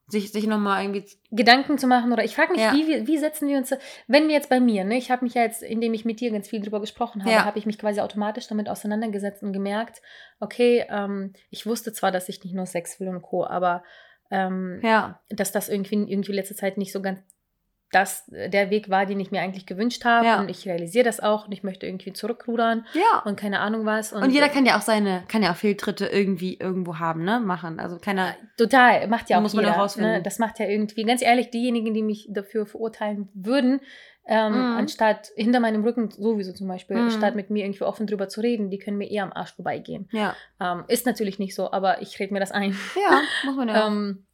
sich, 0.07 0.31
sich 0.31 0.45
nochmal 0.47 0.83
irgendwie. 0.83 1.05
Gedanken 1.31 1.77
zu 1.77 1.87
machen 1.87 2.11
oder 2.11 2.23
ich 2.23 2.35
frage 2.35 2.51
mich, 2.51 2.61
Ja. 2.61 2.73
wie, 2.73 3.07
wie 3.07 3.17
setzen 3.17 3.47
wir 3.47 3.57
uns, 3.57 3.73
wenn 4.07 4.27
wir 4.27 4.35
jetzt 4.35 4.49
bei 4.49 4.59
mir, 4.59 4.83
ne, 4.83 4.97
ich 4.97 5.09
habe 5.09 5.23
mich 5.23 5.33
ja 5.35 5.43
jetzt, 5.43 5.63
indem 5.63 5.93
ich 5.93 6.03
mit 6.05 6.19
dir 6.19 6.31
ganz 6.31 6.49
viel 6.49 6.61
drüber 6.61 6.81
gesprochen 6.81 7.21
habe, 7.23 7.31
Ja. 7.33 7.45
habe 7.45 7.57
ich 7.59 7.65
mich 7.65 7.77
quasi 7.77 8.01
automatisch 8.01 8.47
damit 8.47 8.67
auseinandergesetzt 8.67 9.41
und 9.43 9.53
gemerkt, 9.53 10.01
okay, 10.39 10.85
ähm, 10.89 11.33
ich 11.49 11.65
wusste 11.65 11.93
zwar, 11.93 12.11
dass 12.11 12.27
ich 12.29 12.43
nicht 12.43 12.53
nur 12.53 12.65
Sex 12.65 12.99
will 12.99 13.07
und 13.07 13.21
Co., 13.21 13.45
aber 13.45 13.83
ähm, 14.29 14.79
Ja. 14.83 15.21
dass 15.29 15.51
das 15.51 15.69
irgendwie, 15.69 15.95
irgendwie 15.95 16.33
letzte 16.33 16.55
Zeit 16.55 16.77
nicht 16.77 16.91
so 16.91 17.01
ganz 17.01 17.19
das 17.91 18.27
äh, 18.31 18.49
der 18.49 18.69
Weg 18.69 18.89
war, 18.89 19.05
den 19.05 19.19
ich 19.19 19.31
mir 19.31 19.41
eigentlich 19.41 19.65
gewünscht 19.65 20.05
habe 20.05 20.25
Ja. 20.25 20.39
und 20.39 20.49
ich 20.49 20.65
realisiere 20.67 21.03
das 21.05 21.19
auch 21.19 21.45
und 21.45 21.51
ich 21.51 21.63
möchte 21.63 21.85
irgendwie 21.85 22.13
zurückrudern 22.13 22.85
Ja. 22.93 23.21
und 23.25 23.39
keine 23.39 23.59
Ahnung 23.59 23.85
was. 23.85 24.13
Und, 24.13 24.29
jeder 24.31 24.49
kann 24.49 24.65
ja 24.65 24.77
auch 24.77 24.81
seine, 24.81 25.23
kann 25.27 25.43
ja 25.43 25.51
auch 25.51 25.55
Fehltritte 25.57 26.05
irgendwie 26.07 26.57
irgendwo 26.59 26.99
haben, 26.99 27.23
ne? 27.23 27.39
Machen. 27.39 27.79
Also 27.79 27.97
keiner. 27.99 28.35
Total, 28.57 29.07
macht 29.07 29.29
ja 29.29 29.37
auch 29.37 29.41
Muss 29.41 29.53
man 29.53 29.65
jeder. 29.65 29.75
auch 29.75 29.81
rausfinden. 29.81 30.11
Ne? 30.13 30.21
Das 30.21 30.39
macht 30.39 30.59
ja 30.59 30.65
irgendwie, 30.67 31.03
ganz 31.03 31.21
ehrlich, 31.21 31.49
diejenigen, 31.49 31.93
die 31.93 32.03
mich 32.03 32.27
dafür 32.31 32.65
verurteilen 32.65 33.29
würden, 33.33 33.81
ähm, 34.27 34.53
Mhm. 34.53 34.77
anstatt 34.77 35.31
hinter 35.35 35.59
meinem 35.59 35.83
Rücken 35.83 36.11
sowieso 36.11 36.53
zum 36.53 36.67
Beispiel, 36.67 36.95
Mhm. 36.95 37.09
statt 37.09 37.35
mit 37.35 37.49
mir 37.49 37.65
irgendwie 37.65 37.83
offen 37.83 38.05
drüber 38.05 38.29
zu 38.29 38.39
reden, 38.41 38.69
die 38.69 38.77
können 38.77 38.97
mir 38.97 39.09
eher 39.09 39.23
am 39.23 39.33
Arsch 39.33 39.53
vorbeigehen. 39.55 40.07
Ja. 40.11 40.35
Ähm, 40.61 40.83
ist 40.87 41.05
natürlich 41.07 41.39
nicht 41.39 41.55
so, 41.55 41.71
aber 41.71 42.01
ich 42.03 42.19
rede 42.19 42.31
mir 42.31 42.39
das 42.39 42.51
ein. 42.51 42.77
Ja, 42.95 43.21
muss 43.45 43.55
man 43.55 43.67
ja. 43.67 43.87
Ähm, 43.87 44.09
und 44.19 44.25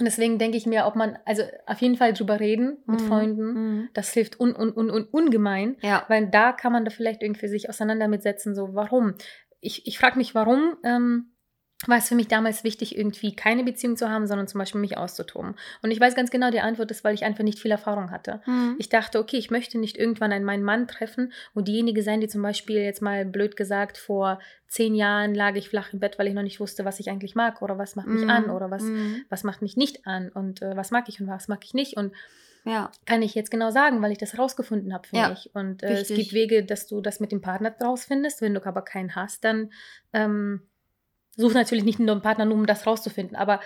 deswegen 0.00 0.38
denke 0.38 0.56
ich 0.56 0.66
mir, 0.66 0.86
ob 0.86 0.96
man, 0.96 1.18
also 1.24 1.42
auf 1.66 1.80
jeden 1.80 1.96
Fall 1.96 2.12
drüber 2.14 2.40
reden 2.40 2.78
mit 2.86 3.00
Mhm. 3.00 3.06
Freunden, 3.06 3.52
Mhm. 3.52 3.88
das 3.94 4.12
hilft 4.12 4.40
un, 4.40 4.54
un, 4.56 4.72
un, 4.72 4.90
un, 4.90 5.04
ungemein. 5.04 5.76
Ja. 5.82 6.04
Weil 6.08 6.28
da 6.30 6.52
kann 6.52 6.72
man 6.72 6.84
da 6.84 6.90
vielleicht 6.90 7.22
irgendwie 7.22 7.48
sich 7.48 7.68
auseinander 7.68 8.08
mitsetzen, 8.08 8.54
so 8.54 8.74
warum. 8.74 9.14
Ich, 9.60 9.86
ich 9.86 9.98
frage 9.98 10.18
mich, 10.18 10.34
warum 10.34 10.76
ähm, 10.84 11.33
war 11.88 11.98
es 11.98 12.08
für 12.08 12.14
mich 12.14 12.28
damals 12.28 12.64
wichtig, 12.64 12.96
irgendwie 12.96 13.34
keine 13.34 13.64
Beziehung 13.64 13.96
zu 13.96 14.08
haben, 14.10 14.26
sondern 14.26 14.46
zum 14.48 14.58
Beispiel 14.58 14.80
mich 14.80 14.96
auszutoben. 14.96 15.54
Und 15.82 15.90
ich 15.90 16.00
weiß 16.00 16.14
ganz 16.14 16.30
genau, 16.30 16.50
die 16.50 16.60
Antwort 16.60 16.90
ist, 16.90 17.04
weil 17.04 17.14
ich 17.14 17.24
einfach 17.24 17.44
nicht 17.44 17.58
viel 17.58 17.70
Erfahrung 17.70 18.10
hatte. 18.10 18.40
Mhm. 18.46 18.76
Ich 18.78 18.88
dachte, 18.88 19.18
okay, 19.18 19.36
ich 19.36 19.50
möchte 19.50 19.78
nicht 19.78 19.96
irgendwann 19.96 20.32
einen 20.32 20.44
meinen 20.44 20.62
Mann 20.64 20.88
treffen 20.88 21.32
und 21.54 21.68
diejenige 21.68 22.02
sein, 22.02 22.20
die 22.20 22.28
zum 22.28 22.42
Beispiel 22.42 22.76
jetzt 22.78 23.02
mal 23.02 23.24
blöd 23.24 23.56
gesagt, 23.56 23.98
vor 23.98 24.38
zehn 24.68 24.94
Jahren 24.94 25.34
lag 25.34 25.54
ich 25.54 25.68
flach 25.68 25.92
im 25.92 26.00
Bett, 26.00 26.18
weil 26.18 26.26
ich 26.26 26.34
noch 26.34 26.42
nicht 26.42 26.60
wusste, 26.60 26.84
was 26.84 27.00
ich 27.00 27.10
eigentlich 27.10 27.34
mag 27.34 27.62
oder 27.62 27.78
was 27.78 27.96
macht 27.96 28.08
mich 28.08 28.22
Mhm. 28.24 28.30
an 28.30 28.50
oder 28.50 28.70
was, 28.70 28.82
Mhm. 28.82 29.24
was 29.28 29.44
macht 29.44 29.62
mich 29.62 29.76
nicht 29.76 30.06
an 30.06 30.30
und 30.30 30.62
äh, 30.62 30.76
was 30.76 30.90
mag 30.90 31.08
ich 31.08 31.20
und 31.20 31.26
was 31.28 31.48
mag 31.48 31.64
ich 31.64 31.74
nicht. 31.74 31.96
Und 31.96 32.12
Ja. 32.64 32.90
kann 33.04 33.20
ich 33.22 33.34
jetzt 33.34 33.50
genau 33.50 33.70
sagen, 33.70 34.00
weil 34.00 34.10
ich 34.12 34.18
das 34.18 34.32
herausgefunden 34.32 34.94
habe 34.94 35.06
für 35.06 35.16
Ja, 35.16 35.28
mich. 35.28 35.50
Und 35.54 35.82
äh, 35.82 36.00
es 36.00 36.08
gibt 36.08 36.32
Wege, 36.32 36.64
dass 36.64 36.86
du 36.86 37.00
das 37.02 37.20
mit 37.20 37.30
dem 37.30 37.40
Partner 37.42 37.74
rausfindest. 37.80 38.40
Wenn 38.40 38.54
du 38.54 38.64
aber 38.64 38.82
keinen 38.82 39.14
hast, 39.14 39.44
dann 39.44 39.70
ähm, 40.14 40.62
such 41.36 41.54
natürlich 41.54 41.84
nicht 41.84 41.98
nur 41.98 42.12
einen 42.12 42.22
Partner, 42.22 42.44
nur 42.44 42.56
um 42.56 42.66
das 42.66 42.86
rauszufinden. 42.86 43.36
Aber 43.36 43.60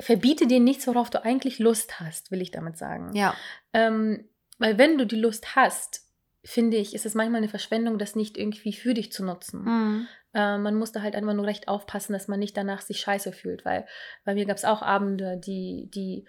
verbiete 0.00 0.46
dir 0.46 0.60
nichts, 0.60 0.86
worauf 0.86 1.10
du 1.10 1.24
eigentlich 1.24 1.58
Lust 1.58 2.00
hast, 2.00 2.30
will 2.30 2.42
ich 2.42 2.50
damit 2.50 2.76
sagen. 2.76 3.14
Ja. 3.14 3.34
Ähm, 3.72 4.28
weil 4.58 4.78
wenn 4.78 4.98
du 4.98 5.06
die 5.06 5.16
Lust 5.16 5.56
hast, 5.56 6.02
finde 6.44 6.76
ich, 6.76 6.94
ist 6.94 7.06
es 7.06 7.14
manchmal 7.14 7.38
eine 7.38 7.48
Verschwendung, 7.48 7.98
das 7.98 8.16
nicht 8.16 8.38
irgendwie 8.38 8.72
für 8.72 8.94
dich 8.94 9.12
zu 9.12 9.24
nutzen. 9.24 9.64
Mhm. 9.64 10.08
Äh, 10.34 10.58
man 10.58 10.74
muss 10.74 10.92
da 10.92 11.02
halt 11.02 11.14
einfach 11.14 11.34
nur 11.34 11.46
recht 11.46 11.68
aufpassen, 11.68 12.12
dass 12.12 12.28
man 12.28 12.38
nicht 12.38 12.56
danach 12.56 12.80
sich 12.80 13.00
scheiße 13.00 13.32
fühlt, 13.32 13.64
weil 13.64 13.86
bei 14.24 14.34
mir 14.34 14.46
gab 14.46 14.56
es 14.56 14.64
auch 14.64 14.82
Abende, 14.82 15.36
die, 15.36 15.90
die 15.92 16.26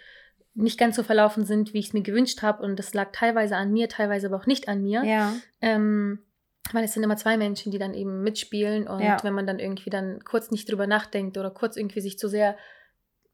nicht 0.55 0.79
ganz 0.79 0.95
so 0.95 1.03
verlaufen 1.03 1.45
sind, 1.45 1.73
wie 1.73 1.79
ich 1.79 1.87
es 1.87 1.93
mir 1.93 2.01
gewünscht 2.01 2.41
habe. 2.41 2.63
Und 2.63 2.77
das 2.77 2.93
lag 2.93 3.09
teilweise 3.13 3.55
an 3.55 3.71
mir, 3.71 3.87
teilweise 3.87 4.27
aber 4.27 4.37
auch 4.37 4.45
nicht 4.45 4.67
an 4.67 4.81
mir. 4.81 5.03
Ja. 5.03 5.33
Ähm, 5.61 6.19
weil 6.73 6.83
es 6.83 6.93
sind 6.93 7.03
immer 7.03 7.17
zwei 7.17 7.37
Menschen, 7.37 7.71
die 7.71 7.77
dann 7.77 7.93
eben 7.93 8.21
mitspielen. 8.23 8.87
Und 8.87 9.01
Ja. 9.01 9.17
wenn 9.23 9.33
man 9.33 9.47
dann 9.47 9.59
irgendwie 9.59 9.89
dann 9.89 10.23
kurz 10.23 10.51
nicht 10.51 10.69
drüber 10.69 10.87
nachdenkt 10.87 11.37
oder 11.37 11.51
kurz 11.51 11.75
irgendwie 11.77 12.01
sich 12.01 12.17
zu 12.19 12.27
sehr 12.27 12.55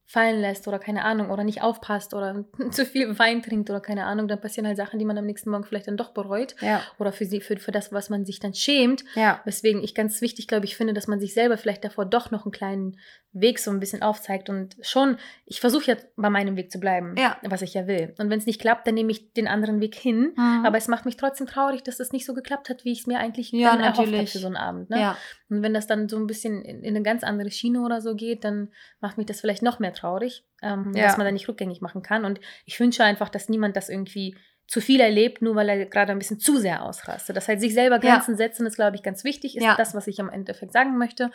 fallen 0.08 0.39
lässt 0.39 0.68
oder 0.68 0.78
keine 0.78 1.04
Ahnung 1.04 1.32
oder 1.32 1.44
nicht 1.44 1.62
aufpasst 1.63 2.13
oder 2.13 2.46
zu 2.72 2.86
viel 2.86 3.18
Wein 3.18 3.41
trinkt 3.41 3.70
oder 3.72 3.82
keine 3.82 4.06
Ahnung, 4.06 4.28
dann 4.28 4.39
passieren 4.39 4.68
halt 4.68 4.78
Sachen, 4.78 5.00
die 5.00 5.06
man 5.06 5.18
am 5.18 5.26
nächsten 5.26 5.50
Morgen 5.50 5.63
vielleicht 5.63 5.88
dann 5.88 5.98
doch 5.98 6.12
bereut 6.13 6.56
Ja. 6.62 6.82
oder 7.00 7.12
für 7.12 7.26
sie 7.26 7.41
für, 7.41 7.58
für 7.58 7.72
das, 7.72 7.91
was 7.91 8.10
man 8.12 8.24
sich 8.26 8.39
dann 8.39 8.54
schämt. 8.54 9.04
Ja. 9.15 9.41
Weswegen 9.46 9.84
ich 9.84 9.96
ganz 9.96 10.22
wichtig, 10.22 10.48
glaube 10.48 10.65
ich, 10.65 10.76
finde, 10.78 10.94
dass 10.94 11.08
man 11.08 11.20
sich 11.20 11.34
selber 11.34 11.58
vielleicht 11.58 11.84
davor 11.84 12.06
doch 12.06 12.30
noch 12.30 12.46
einen 12.46 12.52
kleinen 12.52 12.98
Weg 13.38 13.60
so 13.60 13.70
ein 13.70 13.82
bisschen 13.82 14.02
aufzeigt 14.02 14.48
und 14.50 14.78
schon, 14.82 15.18
ich 15.46 15.60
versuche 15.60 15.91
ja 15.91 15.98
bei 16.15 16.30
meinem 16.30 16.56
Weg 16.56 16.72
zu 16.72 16.80
bleiben, 16.80 17.15
Ja. 17.18 17.38
was 17.44 17.62
ich 17.63 17.74
ja 17.74 17.86
will. 17.86 18.13
Und 18.18 18.30
wenn 18.30 18.39
es 18.39 18.46
nicht 18.46 18.62
klappt, 18.62 18.88
dann 18.88 18.94
nehme 18.96 19.12
ich 19.12 19.34
den 19.34 19.48
anderen 19.50 19.82
Weg 19.82 19.96
hin. 19.96 20.32
Mhm. 20.38 20.63
Aber 20.65 20.78
es 20.78 20.88
macht 20.88 21.04
mich 21.06 21.18
trotzdem 21.18 21.46
traurig, 21.46 21.84
dass 21.84 21.98
das 21.98 22.13
nicht 22.13 22.26
so 22.26 22.34
geklappt 22.34 22.70
hat, 22.70 22.86
wie 22.86 22.94
ich 22.94 23.00
es 23.02 23.08
mir 23.08 23.20
eigentlich 23.20 23.52
Ja, 23.52 23.72
dann 23.72 23.82
erhofft 23.82 23.98
habe 23.98 24.12
natürlich. 24.12 24.32
für 24.32 24.38
so 24.39 24.48
einen 24.48 24.56
Abend. 24.56 24.89
Ne? 24.89 25.02
ja. 25.02 25.18
Und 25.50 25.62
wenn 25.63 25.74
das 25.74 25.86
dann 25.86 26.08
so 26.08 26.18
ein 26.18 26.28
bisschen 26.28 26.62
in, 26.63 26.82
in 26.84 26.96
eine 26.96 27.04
ganz 27.04 27.24
andere 27.24 27.52
Schiene 27.52 27.82
oder 27.82 28.00
so 28.02 28.15
geht, 28.15 28.46
dann 28.46 28.70
macht 29.02 29.18
mich 29.18 29.26
das 29.28 29.41
vielleicht 29.41 29.63
noch 29.63 29.80
mehr 29.80 29.94
traurig, 29.95 30.43
ähm, 30.62 30.91
Ja. 30.95 31.03
dass 31.05 31.17
man 31.17 31.25
da 31.25 31.31
nicht 31.31 31.47
rückgängig 31.47 31.81
machen 31.81 32.03
kann. 32.03 32.25
Und 32.25 32.39
ich 32.65 32.79
wünsche 32.79 33.03
einfach, 33.03 33.29
dass 33.29 33.49
niemand 33.49 33.75
das 33.75 33.89
irgendwie 33.89 34.38
zu 34.67 34.81
viel 34.81 34.99
erlebt, 34.99 35.41
nur 35.41 35.55
weil 35.55 35.69
er 35.69 35.86
gerade 35.86 36.12
ein 36.12 36.17
bisschen 36.19 36.39
zu 36.39 36.58
sehr 36.58 36.84
ausrastet. 36.84 37.36
Das 37.38 37.47
heißt, 37.47 37.62
sich 37.62 37.73
selber 37.73 37.95
Ja. 38.03 38.15
Grenzen 38.15 38.36
setzen, 38.36 38.65
ist, 38.65 38.75
glaube 38.75 38.95
ich, 38.95 39.03
ganz 39.03 39.23
wichtig, 39.23 39.55
ist 39.58 39.63
Ja. 39.63 39.75
das, 39.75 39.93
was 39.93 40.08
ich 40.08 40.19
am 40.19 40.29
Endeffekt 40.29 40.71
sagen 40.73 40.97
möchte. 40.97 41.31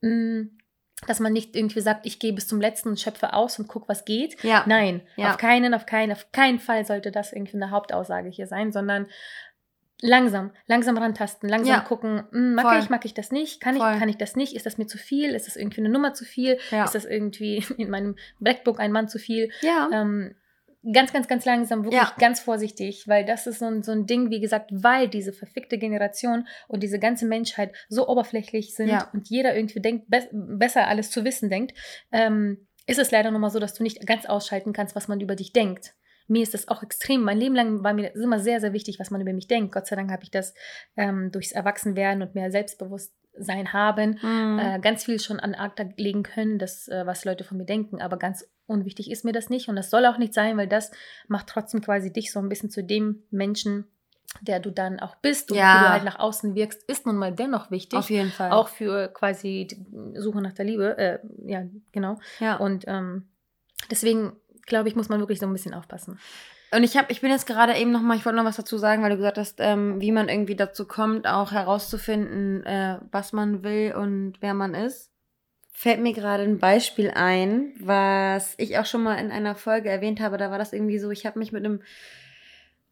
Mm, 0.00 0.58
Dass 1.08 1.18
man 1.18 1.32
nicht 1.32 1.56
irgendwie 1.56 1.80
sagt, 1.80 2.06
ich 2.06 2.18
gehe 2.20 2.32
bis 2.32 2.46
zum 2.46 2.60
letzten 2.60 2.90
und 2.90 3.00
schöpfe 3.00 3.32
aus 3.34 3.58
und 3.58 3.66
guck, 3.66 3.88
was 3.88 4.04
geht. 4.04 4.42
Ja. 4.44 4.62
Nein, 4.66 5.02
Ja. 5.16 5.30
auf 5.30 5.38
keinen, 5.38 5.74
auf 5.74 5.86
keinen, 5.86 6.12
auf 6.12 6.30
keinen 6.30 6.60
Fall 6.60 6.86
sollte 6.86 7.10
das 7.10 7.32
irgendwie 7.32 7.56
eine 7.56 7.70
Hauptaussage 7.72 8.28
hier 8.30 8.46
sein, 8.46 8.70
sondern 8.72 9.06
langsam, 10.06 10.50
langsam 10.66 10.98
rantasten, 10.98 11.48
langsam 11.48 11.76
Ja. 11.76 11.80
gucken, 11.80 12.24
hm, 12.30 12.54
mag 12.54 12.66
Voll. 12.66 12.78
ich, 12.78 12.90
mag 12.90 13.04
ich 13.06 13.14
das 13.14 13.32
nicht, 13.32 13.60
kann 13.60 13.74
ich, 13.74 13.82
Voll. 13.82 13.98
kann 13.98 14.08
ich 14.10 14.18
das 14.18 14.36
nicht, 14.36 14.54
ist 14.54 14.66
das 14.66 14.76
mir 14.76 14.86
zu 14.86 14.98
viel, 14.98 15.30
ist 15.34 15.46
das 15.46 15.56
irgendwie 15.56 15.80
eine 15.80 15.88
Nummer 15.88 16.12
zu 16.12 16.24
viel, 16.24 16.58
Ja. 16.70 16.84
ist 16.84 16.94
das 16.94 17.04
irgendwie 17.06 17.56
in 17.78 17.88
meinem 17.90 18.16
Blackbook 18.38 18.80
ein 18.80 18.92
Mann 18.92 19.08
zu 19.08 19.18
viel. 19.18 19.50
ja. 19.62 19.88
Ähm, 19.92 20.34
ganz, 20.92 21.14
ganz, 21.14 21.26
ganz 21.28 21.46
langsam, 21.46 21.82
wirklich 21.84 22.02
Ja. 22.02 22.12
ganz 22.18 22.40
vorsichtig, 22.40 23.08
weil 23.08 23.24
das 23.24 23.46
ist 23.46 23.60
so 23.60 23.64
ein, 23.64 23.82
so 23.82 23.92
ein 23.92 24.04
Ding, 24.06 24.28
wie 24.28 24.40
gesagt, 24.40 24.68
weil 24.74 25.08
diese 25.08 25.32
verfickte 25.32 25.78
Generation 25.78 26.46
und 26.68 26.82
diese 26.82 26.98
ganze 26.98 27.24
Menschheit 27.24 27.72
so 27.88 28.06
oberflächlich 28.06 28.74
sind 28.74 28.88
Ja. 28.88 29.08
und 29.14 29.30
jeder 29.30 29.56
irgendwie 29.56 29.80
denkt, 29.80 30.10
be 30.10 30.28
besser 30.30 30.86
alles 30.86 31.10
zu 31.10 31.24
wissen 31.24 31.48
denkt, 31.48 31.72
ähm, 32.12 32.66
ist 32.86 32.98
es 32.98 33.10
leider 33.10 33.30
nun 33.30 33.40
mal 33.40 33.48
so, 33.48 33.58
dass 33.60 33.72
du 33.72 33.82
nicht 33.82 34.06
ganz 34.06 34.26
ausschalten 34.26 34.74
kannst, 34.74 34.94
was 34.94 35.08
man 35.08 35.20
über 35.22 35.36
dich 35.36 35.54
denkt. 35.54 35.94
Mir 36.26 36.42
ist 36.42 36.54
das 36.54 36.68
auch 36.68 36.82
extrem, 36.82 37.22
mein 37.22 37.38
Leben 37.38 37.54
lang 37.54 37.84
war 37.84 37.92
mir 37.92 38.10
das 38.10 38.22
immer 38.22 38.38
sehr, 38.38 38.60
sehr 38.60 38.72
wichtig, 38.72 38.98
was 38.98 39.10
man 39.10 39.20
über 39.20 39.32
mich 39.32 39.46
denkt. 39.46 39.72
Gott 39.72 39.86
sei 39.86 39.96
Dank 39.96 40.10
habe 40.10 40.22
ich 40.22 40.30
das 40.30 40.54
ähm, 40.96 41.30
durchs 41.32 41.52
Erwachsenwerden 41.52 42.22
und 42.22 42.34
mehr 42.34 42.50
Selbstbewusstsein 42.50 43.72
haben 43.72 44.18
Mhm. 44.22 44.58
äh, 44.58 44.78
ganz 44.80 45.04
viel 45.04 45.20
schon 45.20 45.40
an 45.40 45.54
Akta 45.54 45.84
legen 45.96 46.22
können, 46.22 46.58
das, 46.58 46.88
äh, 46.88 47.04
was 47.06 47.24
Leute 47.24 47.44
von 47.44 47.58
mir 47.58 47.64
denken. 47.66 48.00
Aber 48.00 48.16
ganz 48.16 48.48
unwichtig 48.66 49.10
ist 49.10 49.24
mir 49.24 49.32
das 49.32 49.50
nicht 49.50 49.68
und 49.68 49.76
das 49.76 49.90
soll 49.90 50.06
auch 50.06 50.16
nicht 50.18 50.32
sein, 50.34 50.56
weil 50.56 50.68
das 50.68 50.90
macht 51.28 51.48
trotzdem 51.48 51.80
quasi 51.82 52.12
dich 52.12 52.32
so 52.32 52.38
ein 52.40 52.48
bisschen 52.48 52.70
zu 52.70 52.82
dem 52.82 53.24
Menschen, 53.30 53.84
der 54.40 54.58
du 54.60 54.70
dann 54.70 55.00
auch 55.00 55.16
bist 55.16 55.50
und 55.52 55.58
Ja. 55.58 55.74
wie 55.74 55.84
du 55.84 55.90
halt 55.90 56.04
nach 56.04 56.18
außen 56.18 56.54
wirkst, 56.54 56.82
ist 56.90 57.06
nun 57.06 57.16
mal 57.16 57.32
dennoch 57.32 57.70
wichtig. 57.70 57.98
Auf 57.98 58.08
jeden 58.10 58.30
Fall. 58.30 58.50
Auch 58.52 58.68
für 58.68 59.08
quasi 59.08 59.68
die 59.70 60.18
Suche 60.20 60.40
nach 60.40 60.52
der 60.54 60.64
Liebe. 60.64 60.96
Äh, 60.96 61.18
ja, 61.46 61.64
genau. 61.92 62.18
ja. 62.40 62.56
Und 62.56 62.84
ähm, 62.88 63.28
deswegen 63.90 64.32
glaube 64.66 64.88
ich, 64.88 64.96
muss 64.96 65.08
man 65.08 65.20
wirklich 65.20 65.38
so 65.38 65.46
ein 65.46 65.52
bisschen 65.52 65.74
aufpassen. 65.74 66.18
Und 66.74 66.82
ich 66.82 66.96
habe, 66.96 67.12
ich 67.12 67.20
bin 67.20 67.30
jetzt 67.30 67.46
gerade 67.46 67.76
eben 67.76 67.92
noch 67.92 68.02
mal, 68.02 68.16
ich 68.16 68.24
wollte 68.24 68.36
noch 68.36 68.44
was 68.44 68.56
dazu 68.56 68.78
sagen, 68.78 69.02
weil 69.02 69.10
du 69.10 69.16
gesagt 69.16 69.38
hast, 69.38 69.60
ähm, 69.60 70.00
wie 70.00 70.10
man 70.10 70.28
irgendwie 70.28 70.56
dazu 70.56 70.86
kommt, 70.86 71.26
auch 71.26 71.52
herauszufinden, 71.52 72.64
äh, 72.66 72.98
was 73.12 73.32
man 73.32 73.62
will 73.62 73.94
und 73.94 74.34
wer 74.40 74.54
man 74.54 74.74
ist. 74.74 75.10
Fällt 75.70 76.00
mir 76.00 76.12
gerade 76.12 76.42
ein 76.42 76.58
Beispiel 76.58 77.10
ein, 77.14 77.74
was 77.80 78.54
ich 78.58 78.78
auch 78.78 78.86
schon 78.86 79.02
mal 79.02 79.16
in 79.16 79.30
einer 79.30 79.54
Folge 79.54 79.88
erwähnt 79.88 80.20
habe. 80.20 80.36
Da 80.36 80.50
war 80.50 80.58
das 80.58 80.72
irgendwie 80.72 80.98
so, 80.98 81.10
ich 81.10 81.26
habe 81.26 81.38
mich 81.38 81.52
mit 81.52 81.64
einem 81.64 81.80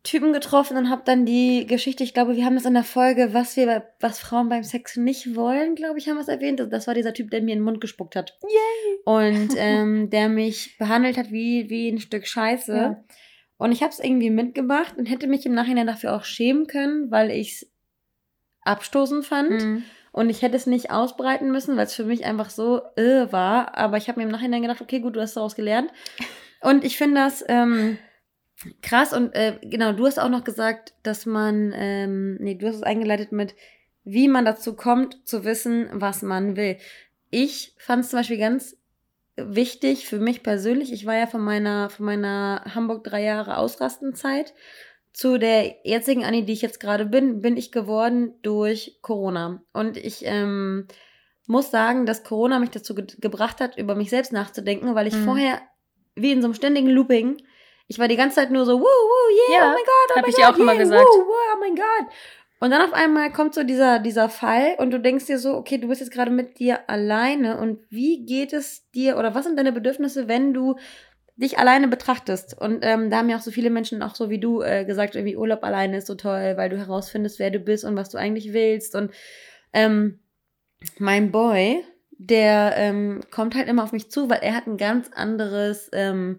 Typen 0.02 0.32
getroffen 0.32 0.76
und 0.76 0.90
habe 0.90 1.02
dann 1.04 1.24
die 1.24 1.64
Geschichte, 1.66 2.02
ich 2.02 2.12
glaube, 2.12 2.34
wir 2.34 2.44
haben 2.44 2.56
das 2.56 2.64
in 2.64 2.74
der 2.74 2.82
Folge, 2.82 3.34
was 3.34 3.56
wir, 3.56 3.66
bei, 3.66 3.82
was 4.00 4.18
Frauen 4.18 4.48
beim 4.48 4.64
Sex 4.64 4.96
nicht 4.96 5.36
wollen, 5.36 5.76
glaube 5.76 5.98
ich, 5.98 6.08
haben 6.08 6.16
wir 6.16 6.22
es 6.22 6.28
erwähnt. 6.28 6.60
Das 6.70 6.88
war 6.88 6.94
dieser 6.94 7.14
Typ, 7.14 7.30
der 7.30 7.40
mir 7.40 7.52
in 7.52 7.58
den 7.60 7.64
Mund 7.64 7.80
gespuckt 7.80 8.16
hat. 8.16 8.36
Yay! 8.42 8.98
Und 9.04 9.50
ähm, 9.56 10.10
der 10.10 10.28
mich 10.28 10.76
behandelt 10.76 11.16
hat 11.16 11.30
wie, 11.30 11.70
wie 11.70 11.88
ein 11.88 12.00
Stück 12.00 12.26
Scheiße. 12.26 12.74
Ja. 12.74 13.04
Und 13.58 13.70
ich 13.70 13.82
habe 13.82 13.92
es 13.92 14.00
irgendwie 14.00 14.30
mitgemacht 14.30 14.98
und 14.98 15.06
hätte 15.06 15.28
mich 15.28 15.46
im 15.46 15.54
Nachhinein 15.54 15.86
dafür 15.86 16.16
auch 16.16 16.24
schämen 16.24 16.66
können, 16.66 17.12
weil 17.12 17.30
ich 17.30 17.62
es 17.62 17.72
abstoßend 18.62 19.24
fand. 19.24 19.50
Mhm. 19.50 19.84
Und 20.10 20.30
ich 20.30 20.42
hätte 20.42 20.56
es 20.56 20.66
nicht 20.66 20.90
ausbreiten 20.90 21.52
müssen, 21.52 21.76
weil 21.76 21.86
es 21.86 21.94
für 21.94 22.04
mich 22.04 22.24
einfach 22.24 22.50
so 22.50 22.82
äh, 22.96 23.30
war. 23.30 23.78
Aber 23.78 23.98
ich 23.98 24.08
habe 24.08 24.18
mir 24.18 24.26
im 24.26 24.32
Nachhinein 24.32 24.62
gedacht, 24.62 24.80
okay, 24.80 24.98
gut, 24.98 25.14
du 25.14 25.20
hast 25.20 25.36
daraus 25.36 25.54
gelernt. 25.54 25.92
Und 26.60 26.84
ich 26.84 26.98
finde 26.98 27.20
das 27.20 27.44
ähm, 27.48 27.98
krass. 28.82 29.12
Und 29.12 29.34
äh, 29.34 29.58
genau, 29.62 29.92
du 29.92 30.06
hast 30.06 30.18
auch 30.18 30.28
noch 30.28 30.44
gesagt, 30.44 30.94
dass 31.02 31.26
man, 31.26 31.72
ähm, 31.74 32.36
nee, 32.40 32.54
du 32.54 32.66
hast 32.68 32.76
es 32.76 32.82
eingeleitet 32.82 33.32
mit, 33.32 33.54
wie 34.04 34.28
man 34.28 34.44
dazu 34.44 34.74
kommt, 34.74 35.26
zu 35.26 35.44
wissen, 35.44 35.88
was 35.92 36.22
man 36.22 36.56
will. 36.56 36.76
Ich 37.30 37.74
fand 37.78 38.04
es 38.04 38.10
zum 38.10 38.18
Beispiel 38.18 38.38
ganz 38.38 38.76
wichtig 39.36 40.06
für 40.06 40.18
mich 40.18 40.42
persönlich. 40.42 40.92
Ich 40.92 41.06
war 41.06 41.16
ja 41.16 41.26
von 41.26 41.40
meiner, 41.40 41.88
von 41.90 42.06
meiner 42.06 42.62
Hamburg 42.74 43.04
drei 43.04 43.22
Jahre 43.22 43.56
Ausrastenzeit 43.56 44.52
zu 45.12 45.38
der 45.38 45.76
jetzigen 45.84 46.24
Annie, 46.24 46.44
die 46.44 46.52
ich 46.52 46.62
jetzt 46.62 46.80
gerade 46.80 47.06
bin, 47.06 47.40
bin 47.42 47.56
ich 47.56 47.70
geworden 47.70 48.34
durch 48.42 48.98
Corona. 49.02 49.62
Und 49.72 49.96
ich 49.96 50.22
ähm, 50.24 50.86
muss 51.46 51.70
sagen, 51.70 52.06
dass 52.06 52.24
Corona 52.24 52.58
mich 52.58 52.70
dazu 52.70 52.94
ge 52.94 53.06
gebracht 53.20 53.60
hat, 53.60 53.76
über 53.76 53.94
mich 53.94 54.10
selbst 54.10 54.32
nachzudenken, 54.32 54.94
weil 54.94 55.06
ich 55.06 55.14
Mhm. 55.14 55.24
vorher 55.24 55.60
wie 56.14 56.32
in 56.32 56.40
so 56.40 56.46
einem 56.46 56.54
ständigen 56.54 56.88
Looping. 56.88 57.38
Ich 57.88 57.98
war 57.98 58.08
die 58.08 58.16
ganze 58.16 58.36
Zeit 58.36 58.50
nur 58.50 58.64
so, 58.64 58.78
woo, 58.78 58.84
woo, 58.84 59.50
yeah, 59.50 59.58
Ja, 59.58 59.64
oh 59.64 59.74
mein 59.74 59.84
Gott, 59.84 60.10
oh 60.10 60.16
hab 60.16 60.22
mein 60.22 60.30
ich 60.30 60.36
Gott, 60.36 60.44
auch 60.44 60.58
immer 60.58 60.72
yeah, 60.72 60.82
gesagt. 60.82 61.08
Woo, 61.08 61.26
woo, 61.26 61.54
oh 61.54 61.58
mein 61.60 61.74
Gott. 61.74 62.12
Und 62.62 62.70
dann 62.70 62.82
auf 62.82 62.92
einmal 62.92 63.32
kommt 63.32 63.54
so 63.54 63.64
dieser, 63.64 63.98
dieser 63.98 64.28
Fall 64.28 64.76
und 64.78 64.92
du 64.92 65.00
denkst 65.00 65.26
dir 65.26 65.38
so, 65.38 65.56
okay, 65.56 65.78
du 65.78 65.88
bist 65.88 66.00
jetzt 66.00 66.12
gerade 66.12 66.30
mit 66.30 66.60
dir 66.60 66.88
alleine 66.88 67.58
und 67.58 67.80
wie 67.90 68.24
geht 68.24 68.52
es 68.52 68.88
dir 68.92 69.16
oder 69.18 69.34
was 69.34 69.46
sind 69.46 69.58
deine 69.58 69.72
Bedürfnisse, 69.72 70.28
wenn 70.28 70.54
du 70.54 70.76
dich 71.34 71.58
alleine 71.58 71.88
betrachtest? 71.88 72.56
Und 72.56 72.78
ähm, 72.82 73.10
da 73.10 73.16
haben 73.18 73.28
ja 73.28 73.36
auch 73.36 73.42
so 73.42 73.50
viele 73.50 73.68
Menschen, 73.68 74.00
auch 74.00 74.14
so 74.14 74.30
wie 74.30 74.38
du, 74.38 74.62
äh, 74.62 74.84
gesagt, 74.84 75.16
irgendwie 75.16 75.36
Urlaub 75.36 75.64
alleine 75.64 75.96
ist 75.96 76.06
so 76.06 76.14
toll, 76.14 76.54
weil 76.56 76.70
du 76.70 76.78
herausfindest, 76.78 77.40
wer 77.40 77.50
du 77.50 77.58
bist 77.58 77.84
und 77.84 77.96
was 77.96 78.10
du 78.10 78.18
eigentlich 78.18 78.52
willst. 78.52 78.94
Und 78.94 79.10
ähm, 79.72 80.20
mein 80.98 81.32
Boy, 81.32 81.84
der 82.12 82.74
ähm, 82.76 83.22
kommt 83.32 83.56
halt 83.56 83.66
immer 83.66 83.82
auf 83.82 83.90
mich 83.90 84.08
zu, 84.08 84.30
weil 84.30 84.38
er 84.40 84.54
hat 84.54 84.68
ein 84.68 84.76
ganz 84.76 85.10
anderes 85.12 85.90
ähm, 85.92 86.38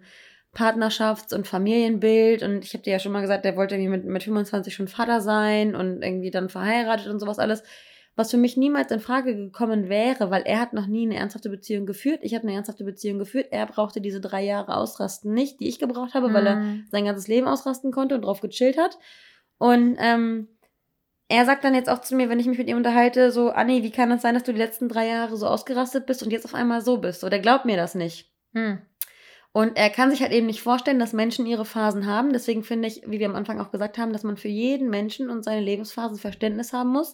Partnerschafts- 0.55 1.33
und 1.33 1.47
Familienbild. 1.47 2.43
Und 2.43 2.63
ich 2.63 2.73
habe 2.73 2.83
dir 2.83 2.93
ja 2.93 2.99
schon 2.99 3.11
mal 3.11 3.21
gesagt, 3.21 3.45
der 3.45 3.55
wollte 3.55 3.75
irgendwie 3.75 3.89
mit, 3.97 4.05
mit 4.05 4.23
25 4.23 4.73
schon 4.73 4.87
Vater 4.87 5.21
sein 5.21 5.75
und 5.75 6.01
irgendwie 6.03 6.31
dann 6.31 6.49
verheiratet 6.49 7.07
und 7.07 7.19
sowas 7.19 7.39
alles. 7.39 7.63
Was 8.15 8.29
für 8.29 8.37
mich 8.37 8.57
niemals 8.57 8.91
in 8.91 8.99
Frage 8.99 9.35
gekommen 9.35 9.89
wäre, 9.89 10.29
weil 10.29 10.43
er 10.43 10.59
hat 10.59 10.73
noch 10.73 10.85
nie 10.85 11.07
eine 11.07 11.15
ernsthafte 11.15 11.49
Beziehung 11.49 11.87
geführt. 11.87 12.19
Ich 12.21 12.35
habe 12.35 12.43
eine 12.43 12.53
ernsthafte 12.53 12.83
Beziehung 12.83 13.17
geführt. 13.17 13.47
Er 13.49 13.65
brauchte 13.65 14.01
diese 14.01 14.21
drei 14.21 14.43
Jahre 14.43 14.75
Ausrasten 14.77 15.33
nicht, 15.33 15.59
die 15.59 15.67
ich 15.67 15.79
gebraucht 15.79 16.13
habe, 16.13 16.31
weil 16.31 16.45
er 16.45 16.55
Mhm. 16.57 16.85
sein 16.91 17.05
ganzes 17.05 17.27
Leben 17.27 17.47
ausrasten 17.47 17.91
konnte 17.91 18.13
und 18.13 18.21
drauf 18.21 18.39
gechillt 18.39 18.77
hat. 18.77 18.99
Und 19.57 19.97
ähm, 19.99 20.47
er 21.27 21.45
sagt 21.45 21.63
dann 21.63 21.73
jetzt 21.73 21.89
auch 21.89 22.01
zu 22.01 22.15
mir, 22.15 22.29
wenn 22.29 22.39
ich 22.39 22.45
mich 22.45 22.59
mit 22.59 22.67
ihm 22.69 22.77
unterhalte, 22.77 23.31
so, 23.31 23.49
Anni, 23.49 23.81
wie 23.81 23.89
kann 23.89 24.11
es 24.11 24.21
sein, 24.21 24.35
dass 24.35 24.43
du 24.43 24.51
die 24.51 24.59
letzten 24.59 24.89
drei 24.89 25.07
Jahre 25.07 25.35
so 25.35 25.47
ausgerastet 25.47 26.05
bist 26.05 26.21
und 26.21 26.31
jetzt 26.31 26.45
auf 26.45 26.53
einmal 26.53 26.81
so 26.81 26.97
bist? 26.97 27.21
So, 27.21 27.29
der 27.29 27.39
glaubt 27.39 27.65
mir 27.65 27.77
das 27.77 27.95
nicht. 27.95 28.31
Hm. 28.53 28.77
Und 29.55 29.77
er 29.77 29.91
kann 29.91 30.09
sich 30.09 30.21
halt 30.23 30.31
eben 30.31 30.47
nicht 30.47 30.61
vorstellen, 30.61 30.97
dass 30.97 31.13
Menschen 31.13 31.45
ihre 31.45 31.63
Phasen 31.63 32.07
haben. 32.07 32.33
Deswegen 32.33 32.63
finde 32.63 32.87
ich, 32.87 33.03
wie 33.05 33.19
wir 33.19 33.29
am 33.29 33.35
Anfang 33.35 33.59
auch 33.59 33.69
gesagt 33.69 33.99
haben, 33.99 34.11
dass 34.11 34.23
man 34.23 34.35
für 34.35 34.47
jeden 34.47 34.89
Menschen 34.89 35.29
und 35.29 35.43
seine 35.43 35.61
Lebensphasen 35.61 36.17
Verständnis 36.17 36.73
haben 36.73 36.89
muss, 36.89 37.13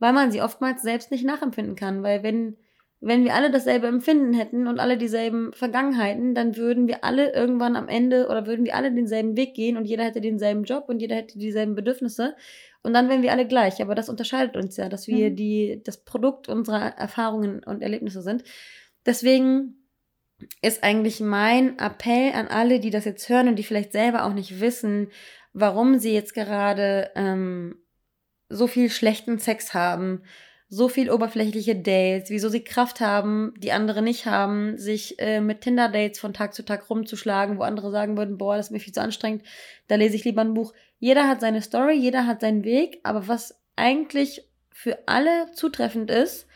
weil 0.00 0.12
man 0.12 0.32
sie 0.32 0.42
oftmals 0.42 0.82
selbst 0.82 1.12
nicht 1.12 1.24
nachempfinden 1.24 1.76
kann. 1.76 2.02
Weil 2.02 2.24
wenn, 2.24 2.56
wenn 3.00 3.22
wir 3.22 3.34
alle 3.36 3.52
dasselbe 3.52 3.86
Empfinden 3.86 4.32
hätten 4.34 4.66
und 4.66 4.80
alle 4.80 4.98
dieselben 4.98 5.52
Vergangenheiten, 5.52 6.34
dann 6.34 6.56
würden 6.56 6.88
wir 6.88 7.04
alle 7.04 7.32
irgendwann 7.32 7.76
am 7.76 7.86
Ende 7.86 8.26
oder 8.26 8.48
würden 8.48 8.64
wir 8.64 8.74
alle 8.74 8.92
denselben 8.92 9.36
Weg 9.36 9.54
gehen 9.54 9.76
und 9.76 9.84
jeder 9.84 10.02
hätte 10.02 10.20
denselben 10.20 10.64
Job 10.64 10.86
und 10.88 10.98
jeder 10.98 11.14
hätte 11.14 11.38
dieselben 11.38 11.76
Bedürfnisse. 11.76 12.34
Und 12.82 12.94
dann 12.94 13.08
wären 13.08 13.22
wir 13.22 13.30
alle 13.30 13.46
gleich. 13.46 13.80
Aber 13.80 13.94
das 13.94 14.08
unterscheidet 14.08 14.56
uns 14.56 14.76
ja, 14.76 14.88
dass 14.88 15.06
wir 15.06 15.30
Mhm. 15.30 15.36
die, 15.36 15.82
das 15.84 15.98
Produkt 16.02 16.48
unserer 16.48 16.98
Erfahrungen 16.98 17.62
und 17.62 17.80
Erlebnisse 17.80 18.22
sind. 18.22 18.42
Deswegen 19.06 19.85
ist 20.62 20.82
eigentlich 20.82 21.20
mein 21.20 21.78
Appell 21.78 22.32
an 22.32 22.48
alle, 22.48 22.80
die 22.80 22.90
das 22.90 23.04
jetzt 23.04 23.28
hören 23.28 23.48
und 23.48 23.56
die 23.56 23.64
vielleicht 23.64 23.92
selber 23.92 24.24
auch 24.24 24.34
nicht 24.34 24.60
wissen, 24.60 25.08
warum 25.52 25.98
sie 25.98 26.12
jetzt 26.12 26.34
gerade 26.34 27.10
ähm, 27.14 27.76
so 28.48 28.66
viel 28.66 28.90
schlechten 28.90 29.38
Sex 29.38 29.74
haben, 29.74 30.22
so 30.68 30.88
viel 30.88 31.10
oberflächliche 31.10 31.76
Dates, 31.76 32.28
wieso 32.28 32.48
sie 32.48 32.64
Kraft 32.64 33.00
haben, 33.00 33.54
die 33.58 33.72
andere 33.72 34.02
nicht 34.02 34.26
haben, 34.26 34.76
sich 34.76 35.18
äh, 35.20 35.40
mit 35.40 35.60
Tinder-Dates 35.60 36.18
von 36.18 36.34
Tag 36.34 36.54
zu 36.54 36.64
Tag 36.64 36.90
rumzuschlagen, 36.90 37.56
wo 37.56 37.62
andere 37.62 37.90
sagen 37.90 38.16
würden, 38.16 38.36
boah, 38.36 38.56
das 38.56 38.66
ist 38.66 38.72
mir 38.72 38.80
viel 38.80 38.92
zu 38.92 39.00
anstrengend, 39.00 39.44
da 39.86 39.94
lese 39.94 40.16
ich 40.16 40.24
lieber 40.24 40.40
ein 40.40 40.54
Buch. 40.54 40.74
Jeder 40.98 41.28
hat 41.28 41.40
seine 41.40 41.62
Story, 41.62 41.94
jeder 41.94 42.26
hat 42.26 42.40
seinen 42.40 42.64
Weg, 42.64 43.00
aber 43.04 43.28
was 43.28 43.60
eigentlich 43.76 44.42
für 44.72 44.98
alle 45.06 45.52
zutreffend 45.52 46.10
ist, 46.10 46.46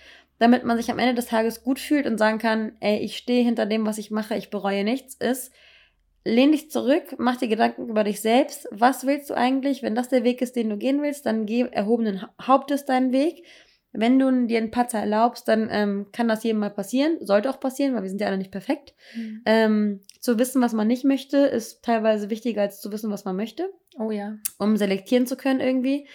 damit 0.41 0.65
man 0.65 0.79
sich 0.79 0.91
am 0.91 0.99
Ende 0.99 1.15
des 1.15 1.27
Tages 1.27 1.63
gut 1.63 1.79
fühlt 1.79 2.07
und 2.07 2.19
sagen 2.19 2.39
kann, 2.39 2.73
ey, 2.81 2.99
ich 2.99 3.19
stehe 3.19 3.45
hinter 3.45 3.67
dem, 3.67 3.87
was 3.87 3.99
ich 3.99 4.11
mache, 4.11 4.35
ich 4.35 4.49
bereue 4.49 4.85
nichts, 4.85 5.15
ist, 5.15 5.53
lehn 6.25 6.51
dich 6.51 6.71
zurück, 6.71 7.15
mach 7.19 7.37
dir 7.37 7.49
Gedanken 7.49 7.89
über 7.89 8.05
dich 8.05 8.23
selbst. 8.23 8.67
Was 8.71 9.07
willst 9.07 9.29
du 9.29 9.35
eigentlich? 9.35 9.83
Wenn 9.83 9.95
das 9.95 10.09
der 10.09 10.25
Weg 10.25 10.41
ist, 10.41 10.57
den 10.57 10.71
du 10.71 10.79
gehen 10.79 11.03
willst, 11.03 11.27
dann 11.27 11.45
geh 11.45 11.67
erhobenen 11.71 12.25
Hauptes 12.41 12.87
deinen 12.87 13.13
Weg. 13.13 13.45
Wenn 13.93 14.19
du 14.19 14.47
dir 14.47 14.59
einen 14.59 14.71
Patzer 14.71 15.01
erlaubst, 15.01 15.47
dann 15.47 15.69
ähm, 15.71 16.07
kann 16.13 16.29
das 16.29 16.43
jedem 16.43 16.61
mal 16.61 16.71
passieren. 16.71 17.19
Sollte 17.21 17.51
auch 17.51 17.61
passieren, 17.61 17.95
weil 17.95 18.03
wir 18.03 18.09
sind 18.09 18.21
ja 18.21 18.29
alle 18.29 18.39
nicht 18.39 18.53
perfekt. 18.53 18.95
Hm. 19.13 19.43
Ähm, 19.45 20.01
zu 20.21 20.39
wissen, 20.39 20.63
was 20.63 20.73
man 20.73 20.87
nicht 20.87 21.05
möchte, 21.05 21.39
ist 21.39 21.85
teilweise 21.85 22.31
wichtiger 22.31 22.63
als 22.63 22.81
zu 22.81 22.93
wissen, 22.93 23.11
was 23.11 23.25
man 23.25 23.37
möchte 23.37 23.69
Oh 23.99 24.11
ja. 24.11 24.39
um 24.59 24.77
selektieren 24.77 25.27
zu 25.27 25.37
können 25.37 25.61
irgendwie. 25.61 26.07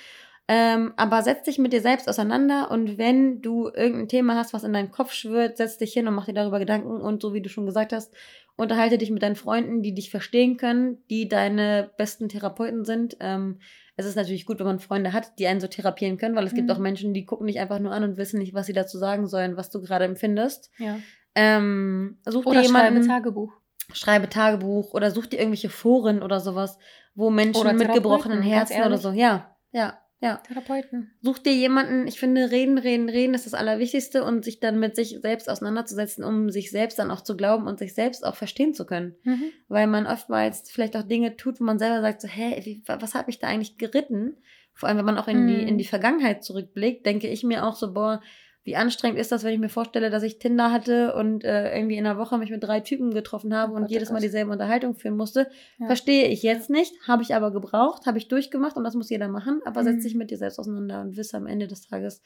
Ähm, 0.48 0.94
aber 0.96 1.24
setz 1.24 1.44
dich 1.44 1.58
mit 1.58 1.74
dir 1.74 1.82
selbst 1.82 2.08
auseinander 2.08 2.70
und 2.70 3.00
wenn 3.00 3.42
du 3.42 3.68
irgendein 3.74 4.08
Thema 4.08 4.36
hast, 4.36 4.54
was 4.54 4.64
in 4.64 4.74
deinem 4.74 4.92
Kopf 4.92 5.12
schwirrt, 5.12 5.58
setz 5.58 5.78
dich 5.80 5.94
hin 5.94 6.08
und 6.08 6.14
mach 6.14 6.26
dir 6.26 6.34
darüber 6.36 6.60
Gedanken 6.60 7.02
und 7.02 7.20
so 7.22 7.34
wie 7.34 7.42
du 7.42 7.50
schon 7.50 7.66
gesagt 7.66 7.92
hast, 7.94 8.14
unterhalte 8.56 9.00
dich 9.00 9.10
mit 9.10 9.24
deinen 9.24 9.36
Freunden, 9.36 9.82
die 9.82 9.96
dich 9.96 10.12
verstehen 10.12 10.58
können, 10.58 11.04
die 11.10 11.28
deine 11.28 11.90
besten 11.98 12.30
Therapeuten 12.30 12.86
sind. 12.86 13.18
Ähm, 13.22 13.60
es 13.98 14.06
ist 14.06 14.16
natürlich 14.16 14.46
gut, 14.46 14.60
wenn 14.60 14.68
man 14.68 14.80
Freunde 14.80 15.14
hat, 15.14 15.40
die 15.40 15.48
einen 15.48 15.60
so 15.62 15.68
therapieren 15.68 16.18
können, 16.18 16.36
weil 16.36 16.46
es 16.46 16.54
gibt 16.54 16.68
Mhm. 16.68 16.76
auch 16.76 16.80
Menschen, 16.80 17.14
die 17.16 17.26
gucken 17.26 17.48
dich 17.48 17.60
einfach 17.60 17.80
nur 17.80 17.92
an 17.92 18.04
und 18.04 18.18
wissen 18.18 18.38
nicht, 18.40 18.54
was 18.54 18.68
sie 18.68 18.74
dazu 18.74 19.00
sagen 19.00 19.26
sollen, 19.28 19.58
was 19.58 19.72
du 19.72 19.82
gerade 19.82 20.06
empfindest. 20.06 20.70
Ja. 20.78 21.00
Ähm, 21.34 22.20
such 22.26 22.46
Oder 22.46 22.62
dir 22.62 22.70
schreibe 22.70 22.86
jemanden, 22.90 23.08
Tagebuch. 23.10 23.54
schreibe 23.94 24.30
Tagebuch 24.30 24.94
oder 24.94 25.12
such 25.12 25.26
dir 25.28 25.40
irgendwelche 25.40 25.70
Foren 25.70 26.22
oder 26.22 26.40
sowas, 26.40 26.78
wo 27.16 27.30
Menschen 27.30 27.76
mit 27.78 27.92
gebrochenen 27.92 28.42
Herzen 28.42 28.84
oder 28.84 28.98
so. 28.98 29.12
Ja, 29.12 29.56
ja, 29.72 29.98
ja. 30.20 30.38
Therapeuten. 30.38 31.12
Such 31.22 31.40
dir 31.40 31.54
jemanden, 31.54 32.08
ich 32.08 32.20
finde, 32.20 32.52
reden, 32.52 32.78
reden, 32.78 33.10
reden 33.10 33.34
ist 33.34 33.46
das 33.46 33.54
Allerwichtigste 33.54 34.24
und 34.24 34.44
sich 34.44 34.60
dann 34.60 34.80
mit 34.80 34.96
sich 34.96 35.20
selbst 35.22 35.50
auseinanderzusetzen, 35.50 36.24
um 36.24 36.50
sich 36.50 36.72
selbst 36.72 36.98
dann 37.00 37.12
auch 37.12 37.22
zu 37.22 37.36
glauben 37.38 37.68
und 37.68 37.80
sich 37.80 37.94
selbst 37.94 38.26
auch 38.26 38.36
verstehen 38.36 38.74
zu 38.74 38.86
können. 38.86 39.16
Mhm. 39.24 39.44
Weil 39.68 39.88
man 39.88 40.08
oftmals 40.08 40.70
vielleicht 40.70 40.96
auch 40.96 41.04
Dinge 41.04 41.36
tut, 41.38 41.60
wo 41.60 41.64
man 41.64 41.80
selber 41.80 42.02
sagt, 42.02 42.22
so, 42.22 42.28
hä, 42.28 42.62
wie, 42.64 42.82
was 42.86 43.14
hat 43.14 43.28
mich 43.28 43.40
da 43.40 43.48
eigentlich 43.48 43.78
geritten? 43.78 44.38
Vor 44.74 44.90
allem, 44.90 44.98
wenn 44.98 45.06
man 45.06 45.18
auch 45.18 45.28
in, 45.28 45.48
die, 45.48 45.62
Mhm. 45.62 45.68
in 45.68 45.78
die 45.78 45.86
Vergangenheit 45.86 46.44
zurückblickt, 46.44 47.06
denke 47.06 47.28
ich 47.28 47.44
mir 47.44 47.66
auch 47.66 47.76
so, 47.76 47.94
boah, 47.94 48.22
wie 48.66 48.76
anstrengend 48.76 49.20
ist 49.20 49.32
das, 49.32 49.44
wenn 49.44 49.54
ich 49.54 49.60
mir 49.60 49.70
vorstelle, 49.70 50.10
dass 50.10 50.24
ich 50.24 50.40
Tinder 50.40 50.72
hatte 50.72 51.14
und 51.16 51.44
äh, 51.44 51.74
irgendwie 51.78 51.98
in 51.98 52.06
einer 52.06 52.18
Woche 52.18 52.38
mich 52.40 52.50
mit 52.50 52.64
drei 52.64 52.80
Typen 52.80 53.14
getroffen 53.14 53.56
habe 53.56 53.72
Oh 53.72 53.76
und 53.76 53.82
Gott, 53.84 53.92
oh 53.92 53.94
jedes 53.94 54.12
Mal 54.12 54.20
dieselbe 54.22 54.52
Unterhaltung 54.52 54.96
führen 54.96 55.16
musste. 55.16 55.48
Ja. 55.78 55.86
Verstehe 55.86 56.28
ich 56.28 56.42
jetzt 56.42 56.72
nicht, 56.72 56.94
habe 57.08 57.22
ich 57.22 57.36
aber 57.36 57.52
gebraucht, 57.52 58.08
habe 58.08 58.18
ich 58.18 58.28
durchgemacht 58.28 58.76
und 58.76 58.84
das 58.84 58.96
muss 58.96 59.10
jeder 59.10 59.28
machen, 59.28 59.62
aber 59.66 59.82
Mhm. 59.82 59.86
setz 59.86 60.04
dich 60.04 60.16
mit 60.16 60.32
dir 60.32 60.38
selbst 60.38 60.58
auseinander 60.60 61.02
und 61.02 61.16
wisse 61.16 61.38
am 61.38 61.46
Ende 61.46 61.68
des 61.68 61.88
Tages, 61.88 62.22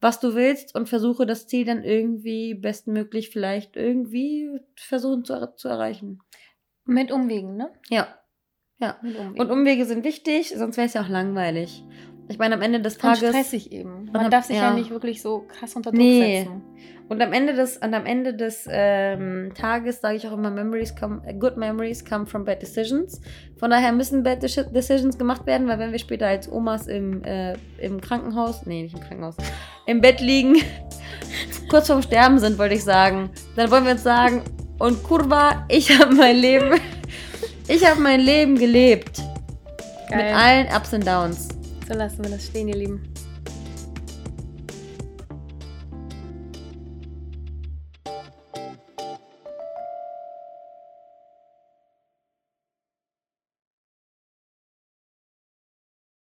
was 0.00 0.20
du 0.20 0.34
willst 0.34 0.74
und 0.74 0.88
versuche 0.88 1.26
das 1.26 1.46
Ziel 1.46 1.66
dann 1.66 1.84
irgendwie 1.84 2.54
bestmöglich 2.54 3.28
vielleicht 3.28 3.76
irgendwie 3.76 4.58
versuchen 4.76 5.24
zu, 5.24 5.52
zu 5.54 5.68
erreichen. 5.68 6.18
Mit 6.86 7.12
Umwegen, 7.12 7.56
ne? 7.56 7.70
Ja, 7.90 8.08
ja. 8.78 8.98
Und 9.36 9.50
Umwege 9.50 9.84
sind 9.84 10.04
wichtig, 10.04 10.54
sonst 10.56 10.76
wäre 10.76 10.86
es 10.86 10.94
ja 10.94 11.02
auch 11.02 11.08
langweilig. 11.08 11.84
Ich 12.28 12.38
meine, 12.38 12.54
am 12.54 12.62
Ende 12.62 12.80
des 12.80 12.94
Und 12.94 13.02
Tages. 13.02 13.28
stressig 13.30 13.70
eben. 13.72 14.08
Man 14.12 14.24
Und- 14.26 14.32
darf 14.32 14.46
sich 14.46 14.56
ja. 14.56 14.70
ja. 14.70 14.74
nicht 14.74 14.90
wirklich 14.90 15.20
so 15.20 15.40
krass 15.46 15.74
unter 15.76 15.90
Druck 15.90 16.00
Nee. 16.00 16.40
setzen. 16.44 16.62
Und 17.06 17.20
am 17.22 17.34
Ende 17.34 17.52
des, 17.52 17.76
und 17.76 17.92
am 17.92 18.06
Ende 18.06 18.32
des 18.32 18.66
ähm, 18.70 19.52
Tages 19.54 20.00
sage 20.00 20.16
ich 20.16 20.26
auch 20.26 20.32
immer, 20.32 20.50
Memories 20.50 20.96
come, 20.96 21.20
äh, 21.26 21.34
good 21.34 21.58
memories 21.58 22.02
come 22.02 22.24
from 22.24 22.46
bad 22.46 22.62
decisions. 22.62 23.20
Von 23.58 23.68
daher 23.70 23.92
müssen 23.92 24.22
bad 24.22 24.42
Deci- 24.42 24.72
decisions 24.72 25.18
gemacht 25.18 25.44
werden, 25.46 25.68
weil 25.68 25.78
wenn 25.78 25.92
wir 25.92 25.98
später 25.98 26.26
als 26.26 26.50
Omas 26.50 26.86
im, 26.86 27.22
äh, 27.24 27.56
im 27.78 28.00
Krankenhaus, 28.00 28.64
nee, 28.64 28.84
nicht 28.84 28.94
im 28.94 29.00
Krankenhaus, 29.00 29.36
im 29.84 30.00
Bett 30.00 30.20
liegen, 30.22 30.56
kurz 31.68 31.88
vorm 31.88 32.00
Sterben 32.00 32.38
sind, 32.38 32.58
wollte 32.58 32.74
ich 32.74 32.84
sagen, 32.84 33.28
dann 33.54 33.70
wollen 33.70 33.84
wir 33.84 33.92
uns 33.92 34.02
sagen, 34.02 34.42
und 34.78 35.02
Kurva, 35.02 35.66
ich 35.68 35.98
habe 36.00 36.14
mein 36.14 36.36
Leben, 36.36 36.80
ich 37.68 37.86
habe 37.86 38.00
mein 38.00 38.20
Leben 38.20 38.56
gelebt. 38.56 39.18
Mit 40.08 40.20
Geil. 40.20 40.34
allen 40.34 40.66
Ups 40.74 40.92
und 40.94 41.06
Downs. 41.06 41.48
So 41.86 41.92
lassen 41.92 42.24
wir 42.24 42.30
das 42.30 42.46
stehen, 42.46 42.68
ihr 42.68 42.76
Lieben. 42.76 43.13